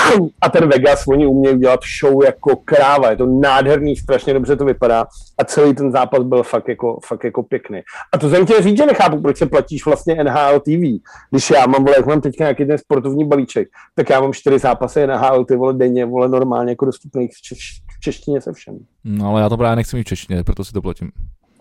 [0.41, 4.65] a ten Vegas, oni umějí udělat show jako kráva, je to nádherný, strašně dobře to
[4.65, 5.05] vypadá
[5.37, 7.81] a celý ten zápas byl fakt jako, fakt jako pěkný.
[8.13, 11.01] A to jsem chtěl říct, že nechápu, proč se platíš vlastně NHL TV,
[11.31, 14.59] když já mám, vole, jak mám teďka nějaký ten sportovní balíček, tak já mám čtyři
[14.59, 17.55] zápasy NHL, ty vole denně, vole normálně jako dostupných v,
[17.97, 18.77] v češtině se všem.
[19.03, 21.11] No ale já to právě nechci mít v češtině, proto si to platím.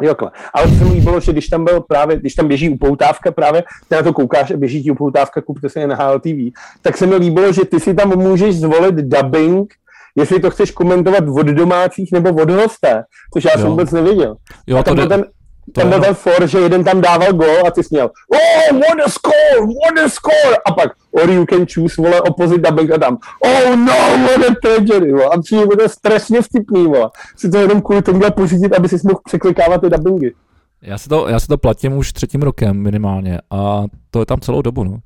[0.04, 0.30] Jokle.
[0.54, 3.62] Ale co se mi líbilo, že když tam byl právě, když tam běží upoutávka právě,
[3.88, 6.52] ty na to koukáš a běží ti upoutávka, kupte si na HLTV,
[6.82, 9.74] tak se mi líbilo, že ty si tam můžeš zvolit dubbing,
[10.16, 13.58] jestli to chceš komentovat od domácích nebo od hosté, což já jo.
[13.58, 14.36] jsem vůbec nevěděl.
[14.66, 15.24] Jo, a tam to byl ten,
[15.72, 19.10] ten byl ten for, že jeden tam dával gol a ty směl, oh, what a
[19.10, 23.18] score, what a score, a pak, or you can choose, vole, opposite dubbing a tam,
[23.44, 23.94] oh no,
[24.26, 25.24] what a tragedy, vole.
[25.24, 27.10] a přijde bude strašně vtipný, vole.
[27.36, 30.34] Si to jenom kvůli tomu pořídit, aby si mohl překlikávat ty dubbingy.
[30.82, 34.40] Já si, to, já si to platím už třetím rokem minimálně a to je tam
[34.40, 34.98] celou dobu, no.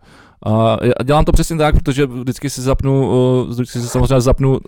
[0.47, 3.11] A dělám to přesně tak, protože vždycky si zapnu,
[3.49, 4.59] vždycky si samozřejmě zapnu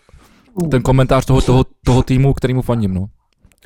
[0.71, 3.07] ten komentář toho, toho, toho týmu, kterýmu fandím, no.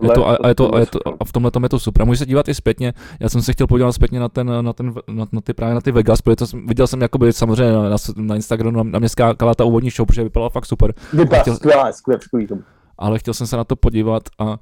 [0.02, 1.78] Je to, a, a, je to, a, je to, a v tomhle tom je to
[1.78, 2.06] super.
[2.06, 2.92] Můžeš se dívat i zpětně.
[3.20, 5.80] Já jsem se chtěl podívat zpětně na, ten, na, ten, na, na ty právě na
[5.80, 9.08] ty Vegas, protože to jsem, viděl jsem jakoby samozřejmě na, na Instagramu, na, na mě
[9.08, 10.94] skákala ta úvodní show, protože vypadala fakt super.
[11.12, 12.48] Vypadá skvělá, skvělá, skvělý
[12.98, 14.56] Ale chtěl jsem se na to podívat a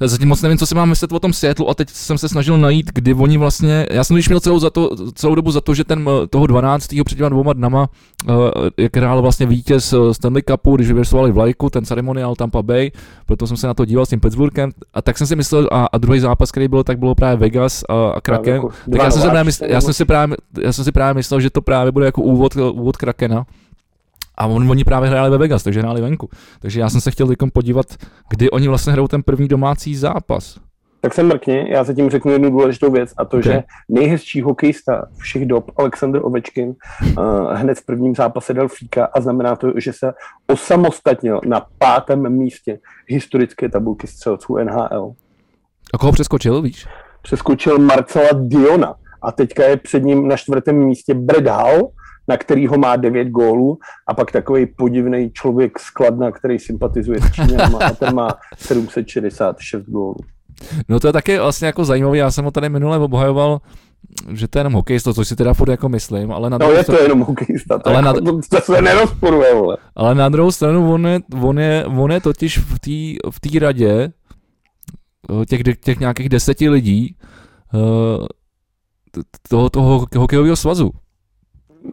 [0.00, 2.58] zatím moc nevím, co si mám myslet o tom Seattle a teď jsem se snažil
[2.58, 5.74] najít, kdy oni vlastně, já jsem když měl celou, za to, celou dobu za to,
[5.74, 6.88] že ten toho 12.
[7.04, 7.88] před těma dvouma dnama,
[8.28, 8.34] uh,
[8.76, 12.90] jak hrál vlastně vítěz Stanley Cupu, když vyvěsovali vlajku, ten ceremoniál Tampa Bay,
[13.26, 15.86] proto jsem se na to díval s tím Pittsburghem a tak jsem si myslel, a,
[15.92, 19.10] a druhý zápas, který byl, tak bylo právě Vegas a, a Kraken, jako tak já
[19.10, 21.62] jsem, si právě myslel, já, jsem si právě, já jsem si právě myslel, že to
[21.62, 23.46] právě bude jako úvod, úvod Krakena,
[24.36, 26.28] a on, oni právě hráli ve Vegas, takže hráli venku.
[26.60, 27.86] Takže já jsem se chtěl podívat,
[28.30, 30.58] kdy oni vlastně hrajou ten první domácí zápas.
[31.00, 33.52] Tak se mrkni, já se tím řeknu jednu důležitou věc a to, okay.
[33.52, 39.20] že nejhezčí hokejista všech dob, Alexander Ovečkin, uh, hned v prvním zápase dal fíka a
[39.20, 40.12] znamená to, že se
[40.46, 45.12] osamostatnil na pátém místě historické tabulky střelců NHL.
[45.94, 46.86] A koho přeskočil, víš?
[47.22, 51.90] Přeskočil Marcela Diona a teďka je před ním na čtvrtém místě Brad Hall,
[52.28, 53.78] na kterýho má 9 gólů
[54.08, 60.16] a pak takový podivný člověk skladna, který sympatizuje s Číňanama a ten má 766 gólů.
[60.88, 63.60] No to je taky vlastně jako zajímavé, já jsem ho tady minule obhajoval,
[64.32, 66.84] že to je jenom hokejista, což si teda furt jako myslím, ale na No je
[66.84, 69.76] to jenom hokejista, to, ale jako, na, to se nerozporuje, vole.
[69.96, 73.58] Ale na druhou stranu on je, on je, on je totiž v té v tý
[73.58, 74.12] radě
[75.42, 77.16] eh, těch, těch nějakých deseti lidí
[77.74, 78.26] uh,
[79.48, 80.90] toho, toho hokejového svazu.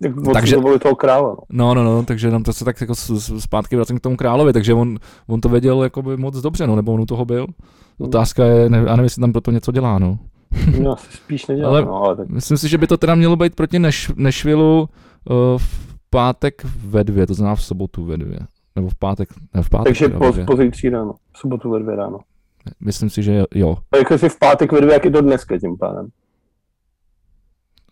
[0.04, 1.36] Tak takže, to toho krále.
[1.50, 1.74] No.
[1.74, 2.96] no, no, no, takže nám to se tak jako
[3.40, 4.98] zpátky vracím k tomu královi, takže on,
[5.28, 7.48] on to věděl jako by moc dobře, no, nebo on u toho byl.
[8.00, 10.20] Otázka je, ne, já nevím, jestli tam proto něco dělá, no.
[10.82, 12.30] no, spíš nedělá, ale, no, ale tak...
[12.30, 14.90] myslím si, že by to teda mělo být proti Neš, Nešvilu
[15.30, 18.40] uh, v pátek ve dvě, to znamená v sobotu ve dvě.
[18.76, 19.86] Nebo v pátek, ne v pátek.
[19.86, 22.20] Takže po, pozítří ráno, v sobotu ve dvě ráno.
[22.80, 23.78] Myslím si, že jo.
[23.92, 26.08] A jako si v pátek ve dvě, jak je to dneska tím pádem.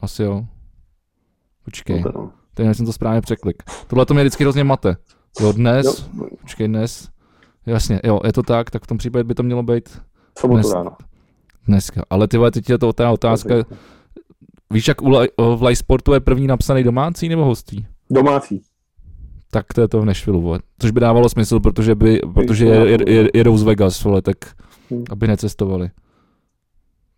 [0.02, 0.46] Asi jo.
[1.70, 2.04] Počkej,
[2.54, 3.64] teď jsem to správně překlik.
[3.88, 4.98] Tohle to mě vždycky hrozně mate.
[5.42, 6.28] Jo, dnes, jo.
[6.42, 7.10] počkej, dnes,
[7.66, 10.02] jasně, jo, je to tak, tak v tom případě by to mělo být
[10.48, 10.92] dnes, ráno.
[11.68, 13.56] Dneska, ale ty vole, teď je to ta otázka,
[14.74, 15.12] víš, jak u,
[15.56, 17.88] v Live Sportu je první napsaný domácí nebo hostí?
[18.10, 18.62] Domácí.
[19.52, 20.60] Tak to je to v Nashville, vole.
[20.80, 24.38] Což by dávalo smysl, protože, by, protože je, je, jedou z Vegas, vole, tak
[24.92, 25.04] hmm.
[25.10, 25.90] aby necestovali.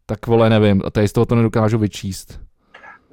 [0.06, 2.40] Tak vole, nevím, a tady z toho to nedokážu vyčíst.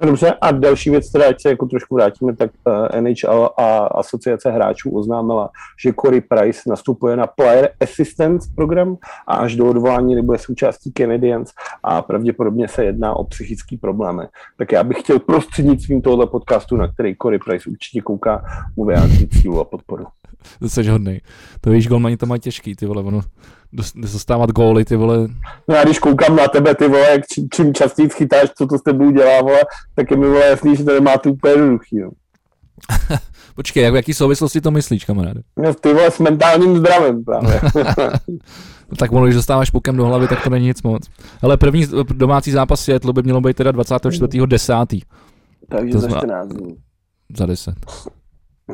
[0.01, 2.51] Dobře, a další věc, která se jako trošku vrátíme, tak
[2.91, 5.49] eh, NHL a asociace hráčů oznámila,
[5.83, 8.97] že Corey Price nastupuje na Player Assistance program
[9.27, 11.51] a až do odvolání nebude součástí Canadiens
[11.83, 14.23] a pravděpodobně se jedná o psychické problémy.
[14.57, 18.45] Tak já bych chtěl prostřednictvím tohoto podcastu, na který Corey Price určitě kouká,
[18.75, 20.05] mu vyjádřit sílu a podporu.
[20.59, 21.21] To hodnej.
[21.61, 23.21] To víš, golmani to mají těžký, ty vole, ono
[23.95, 25.27] dostávat góly, ty vole.
[25.67, 28.77] No já když koukám na tebe, ty vole, jak čím, čím častěji chytáš, co to
[28.77, 29.59] s tebou dělá, vole,
[29.95, 32.09] tak je mi vole jasný, že to nemá tu úplně jednoduchý, no.
[33.55, 35.41] Počkej, jak, v jaký souvislosti to myslíš, kamaráde?
[35.57, 37.61] No ty vole s mentálním zdravím právě.
[38.89, 41.09] no, tak ono, když dostáváš pukem do hlavy, tak to není nic moc.
[41.41, 45.01] Ale první domácí zápas Seattle by mělo být teda 24.10.
[45.69, 46.75] Takže to za 14 dní.
[47.37, 47.75] Za 10.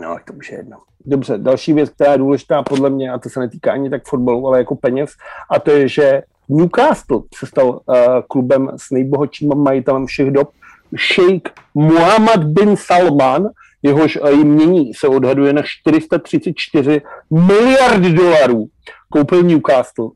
[0.02, 0.78] No, to už je jedno.
[1.06, 4.48] Dobře, další věc, která je důležitá podle mě, a to se netýká ani tak fotbalu,
[4.48, 5.12] ale jako peněz,
[5.52, 7.96] a to je, že Newcastle se stal uh,
[8.28, 10.50] klubem s nejbohatším majitelem všech dob.
[10.98, 11.42] Sheikh
[11.74, 13.50] Muhammad bin Salman,
[13.84, 17.02] jehož uh, jmění se odhaduje na 434
[17.48, 18.68] miliard dolarů,
[19.10, 20.06] koupil Newcastle.
[20.06, 20.12] Uh,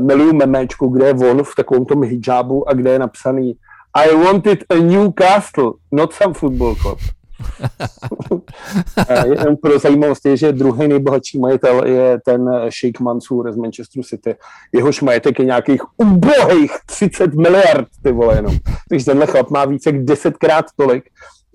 [0.00, 3.56] miluju memečku, kde je on v takovém tom hijabu a kde je napsaný
[3.94, 6.98] I wanted a Newcastle, not some football club.
[9.62, 12.50] Pro zajímavost je, že druhý nejbohatší majitel je ten
[12.80, 14.34] Sheikh Mansour z Manchesteru City.
[14.72, 18.56] Jehož majetek je nějakých ubohých 30 miliard, ty vole jenom.
[18.88, 21.04] Takže tenhle chlap má více jak desetkrát tolik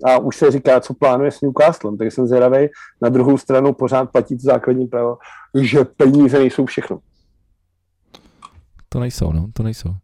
[0.04, 1.96] a už se říká, co plánuje s Newcastlem.
[1.96, 2.68] Takže jsem zvědavý.
[3.02, 5.18] Na druhou stranu pořád platí to základní právo,
[5.60, 6.98] že peníze nejsou všechno.
[8.88, 9.94] To nejsou, no, to nejsou.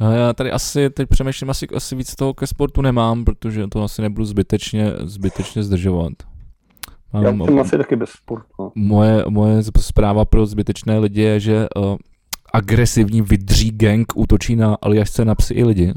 [0.00, 4.02] Já tady asi, teď přemýšlím, asi, asi víc toho ke sportu nemám, protože to asi
[4.02, 6.12] nebudu zbytečně, zbytečně zdržovat.
[7.12, 8.46] Mám, Já jsem asi taky bez sportu.
[8.58, 8.72] No.
[8.74, 11.96] Moje, moje zpráva pro zbytečné lidi je, že uh,
[12.52, 15.94] agresivní vydří gang útočí na aliašce na psy i lidi.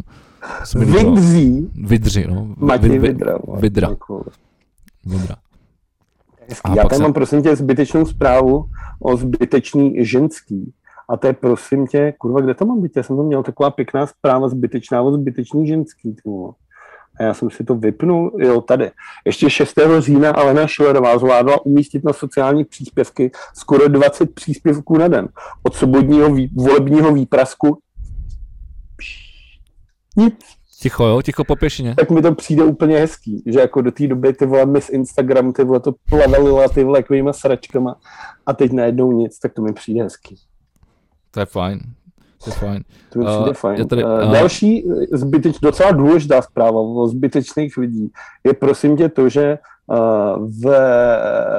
[0.76, 1.70] Vydří?
[1.76, 2.56] Vydři, no.
[2.58, 3.38] Matěj Vidra.
[3.60, 3.96] Vidra.
[5.06, 5.36] Vidra.
[6.76, 7.02] Já se...
[7.02, 8.66] mám prosím tě zbytečnou zprávu
[9.00, 10.74] o zbytečný ženský.
[11.14, 12.98] A to je prosím tě, kurva, kde to mám být?
[12.98, 16.14] Já jsem to měl taková pěkná zpráva zbytečná od zbytečný ženský.
[16.14, 16.54] Tvo.
[17.20, 18.92] A já jsem si to vypnul, jo, tady.
[19.26, 19.74] Ještě 6.
[20.00, 25.28] října Alena Šilerová zvládla umístit na sociální příspěvky skoro 20 příspěvků na den.
[25.64, 27.78] Od sobotního vý, volebního výprasku
[30.18, 30.34] nic.
[30.82, 31.96] Ticho, jo, ticho po pěšině.
[31.96, 35.54] Tak mi to přijde úplně hezký, že jako do té doby ty vole Miss Instagram,
[35.54, 37.96] ty vole to plavelila ty vole takovýma sračkama
[38.46, 40.36] a teď najednou nic, tak to mi přijde hezký.
[41.34, 41.80] To je fajn.
[42.44, 42.84] To je fajn.
[43.10, 43.88] To je uh, fajn.
[43.88, 48.12] Tady, uh, Další zbyteč, docela důležitá zpráva o zbytečných lidí
[48.44, 49.58] je prosím tě to, že
[49.88, 49.98] uh,
[50.62, 50.66] v,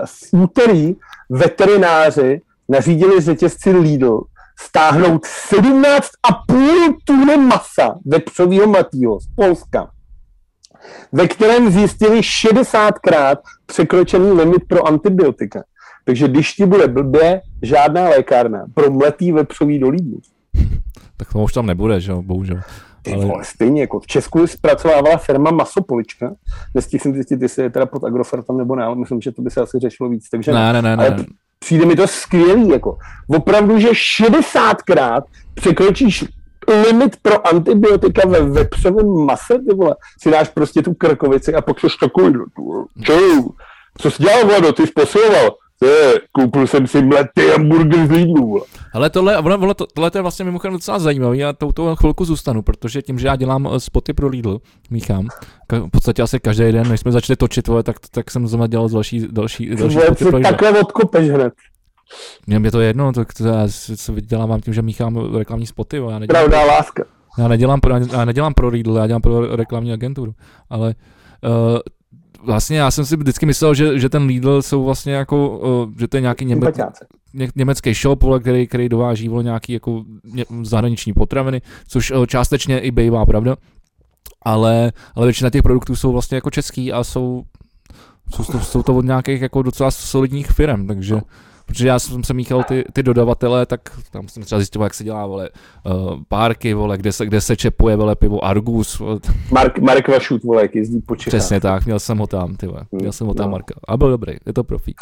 [0.06, 0.94] v úterý
[1.30, 4.20] veterináři nařídili řetězci Lidl
[4.60, 9.90] stáhnout 17,5 tuny masa vepřového matýho z Polska,
[11.12, 13.36] ve kterém zjistili 60krát
[13.66, 15.62] překročený limit pro antibiotika.
[16.04, 20.20] Takže když ti bude blbě, žádná lékárna pro mletý vepřový do Lidlu.
[21.16, 22.60] Tak to už tam nebude, že jo, bohužel.
[23.02, 23.26] Ty ale...
[23.26, 26.34] vole, stejně jako v Česku zpracovávala firma Masopolička.
[26.74, 29.50] Nestihl jsem zjistit, jestli je teda pod Agrofertem nebo ne, ale myslím, že to by
[29.50, 30.28] se asi řešilo víc.
[30.28, 31.26] Takže ne, ne, ne, ne
[31.64, 32.98] přijde mi to skvělý, jako.
[33.28, 35.22] Opravdu, že 60krát
[35.54, 36.24] překročíš
[36.86, 39.96] limit pro antibiotika ve vepřovém mase, ty vole.
[40.22, 42.34] Si dáš prostě tu krkovici a pak se takový,
[43.02, 43.48] čau,
[43.98, 45.50] co jsi dělal, Vlado, ty jsi posiloval.
[45.84, 48.62] Je, koupil jsem si mletý hamburger z Lidlu.
[48.92, 53.18] Ale tohle, tohle, tohle je vlastně mimochodem docela zajímavý, já touto chvilku zůstanu, protože tím,
[53.18, 55.28] že já dělám eh, spoty pro Lidl, míchám,
[55.72, 58.88] v podstatě asi každý den, než jsme začali točit, vole, tak, tak jsem zrovna dělal
[58.88, 60.50] další, další, další spoty pro Lidl.
[60.50, 61.52] Takhle odkopeš hned.
[62.46, 65.96] Mně je to jedno, tak to já se vydělávám tím, že míchám reklamní spoty.
[65.96, 67.04] Já nedělám, Pravda, láska.
[67.38, 70.34] Já nedělám, pro, já nedělám pro Lidl, já dělám pro reklamní agenturu.
[70.70, 70.94] Ale
[71.44, 71.78] uh,
[72.44, 76.08] vlastně já jsem si vždycky myslel, že, že ten Lidl jsou vlastně jako, uh, že
[76.08, 76.72] to je nějaký něme,
[77.34, 82.26] ně, německý shop, vole, který, který dováží vole, nějaký jako ně, zahraniční potraviny, což uh,
[82.26, 83.56] částečně i bývá, pravda.
[84.42, 87.44] Ale, ale většina těch produktů jsou vlastně jako český a jsou,
[88.34, 91.20] jsou, to, jsou to od nějakých jako docela solidních firm, takže
[91.66, 93.80] protože já jsem se míchal ty, ty dodavatele, tak
[94.10, 95.48] tam jsem třeba zjistil, jak se dělá, vole,
[95.86, 98.98] uh, párky, vole, kde se, kde se čepuje, vole, pivo Argus.
[98.98, 99.18] Vole.
[99.50, 101.38] Mark, Mark Vašut, vole, jak jezdí po Čechách.
[101.38, 103.52] Přesně tak, měl jsem ho tam, ty vole, měl jsem ho tam no.
[103.52, 103.74] Marka.
[103.88, 104.96] A byl dobrý, je to profík.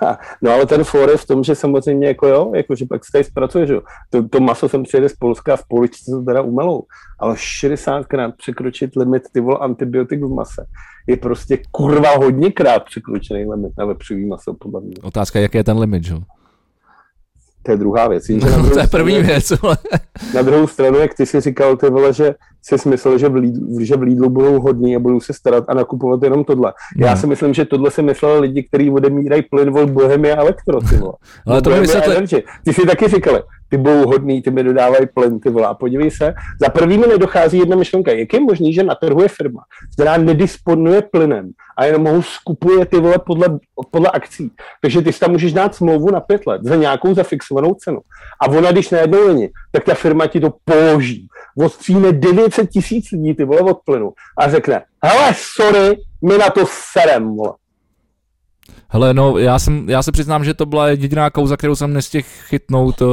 [0.42, 3.12] No ale ten for je v tom, že samozřejmě jako jo, jako že pak se
[3.12, 3.82] tady zpracuje, že jo.
[4.10, 6.84] To, to maso jsem přijede z Polska a v poličce to teda umelou,
[7.18, 10.66] ale 60krát překročit limit ty vole antibiotik v mase
[11.08, 14.94] je prostě kurva hodněkrát překročený limit na vepřový maso, podle mě.
[15.02, 16.14] Otázka, jaký je ten limit, že?
[17.62, 18.28] To je druhá věc.
[18.28, 19.52] Jenže no, to je první věc.
[20.34, 22.34] na druhou stranu, jak ty si říkal, ty vole, že
[22.76, 25.74] si myslel, že v, Lidlu, že v Lidlu budou hodní a budou se starat a
[25.74, 26.72] nakupovat jenom tohle.
[26.96, 27.06] No.
[27.06, 30.96] Já si myslím, že tohle si myslel lidi, kteří odemírají plyn od Bohemia Elektro, ty
[30.96, 31.12] vole.
[31.46, 32.42] Ale to vysvětli...
[32.64, 35.66] Ty si taky říkali, ty budou hodný, ty mi dodávají plyn, ty vole.
[35.66, 38.12] A podívej se, za prvý mi nedochází jedna myšlenka.
[38.12, 39.60] Jak je možný, že na trhu je firma,
[39.94, 43.58] která nedisponuje plynem a jenom ho skupuje ty vole podle,
[43.90, 44.50] podle akcí.
[44.82, 47.98] Takže ty si tam můžeš dát smlouvu na pět let za nějakou zafixovanou cenu.
[48.40, 51.26] A ona, když najednou není, tak ta firma ti to položí.
[51.58, 52.12] Odstříne
[52.58, 57.36] 900 tisíc lidí ty vole od plynu a řekne, hele, sorry, my na to serem,
[57.36, 57.52] vole.
[58.90, 62.28] Hele, no, já, jsem, já se přiznám, že to byla jediná kauza, kterou jsem nestihl
[62.48, 63.08] chytnout uh,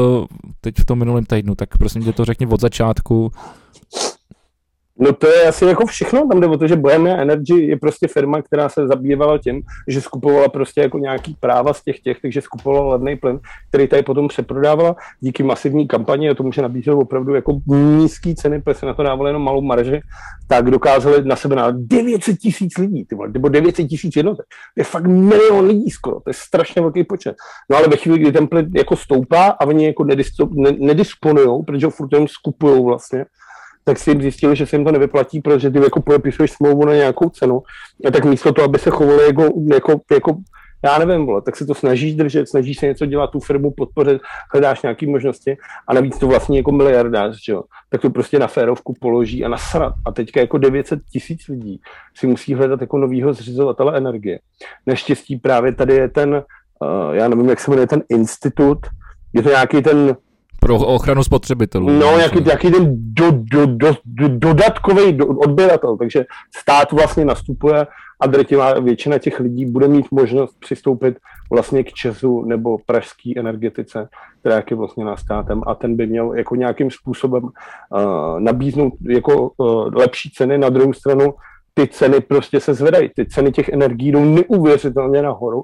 [0.61, 3.31] teď v tom minulém týdnu, tak prosím tě to řekni od začátku.
[4.99, 8.07] No to je asi jako všechno, tam jde o to, že Bohemia Energy je prostě
[8.07, 12.41] firma, která se zabývala tím, že skupovala prostě jako nějaký práva z těch těch, takže
[12.41, 13.39] skupovala levný plyn,
[13.69, 18.61] který tady potom přeprodávala díky masivní kampani a to může nabízet opravdu jako nízké ceny,
[18.61, 20.01] protože se na to dávalo jenom malou marži,
[20.47, 24.45] tak dokázali na sebe na 900 tisíc lidí, ty vole, nebo 900 tisíc jednotek.
[24.76, 27.35] To je fakt milion lidí skoro, to je strašně velký počet.
[27.69, 30.05] No ale ve chvíli, kdy ten plyn jako stoupá a oni jako
[30.80, 33.26] nedisponují, protože ho furt jenom skupují vlastně,
[33.88, 36.94] tak si jim zjistili, že se jim to nevyplatí, protože ty jako podepisuješ smlouvu na
[36.94, 37.62] nějakou cenu,
[38.07, 39.44] a tak místo toho, aby se chovali jako,
[39.74, 40.38] jako, jako
[40.86, 44.22] já nevím, vole, tak se to snažíš držet, snažíš se něco dělat, tu firmu podpořit,
[44.53, 45.57] hledáš nějaké možnosti
[45.88, 49.48] a navíc to vlastně jako miliardář, že jo, tak to prostě na férovku položí a
[49.48, 49.94] nasrat.
[50.06, 51.82] A teďka jako 900 tisíc lidí
[52.16, 54.40] si musí hledat jako novýho zřizovatele energie.
[54.88, 56.44] Naštěstí právě tady je ten,
[56.82, 58.78] uh, já nevím, jak se jmenuje ten institut,
[59.34, 60.18] je to nějaký ten
[60.65, 61.89] pro ochranu spotřebitelů.
[61.89, 66.25] No, jaký, jaký ten do, do, do, do, dodatkový do, odběratel, takže
[66.55, 67.87] stát vlastně nastupuje
[68.19, 71.17] a drtivá většina těch lidí bude mít možnost přistoupit
[71.51, 74.09] vlastně k Česu nebo pražské energetice,
[74.39, 77.51] která je vlastně na státem a ten by měl jako nějakým způsobem uh,
[78.39, 81.33] nabíznout jako uh, lepší ceny, na druhou stranu
[81.73, 85.63] ty ceny prostě se zvedají, ty ceny těch energií jdou neuvěřitelně nahoru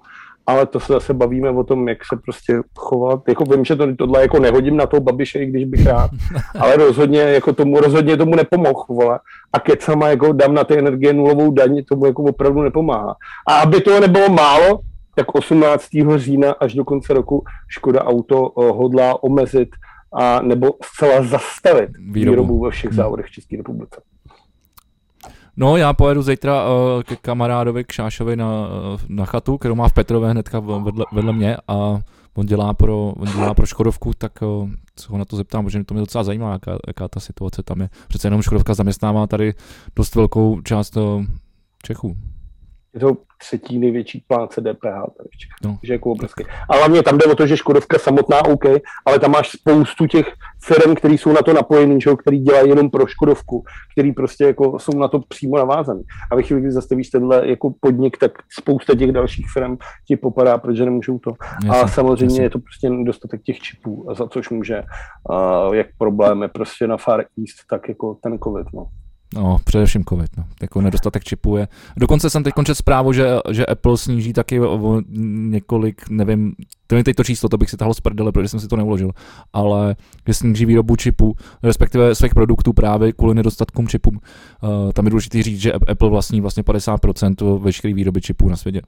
[0.52, 3.20] ale to se zase bavíme o tom, jak se prostě chovat.
[3.28, 6.12] Jako vím, že to, tohle jako nehodím na toho babiše, i když bych rád,
[6.60, 9.20] ale rozhodně jako tomu, rozhodně tomu nepomohl, vole.
[9.54, 13.16] A kecama jako dám na ty energie nulovou daň, tomu jako opravdu nepomáhá.
[13.48, 14.80] A aby toho nebylo málo,
[15.16, 15.88] tak 18.
[16.16, 19.70] října až do konce roku Škoda Auto uh, hodlá omezit
[20.14, 24.02] a nebo zcela zastavit výrobu, výrobu ve všech závodech v České republice.
[25.58, 29.88] No, já pojedu zítra uh, ke kamarádovi, k Šášovi na, uh, na chatu, kterou má
[29.88, 32.00] v Petrově hnedka vedle, vedle mě a
[32.34, 34.32] on dělá pro, on dělá pro Škodovku, tak
[35.00, 37.82] se ho na to zeptám, protože to mě docela zajímá, jaká, jaká ta situace tam
[37.82, 37.90] je.
[38.08, 39.54] Přece jenom Škodovka zaměstnává tady
[39.96, 40.98] dost velkou část
[41.84, 42.18] Čechů.
[42.94, 45.80] Je to třetí největší plánce DPH tady v Čechách, no.
[45.84, 46.44] že jako obrovský.
[46.70, 48.66] A hlavně tam jde o to, že Škodovka samotná OK,
[49.06, 52.90] ale tam máš spoustu těch firm, které jsou na to napojený, že, který dělají jenom
[52.90, 56.02] pro Škodovku, který prostě jako jsou na to přímo navázaný.
[56.32, 59.78] A ve chvíli, kdy zastavíš tenhle jako podnik, tak spousta těch dalších firm
[60.08, 61.32] ti popadá, protože nemůžou to.
[61.66, 62.44] Jasně, a samozřejmě jasně.
[62.44, 64.84] je to prostě nedostatek těch čipů, za což může
[65.30, 68.68] uh, jak problémy prostě na Far East, tak jako ten COVID.
[68.74, 68.88] No.
[69.36, 70.46] No, především COVID, no.
[70.62, 71.68] Jako nedostatek čipů je.
[71.98, 75.02] Dokonce jsem teď končil zprávu, že, že Apple sníží taky o
[75.50, 76.56] několik, nevím,
[76.88, 78.76] to je teď to číslo, to bych si tahlo z prdele, protože jsem si to
[78.76, 79.12] neuložil,
[79.54, 79.96] ale
[80.28, 84.10] že sníží výrobu čipů, respektive svých produktů právě kvůli nedostatkům čipů.
[84.10, 88.82] Uh, tam je důležité říct, že Apple vlastní vlastně 50% veškeré výroby čipů na světě.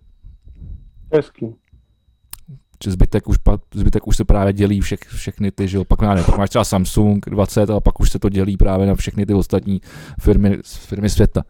[1.13, 1.55] Hezký
[2.83, 3.37] že zbytek už,
[3.73, 6.63] zbytek už se právě dělí všech, všechny ty, že jo, pak, ne, pak máš třeba
[6.63, 9.81] Samsung 20 a pak už se to dělí právě na všechny ty ostatní
[10.19, 11.43] firmy, firmy světa.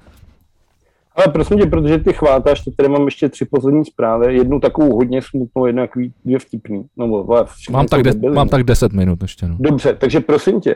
[1.16, 4.96] Ale prosím tě, protože ty chvátáš, ty tady mám ještě tři poslední zprávy, jednu takovou
[4.96, 6.86] hodně smutnou, jednu takový dvě vtipný.
[6.98, 7.26] No,
[7.70, 9.48] mám, tak de, mám tak deset minut ještě.
[9.48, 9.56] No.
[9.60, 10.76] Dobře, takže prosím tě,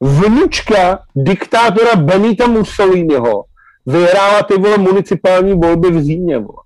[0.00, 3.44] vnučka diktátora Benita Mussoliniho
[3.86, 6.63] vyhrála ty vole municipální volby v Římě, vole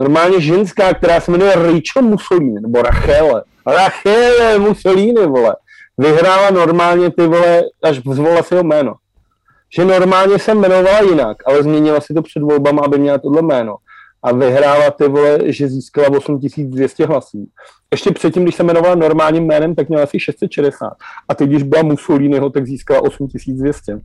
[0.00, 3.42] normálně ženská, která se jmenuje Rachel Mussolini, nebo Rachele.
[3.66, 5.56] Rachele Mussolini, vole.
[5.98, 8.94] Vyhrála normálně ty vole, až zvolila si ho jméno.
[9.76, 13.76] Že normálně se jmenovala jinak, ale změnila si to před volbama, aby měla tohle jméno.
[14.22, 17.46] A vyhrála ty vole, že získala 8200 hlasů.
[17.92, 20.92] Ještě předtím, když se jmenovala normálním jménem, tak měla asi 660.
[21.28, 24.00] A teď, když byla Mussoliniho, tak získala 8200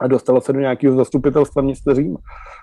[0.00, 2.18] a dostala se do nějakého zastupitelstva města Říma.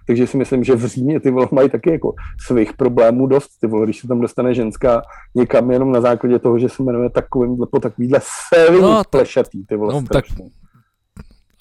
[0.07, 2.13] Takže si myslím, že v Římě ty vole mají taky jako
[2.47, 5.01] svých problémů dost, ty vole, když se tam dostane ženská
[5.35, 8.19] někam jenom na základě toho, že se jmenuje takovým, po takovýhle
[8.49, 10.25] sérii no, plešatý, ty vole, no, tak,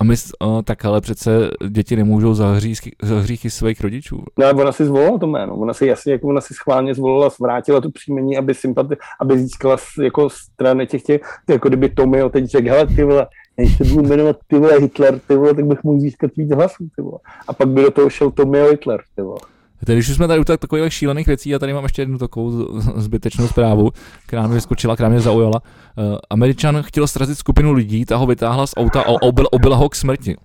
[0.02, 4.24] a my, o, tak ale přece děti nemůžou za, hříchy, za hříchy svých rodičů.
[4.38, 7.80] No ona si zvolila to jméno, ona si jasně, jako ona si schválně zvolila, vrátila
[7.80, 12.68] to příjmení, aby sympati, aby získala jako strany těch těch, jako kdyby Tomio teď řekl,
[12.68, 13.26] hele ty vole,
[13.62, 16.88] než se budu jmenovat ty vole Hitler, ty vole, tak bych mohl získat víc hlasů,
[16.96, 17.18] ty vole.
[17.48, 19.38] A pak by do toho šel Tomio Hitler, ty vole.
[19.84, 22.50] Tedy, když jsme tady u takových šílených věcí, já tady mám ještě jednu takovou
[22.96, 23.90] zbytečnou zprávu,
[24.26, 25.62] která mě vyskočila, která mě zaujala.
[25.62, 29.88] Uh, Američan chtěl srazit skupinu lidí, ta ho vytáhla z auta a obil, obila ho
[29.88, 30.36] k smrti.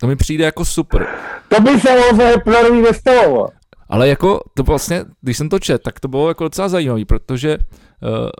[0.00, 1.06] To mi přijde jako super.
[1.48, 3.48] To by se o Hitlerovi nestalo.
[3.88, 7.58] Ale jako to vlastně, když jsem to čet, tak to bylo jako docela zajímavé, protože
[7.58, 7.64] uh,
[8.02, 8.30] Eh,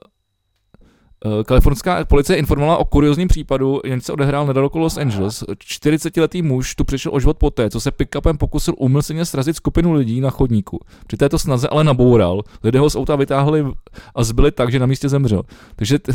[1.44, 5.42] kalifornská policie informovala o kuriozním případu, jen se odehrál nedaleko Los Angeles.
[5.42, 10.20] 40-letý muž tu přišel o život poté, co se pick-upem pokusil umyslně srazit skupinu lidí
[10.20, 10.80] na chodníku.
[11.06, 12.42] Při této snaze ale naboural.
[12.64, 13.66] Lidé ho z auta vytáhli
[14.14, 15.42] a zbyli tak, že na místě zemřel.
[15.76, 16.12] Takže t-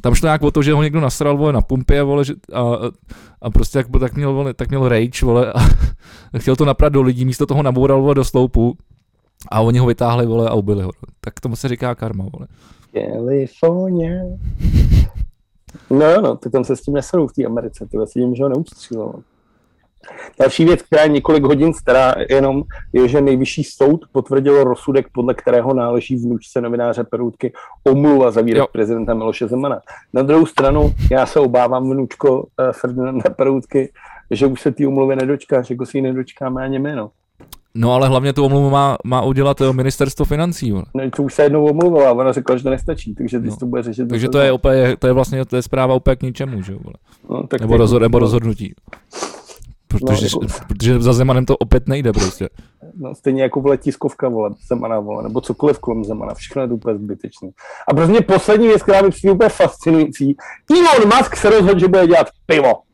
[0.00, 2.62] tam šlo nějak o to, že ho někdo nasral vole, na pumpě vole, že, a,
[3.42, 5.58] a, prostě tak, tak, měl, vole, tak měl rage vole, a
[6.38, 8.76] chtěl to naprat do lidí, místo toho naboural vole, do sloupu
[9.50, 10.90] a oni ho vytáhli vole, a ubili ho.
[11.20, 12.24] Tak tomu se říká karma.
[12.24, 12.46] Vole.
[12.96, 14.10] California.
[15.90, 18.42] No, no, tak tam se s tím nesadou v té Americe, ty se tím, že
[18.42, 19.14] ho neustřílelo.
[20.40, 22.62] Další věc, která je několik hodin stará, jenom
[22.92, 27.52] je, že nejvyšší soud potvrdil rozsudek, podle kterého náleží vnučce novináře Peroutky
[27.84, 29.80] omluva za výrok prezidenta Miloše Zemana.
[30.12, 33.92] Na druhou stranu, já se obávám vnučko eh, Ferdinanda Peroutky,
[34.30, 36.96] že už se té umluvy nedočká, že si ji nedočkáme ani my,
[37.76, 37.86] no.
[37.86, 40.72] No ale hlavně tu omluvu má, má udělat eh, ministerstvo financí.
[40.72, 40.82] No,
[41.16, 43.56] to už se jednou omluvala, ona řekla, že to nestačí, takže ty no.
[43.56, 44.08] to bude řešit.
[44.08, 46.78] Takže to je, úplně, to je vlastně to je zpráva úplně k ničemu, že jo?
[47.30, 48.74] No, tak nebo, rozhod, nebo rozhodnutí.
[49.88, 50.64] Protože, no, jako...
[50.68, 52.48] protože za Zemanem to opět nejde prostě.
[52.96, 56.74] No, stejně jako vole tiskovka, vole, Zemana, vole, nebo cokoliv kolem Zemana, všechno je to
[56.74, 57.48] úplně zbytečné.
[57.88, 60.36] A prostě poslední věc, která mi přijde úplně fascinující,
[60.70, 62.85] Elon Musk se rozhodl, že bude dělat pivo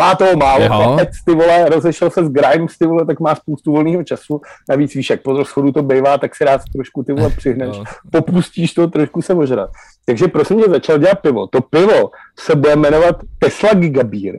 [0.00, 3.72] má toho málo, teď ty vole, rozešel se s Grimes, ty vole, tak má spoustu
[3.72, 7.30] volného času, navíc víš, jak po rozchodu to bývá, tak si rád trošku ty vole
[7.36, 7.76] přihneš,
[8.10, 9.70] popustíš to, trošku se ožrat.
[10.04, 11.46] Takže prosím mě začal dělat pivo.
[11.46, 14.38] To pivo se bude jmenovat Tesla Gigabeer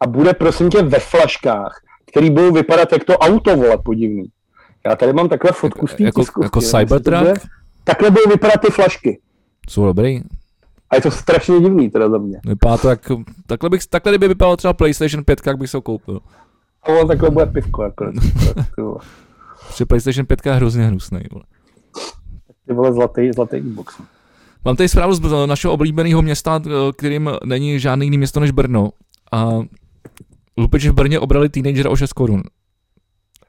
[0.00, 1.80] a bude prosím tě ve flaškách,
[2.10, 4.24] který budou vypadat jak to auto, vole, podivný.
[4.86, 7.46] Já tady mám takhle fotku z té jako, jako Cybertruck?
[7.84, 9.20] Takhle budou vypadat ty flašky.
[9.68, 10.20] Jsou dobrý.
[10.90, 12.40] A je to strašně divný teda za mě.
[12.46, 13.12] Vypadá to jak,
[13.46, 16.20] takhle, bych, takhle kdyby vypadalo třeba PlayStation 5, jak bych se ho koupil.
[16.88, 18.12] No, takhle bude pivko jako.
[19.68, 21.20] Protože PlayStation 5 je hrozně hnusný.
[21.32, 21.44] Vole.
[22.66, 24.00] Ty vole zlatý, zlatý box.
[24.64, 26.62] Mám tady zprávu z našeho oblíbeného města,
[26.96, 28.90] kterým není žádný jiný město než Brno.
[29.32, 29.50] A
[30.58, 32.42] lupeči v Brně obrali teenagera o 6 korun.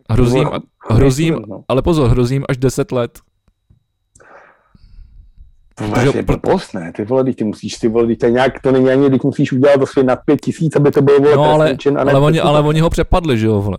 [0.10, 0.50] Hrozím,
[0.90, 3.20] hrozím, ale pozor, hrozím až 10 let.
[5.90, 9.10] Protože je blbost, ne, ty vole, ty musíš, ty vole, to nějak, to není ani,
[9.10, 11.98] když musíš udělat to svě nad pět tisíc, aby to bylo, vole, no, ale, čin,
[11.98, 13.78] ale, oni, ale oni ho přepadli, že jo, vole.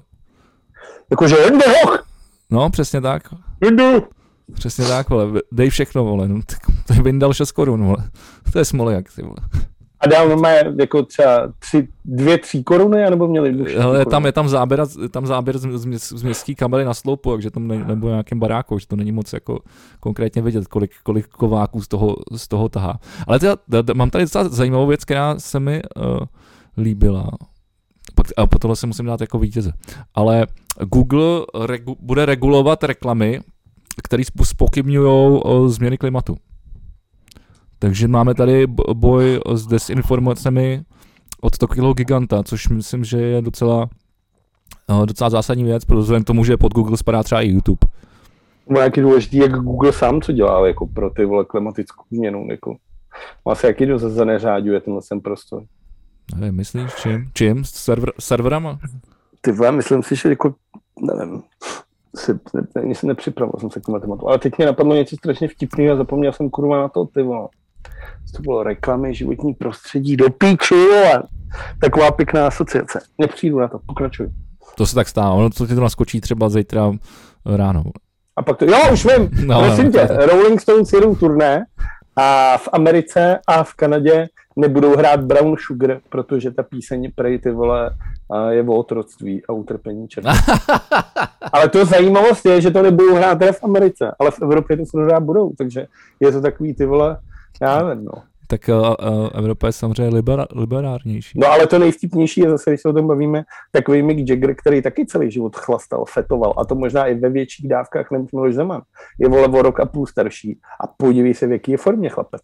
[1.11, 2.07] Jakože jde hoch!
[2.51, 3.23] No, přesně tak.
[3.61, 4.03] Jdu!
[4.55, 6.41] Přesně tak, vole, dej všechno, vole, no,
[6.87, 7.97] to je vyndal 6 korun, vole.
[8.53, 9.37] To je smolejak, ty vole.
[10.03, 14.49] A dál normálně jako třeba tři, dvě, tři koruny, anebo měli Ale tam je tam
[14.49, 18.39] záběr, tam záběr z, z, z městské kamery na sloupu, takže tam ne, nebo nějakým
[18.39, 19.59] baráku, že to není moc jako
[20.01, 22.99] konkrétně vidět, kolik, kolik kováků z toho, z toho tahá.
[23.27, 23.57] Ale teda,
[23.95, 26.19] mám tady docela zajímavou věc, která se mi uh,
[26.79, 27.31] líbila.
[28.15, 29.73] Pak, a po tohle se musím dát jako vítěze.
[30.15, 30.47] Ale
[30.81, 33.41] Google regu, bude regulovat reklamy,
[34.03, 36.37] které spochybňují uh, změny klimatu.
[37.83, 40.83] Takže máme tady boj s desinformacemi
[41.41, 43.89] od Tokyo Giganta, což myslím, že je docela,
[44.91, 47.79] eh, docela zásadní věc, protože k tomu, že pod Google spadá třeba i YouTube.
[48.69, 52.47] No jak je důležitý, jak Google sám co dělá jako pro ty vole klimatickou změnu.
[52.51, 52.77] Jako.
[53.45, 55.63] Vlastně jaký to zase neřáďuje tenhle sem prostor.
[56.37, 57.31] Nevím, myslíš čím?
[57.35, 57.65] Čím?
[57.65, 58.79] Server, serverama?
[59.41, 60.55] Ty vole, myslím si, že jako,
[61.01, 61.43] nevím,
[62.17, 65.49] si, ne, jsem nepřipravil jsem se k tomu tématu, ale teď mě napadlo něco strašně
[65.49, 67.49] vtipného a zapomněl jsem kurva na to, ty vole
[68.37, 71.23] to bylo reklamy, životní prostředí, do píči, vole.
[71.81, 73.01] Taková pěkná asociace.
[73.19, 74.29] Nepřijdu na to, pokračuj.
[74.75, 76.93] To se tak stává, ono to ti to naskočí třeba zítra
[77.57, 77.85] ráno.
[78.37, 80.27] A pak to, jo, už vím, no, prosím no, tě, to...
[80.27, 81.65] Rolling Stones jedou turné
[82.17, 87.51] a v Americe a v Kanadě nebudou hrát Brown Sugar, protože ta píseň prej ty
[87.51, 87.91] vole
[88.51, 90.41] je o otroctví a utrpení černých.
[91.53, 94.87] ale to zajímavost je, že to nebudou hrát teda v Americe, ale v Evropě to
[94.87, 95.87] se budou, takže
[96.21, 97.19] je to takový ty vole
[97.61, 98.13] já nevím, no.
[98.47, 101.39] Tak uh, uh, Evropa je samozřejmě libera, liberárnější.
[101.41, 104.83] No ale to nejvtipnější je zase, když se o tom bavíme, takový Mick Jagger, který
[104.83, 108.83] taky celý život chlastal, fetoval, a to možná i ve větších dávkách než Miloš Zeman.
[109.19, 112.43] Je vole o rok a půl starší a podívej se, v jaký je formě chlapec.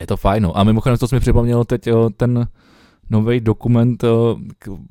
[0.00, 0.58] Je to fajn, no.
[0.58, 2.46] A mimochodem to mi připomnělo teď ten
[3.10, 4.04] nový dokument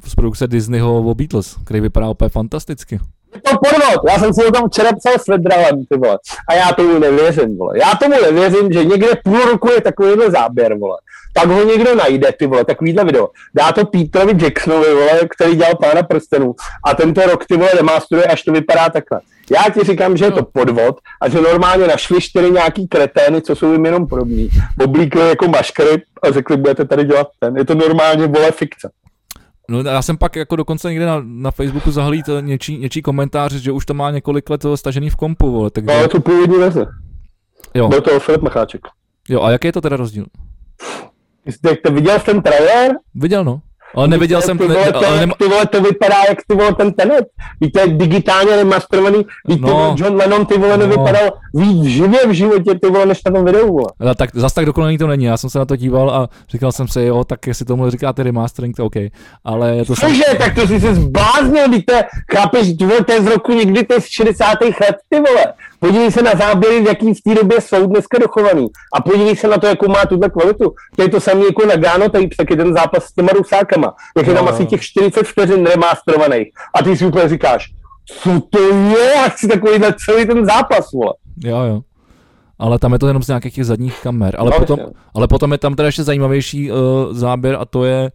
[0.06, 3.00] z produkce Disneyho o Beatles, který vypadá úplně fantasticky.
[3.36, 6.20] Je to podvod, já jsem si o tom včera psal s Vedralem, ty vole.
[6.50, 7.80] A já tomu nevěřím, vole.
[7.80, 10.98] Já tomu nevěřím, že někde půl roku je takovýhle záběr, vole.
[11.34, 13.30] Tak ho někdo najde, ty vole, takovýhle video.
[13.56, 16.56] Dá to Peterovi Jacksonovi, vole, který dělal pána prstenů.
[16.86, 19.20] A tento rok, ty vole, demástruje, až to vypadá takhle.
[19.52, 23.56] Já ti říkám, že je to podvod a že normálně našli čtyři nějaký kretény, co
[23.56, 24.50] jsou jim jenom podobní.
[24.84, 27.58] Oblíkli jako maškary a řekli, budete tady dělat ten.
[27.58, 28.90] Je to normálně, vole, fikce.
[29.70, 33.72] No já jsem pak jako dokonce někde na, na Facebooku zahlít něčí, něčí komentář, že
[33.72, 35.88] už to má několik let stažený v kompu, vole, takže...
[35.88, 36.86] No, ale to původní verze.
[37.74, 37.88] Jo.
[37.88, 38.82] Byl to Filip Macháček.
[39.30, 40.26] Jo, a jaký je to teda rozdíl?
[41.46, 42.92] Jste, jste viděl ten trailer?
[43.16, 43.62] Viděl, no.
[43.96, 44.58] Ale neviděl jsem...
[44.58, 45.32] Ty vole, ne, ale nem...
[45.38, 47.26] ty vole, to vypadá jak ty vole ten tenet.
[47.62, 49.26] Víte, digitálně remasterovaný.
[49.48, 50.88] Víte, no, John Lennon ty vole no.
[50.88, 53.68] nevypadal víc živě v životě ty vole, než na tom videu.
[53.68, 53.88] Vole.
[54.00, 55.26] No, tak zas tak dokonalý to není.
[55.26, 58.24] Já jsem se na to díval a říkal jsem si, jo, tak jestli tomu říkáte
[58.24, 58.96] remastering, to OK.
[59.44, 60.38] Ale je to Cože, jsem...
[60.38, 62.04] tak to jsi se zbláznil, víte,
[62.34, 64.62] chápeš, ty vole, to je z roku někdy, to je z 60.
[64.62, 65.46] let, ty vole.
[65.80, 68.68] Podívej se na záběry, v jaký v té době jsou dneska dochovaný.
[68.94, 70.74] A podívej se na to, jakou má tuto kvalitu.
[70.96, 73.94] To je to samé jako na Gano Tapes, tak je ten zápas s těma rusákama.
[74.18, 74.52] Jak je tam no.
[74.52, 76.48] asi těch 40 vteřin remasterovaných.
[76.76, 77.72] A ty si úplně říkáš,
[78.06, 81.14] co to je, jak si takový celý ten zápas, vole.
[81.44, 81.82] Jo, jo.
[82.60, 84.36] Ale tam je to jenom z nějakých těch zadních kamer.
[84.38, 84.80] Ale, no, potom,
[85.14, 86.78] ale potom je tam teda ještě zajímavější uh,
[87.12, 88.12] záběr a to je,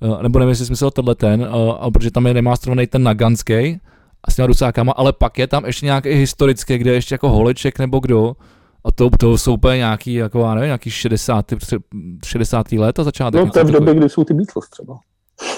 [0.00, 3.80] uh, nebo nevím, jestli smysl tohle ten, uh, protože tam je remasterovaný ten Naganský,
[4.30, 7.78] s těma rusákama, ale pak je tam ještě nějaký historický, kde je ještě jako holeček
[7.78, 8.36] nebo kdo,
[8.84, 11.52] a to, to jsou úplně nějaký, jako, já nevím, nějaký 60.
[12.24, 12.72] 60.
[12.72, 13.44] let a začátek.
[13.44, 14.98] No to je v době, kdy jsou ty Beatles třeba.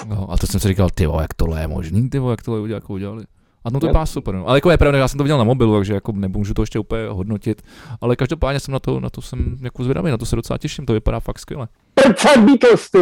[0.07, 2.81] No, a to jsem si říkal, ty jak tohle je možný, ty jak tohle udělali,
[2.81, 3.23] jako udělali.
[3.63, 4.35] A no to vypadá super.
[4.35, 4.47] No.
[4.47, 6.79] Ale jako je pravda, já jsem to viděl na mobilu, takže jako nemůžu to ještě
[6.79, 7.61] úplně hodnotit.
[8.01, 10.85] Ale každopádně jsem na to, na to jsem jako zvědavý, na to se docela těším,
[10.85, 11.67] to vypadá fakt skvěle.
[11.93, 12.99] Prčat Beatles, ty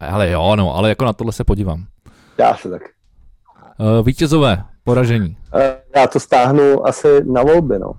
[0.00, 1.84] Ale jo, no, ale jako na tohle se podívám.
[2.38, 2.82] Já se tak.
[3.80, 5.36] Uh, vítězové, poražení.
[5.54, 5.60] Uh,
[5.96, 7.92] já to stáhnu asi na volby, no.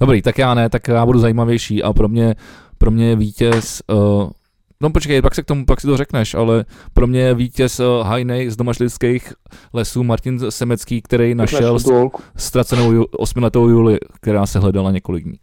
[0.00, 2.34] Dobrý, tak já ne, tak já budu zajímavější a pro mě,
[2.78, 4.30] pro mě je vítěz, uh,
[4.82, 6.64] no počkej, pak se k tomu, pak si to řekneš, ale
[6.94, 9.32] pro mě je vítěz uh, Hajnej z domašlických
[9.72, 11.78] lesů Martin Semecký, který našel
[12.36, 15.38] ztracenou osmiletou Juli, která se hledala několik dní,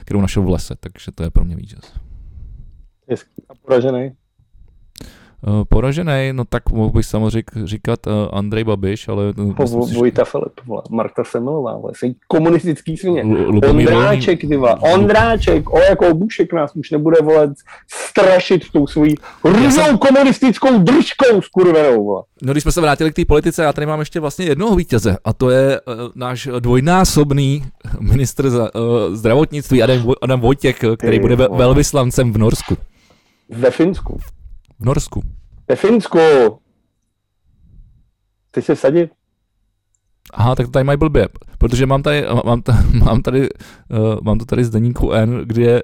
[0.00, 1.92] kterou našel v lese, takže to je pro mě vítěz.
[3.08, 3.42] Hezký.
[3.48, 4.12] A poražený?
[5.46, 9.32] Uh, poražený, no tak mohl bych samozřejmě říkat uh, Andrej Babiš, ale...
[9.56, 10.60] Po, Vojta Filip,
[10.90, 13.24] Marta Semilová, vole, jsi komunistický svině.
[13.68, 14.56] Ondráček, ty
[14.94, 17.50] Ondráček, o jako Bušek nás už nebude volet
[17.88, 19.14] strašit tou svojí
[19.70, 19.98] jsem...
[19.98, 22.22] komunistickou držkou skurvenou.
[22.42, 25.16] No když jsme se vrátili k té politice, já tady mám ještě vlastně jednoho vítěze
[25.24, 27.64] a to je uh, náš dvojnásobný
[28.00, 32.76] ministr za, uh, zdravotnictví Adam, Adam Vojtěch, který bude ve, velvyslancem v Norsku.
[33.48, 34.18] Ve Finsku.
[34.82, 35.22] V Norsku.
[35.68, 36.18] Ve Finsku.
[38.50, 39.10] Ty se sadit?
[40.32, 41.28] Aha, tak to tady mají blbě,
[41.58, 45.82] protože mám tady, mám, tady, mám tady, uh, mám to tady z deníku N, kde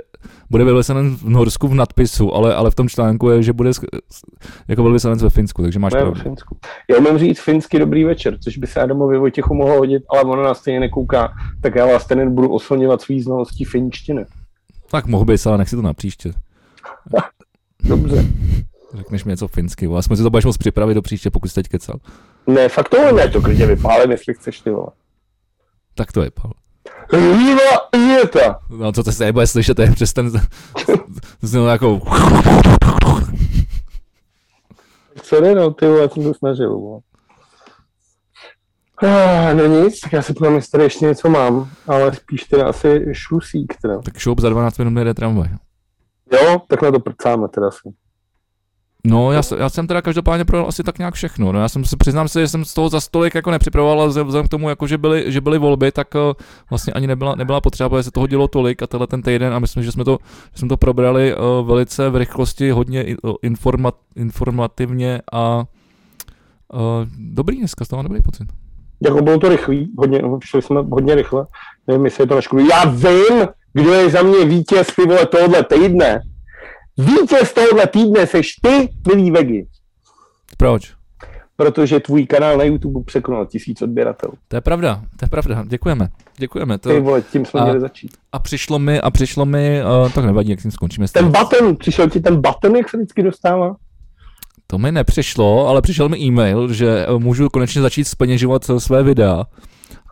[0.51, 3.71] bude velvyslanec v Norsku v nadpisu, ale, ale v tom článku je, že bude
[4.69, 6.21] jako velvyslanec ve Finsku, takže máš pravdu.
[6.21, 6.57] Finsku.
[6.91, 10.43] Já umím říct finsky dobrý večer, což by se Adamovi Vojtěchu mohlo hodit, ale ono
[10.43, 14.27] nás stejně nekouká, tak já vás ten budu oslňovat svý znalostí finštiny.
[14.91, 16.33] Tak mohl bys, ale nech si to na příště.
[17.85, 18.25] Dobře.
[18.95, 21.69] Řekneš mi něco finsky, aspoň si to budeš moc připravit do příště, pokud jsi teď
[21.69, 21.97] kecal.
[22.47, 24.89] Ne, fakt to ne, to klidně vypálím, jestli chceš ty vole.
[25.95, 26.53] Tak to vypál.
[27.13, 28.61] Líva jeta.
[28.71, 30.31] No co to se nebude slyšet, to je přes ten,
[31.43, 32.01] zněl jako...
[35.23, 37.01] Sorry, no, ty vole, jsem to snažil, vole.
[39.03, 42.69] Ah, no nic, tak já si podívám, jestli tady ještě něco mám, ale spíš teda
[42.69, 44.01] asi šlusík teda.
[44.03, 45.49] Tak šup za 12 minut jede tramvaj.
[46.33, 47.89] Jo, tak na to prcáme teda si.
[49.09, 51.53] No, já, já jsem teda každopádně projel asi tak nějak všechno.
[51.53, 54.09] No, já jsem se přiznám se, že jsem z toho za stolik jako nepřipravoval, ale
[54.09, 56.21] vzhledem k tomu, jako, že, byly, že byly volby, tak uh,
[56.71, 59.59] vlastně ani nebyla, nebyla potřeba, protože se toho dělo tolik a tenhle ten týden a
[59.59, 60.19] myslím, že jsme to,
[60.53, 66.81] že jsme to probrali uh, velice v rychlosti, hodně uh, informat, informativně a uh,
[67.19, 68.49] dobrý dneska, z toho dobrý pocit.
[69.01, 71.47] Jako bylo to rychlý, hodně, šli jsme hodně rychle,
[71.87, 72.67] nevím, jestli je to na škodu.
[72.67, 76.21] Já vím, kdo je za mě vítěz ty vole tohohle týdne.
[76.99, 79.67] Vítěz tohohle týdne seš ty, milý Vegi.
[80.57, 80.95] Proč?
[81.57, 84.33] Protože tvůj kanál na YouTube překonal tisíc odběratelů.
[84.49, 86.09] To je pravda, to je pravda, děkujeme.
[86.37, 86.79] Děkujeme.
[86.79, 86.89] To...
[86.89, 88.17] Ty vole, tím jsme a, měli začít.
[88.33, 91.07] A přišlo mi, a přišlo mi, uh, tak nevadí, jak tím skončíme.
[91.13, 93.77] Ten button, přišel ti ten button, jak se vždycky dostává?
[94.67, 99.03] To mi nepřišlo, ale přišel mi e-mail, že eh, můžu konečně začít speněžovat eh, své
[99.03, 99.45] videa.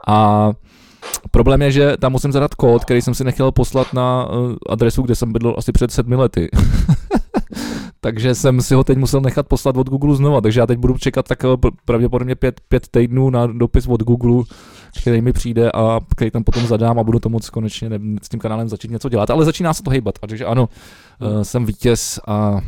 [0.09, 0.51] A
[1.31, 5.03] Problém je, že tam musím zadat kód, který jsem si nechtěl poslat na uh, adresu,
[5.03, 6.49] kde jsem bydlel asi před sedmi lety.
[8.01, 10.99] takže jsem si ho teď musel nechat poslat od Google znova, takže já teď budu
[10.99, 11.49] čekat tak eh,
[11.85, 14.45] pravděpodobně pět, pět týdnů na dopis od Google,
[15.01, 18.29] který mi přijde a který tam potom zadám a budu to moc konečně ne, s
[18.29, 19.31] tím kanálem začít něco dělat.
[19.31, 20.69] Ale začíná se to hejbat, takže ano,
[21.21, 22.61] uh, jsem vítěz a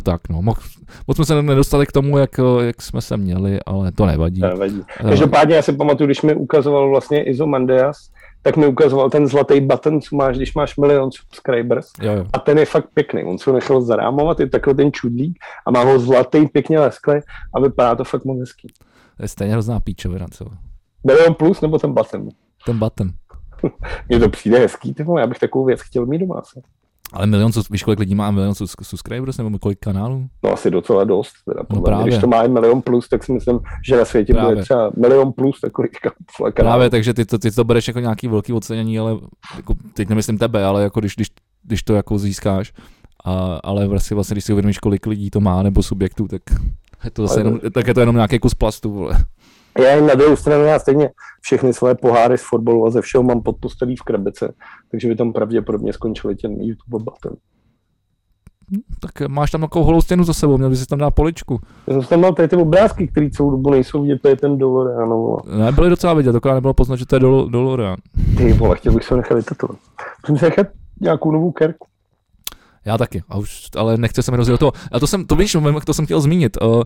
[0.00, 0.42] a tak, no.
[0.42, 0.58] Moc,
[1.06, 4.40] moc jsme se nedostali k tomu, jak, jak jsme se měli, ale to nevadí.
[4.40, 4.82] Nevadí.
[5.02, 8.10] Každopádně já si pamatuju, když mi ukazoval vlastně Izomandias,
[8.42, 11.86] tak mi ukazoval ten zlatý button, co máš, když máš milion subscribers.
[12.02, 12.26] Jo, jo.
[12.32, 13.24] A ten je fakt pěkný.
[13.24, 17.14] On se ho nechal zarámovat, je takový ten čudlík a má ho zlatý, pěkně lesklý
[17.54, 18.68] a vypadá to fakt moc hezký.
[19.16, 20.46] To je stejně hrozná píčovina, co?
[21.06, 22.28] Milion plus nebo ten button?
[22.66, 23.10] Ten button.
[24.08, 26.34] Mně to přijde hezký, ty já bych takovou věc chtěl mít doma.
[26.34, 26.62] Asi.
[27.12, 30.28] Ale milion, víš, kolik lidí má milion subscribers nebo kolik kanálů?
[30.42, 31.32] No asi docela dost.
[31.44, 32.06] Teda, no právě.
[32.06, 34.50] Když to má milion plus, tak si myslím, že na světě právě.
[34.50, 35.90] bude třeba milion plus takových
[36.38, 36.52] kanálů.
[36.54, 39.16] Právě, takže ty to, ty to bereš jako nějaký velký ocenění, ale
[39.56, 41.28] jako, teď nemyslím tebe, ale jako když, když,
[41.62, 42.72] když to jako získáš,
[43.24, 46.42] a, ale vlastně, vlastně, když si uvědomíš, kolik lidí to má nebo subjektů, tak
[47.04, 48.92] je to, zase jenom, tak je to jenom nějaký kus plastu.
[48.92, 49.14] Vole.
[49.82, 53.42] Já na druhou stranu já stejně všechny své poháry z fotbalu a ze všeho mám
[53.42, 54.54] pod postelí v krabice,
[54.90, 57.32] takže by tam pravděpodobně skončili ten YouTube button.
[59.00, 61.60] Tak máš tam takovou holou stěnu za sebou, měl bys tam dát poličku.
[61.86, 64.58] Já jsem tam mal tady ty obrázky, které celou dobu nejsou vidět, to je ten
[64.58, 65.08] Dolorean.
[65.08, 65.36] No.
[65.58, 67.96] Ne, byly docela vidět, dokud nebylo poznat, že to je Dol- Dolorean.
[68.36, 69.76] Ty vole, chtěl bych se nechat vytetovat.
[70.22, 70.66] Musím se nechat
[71.00, 71.86] nějakou novou kerku.
[72.90, 74.72] Já taky, a už, ale nechce se mi rozdělit to.
[74.92, 75.56] A to jsem, to víš,
[75.86, 76.56] to jsem chtěl zmínit.
[76.62, 76.82] Uh, uh,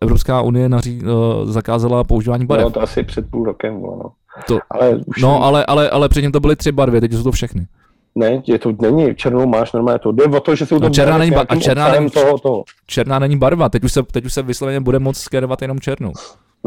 [0.00, 2.64] Evropská unie naří, uh, zakázala používání barev.
[2.64, 4.10] No, to asi před půl rokem bylo, no.
[4.46, 7.32] To, ale už no, ale, ale, ale předtím to byly tři barvy, teď jsou to
[7.32, 7.66] všechny.
[8.14, 10.12] Ne, je to není, černou máš normálně to.
[10.12, 12.64] Jde o to, že jsou to no, černá není, ba- a černá není, toho, toho.
[12.86, 16.12] černá není barva, teď už se, teď už se vysloveně bude moc skerovat jenom černou.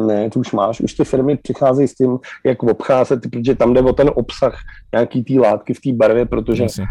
[0.08, 3.82] Ne, tu už máš, už ty firmy přicházejí s tím, jak obcházet, protože tam jde
[3.82, 4.60] o ten obsah
[4.94, 6.86] nějaký té látky v té barvě, protože Jasně.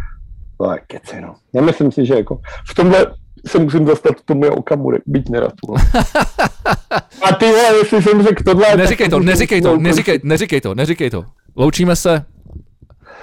[0.62, 1.34] No, keci, no.
[1.54, 3.06] Já myslím si, že jako v tomhle
[3.46, 5.52] se musím dostat k tomu okamury, byť nerad.
[5.68, 5.74] No.
[7.22, 8.76] A ty vole, jestli jsem řekl tohle...
[8.76, 11.24] Neříkej to, neříkej to, neříkej, neříkej to, neříkej to.
[11.56, 12.24] Loučíme se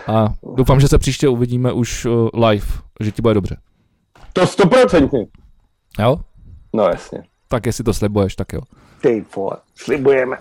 [0.08, 2.66] a doufám, že se příště uvidíme už uh, live,
[3.00, 3.58] že ti bude dobře.
[4.34, 5.26] To stoprocentně.
[6.00, 6.18] Jo?
[6.74, 7.24] No jasně.
[7.48, 8.62] Tak jestli to slibuješ, tak jo.
[9.02, 10.38] Ty vole, slibujeme.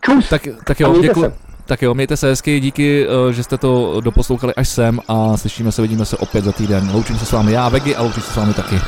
[0.00, 0.28] Čus.
[0.28, 1.32] Tak, tak jo, děkuji.
[1.66, 5.72] Tak jo, mějte se hezky, díky, eh, že jste to doposlouchali až sem a slyšíme
[5.72, 6.90] se, vidíme se opět za týden.
[6.92, 8.80] Loučím se s vámi já, Vegy, a loučím se s vámi taky.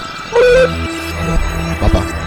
[1.80, 2.17] Papa.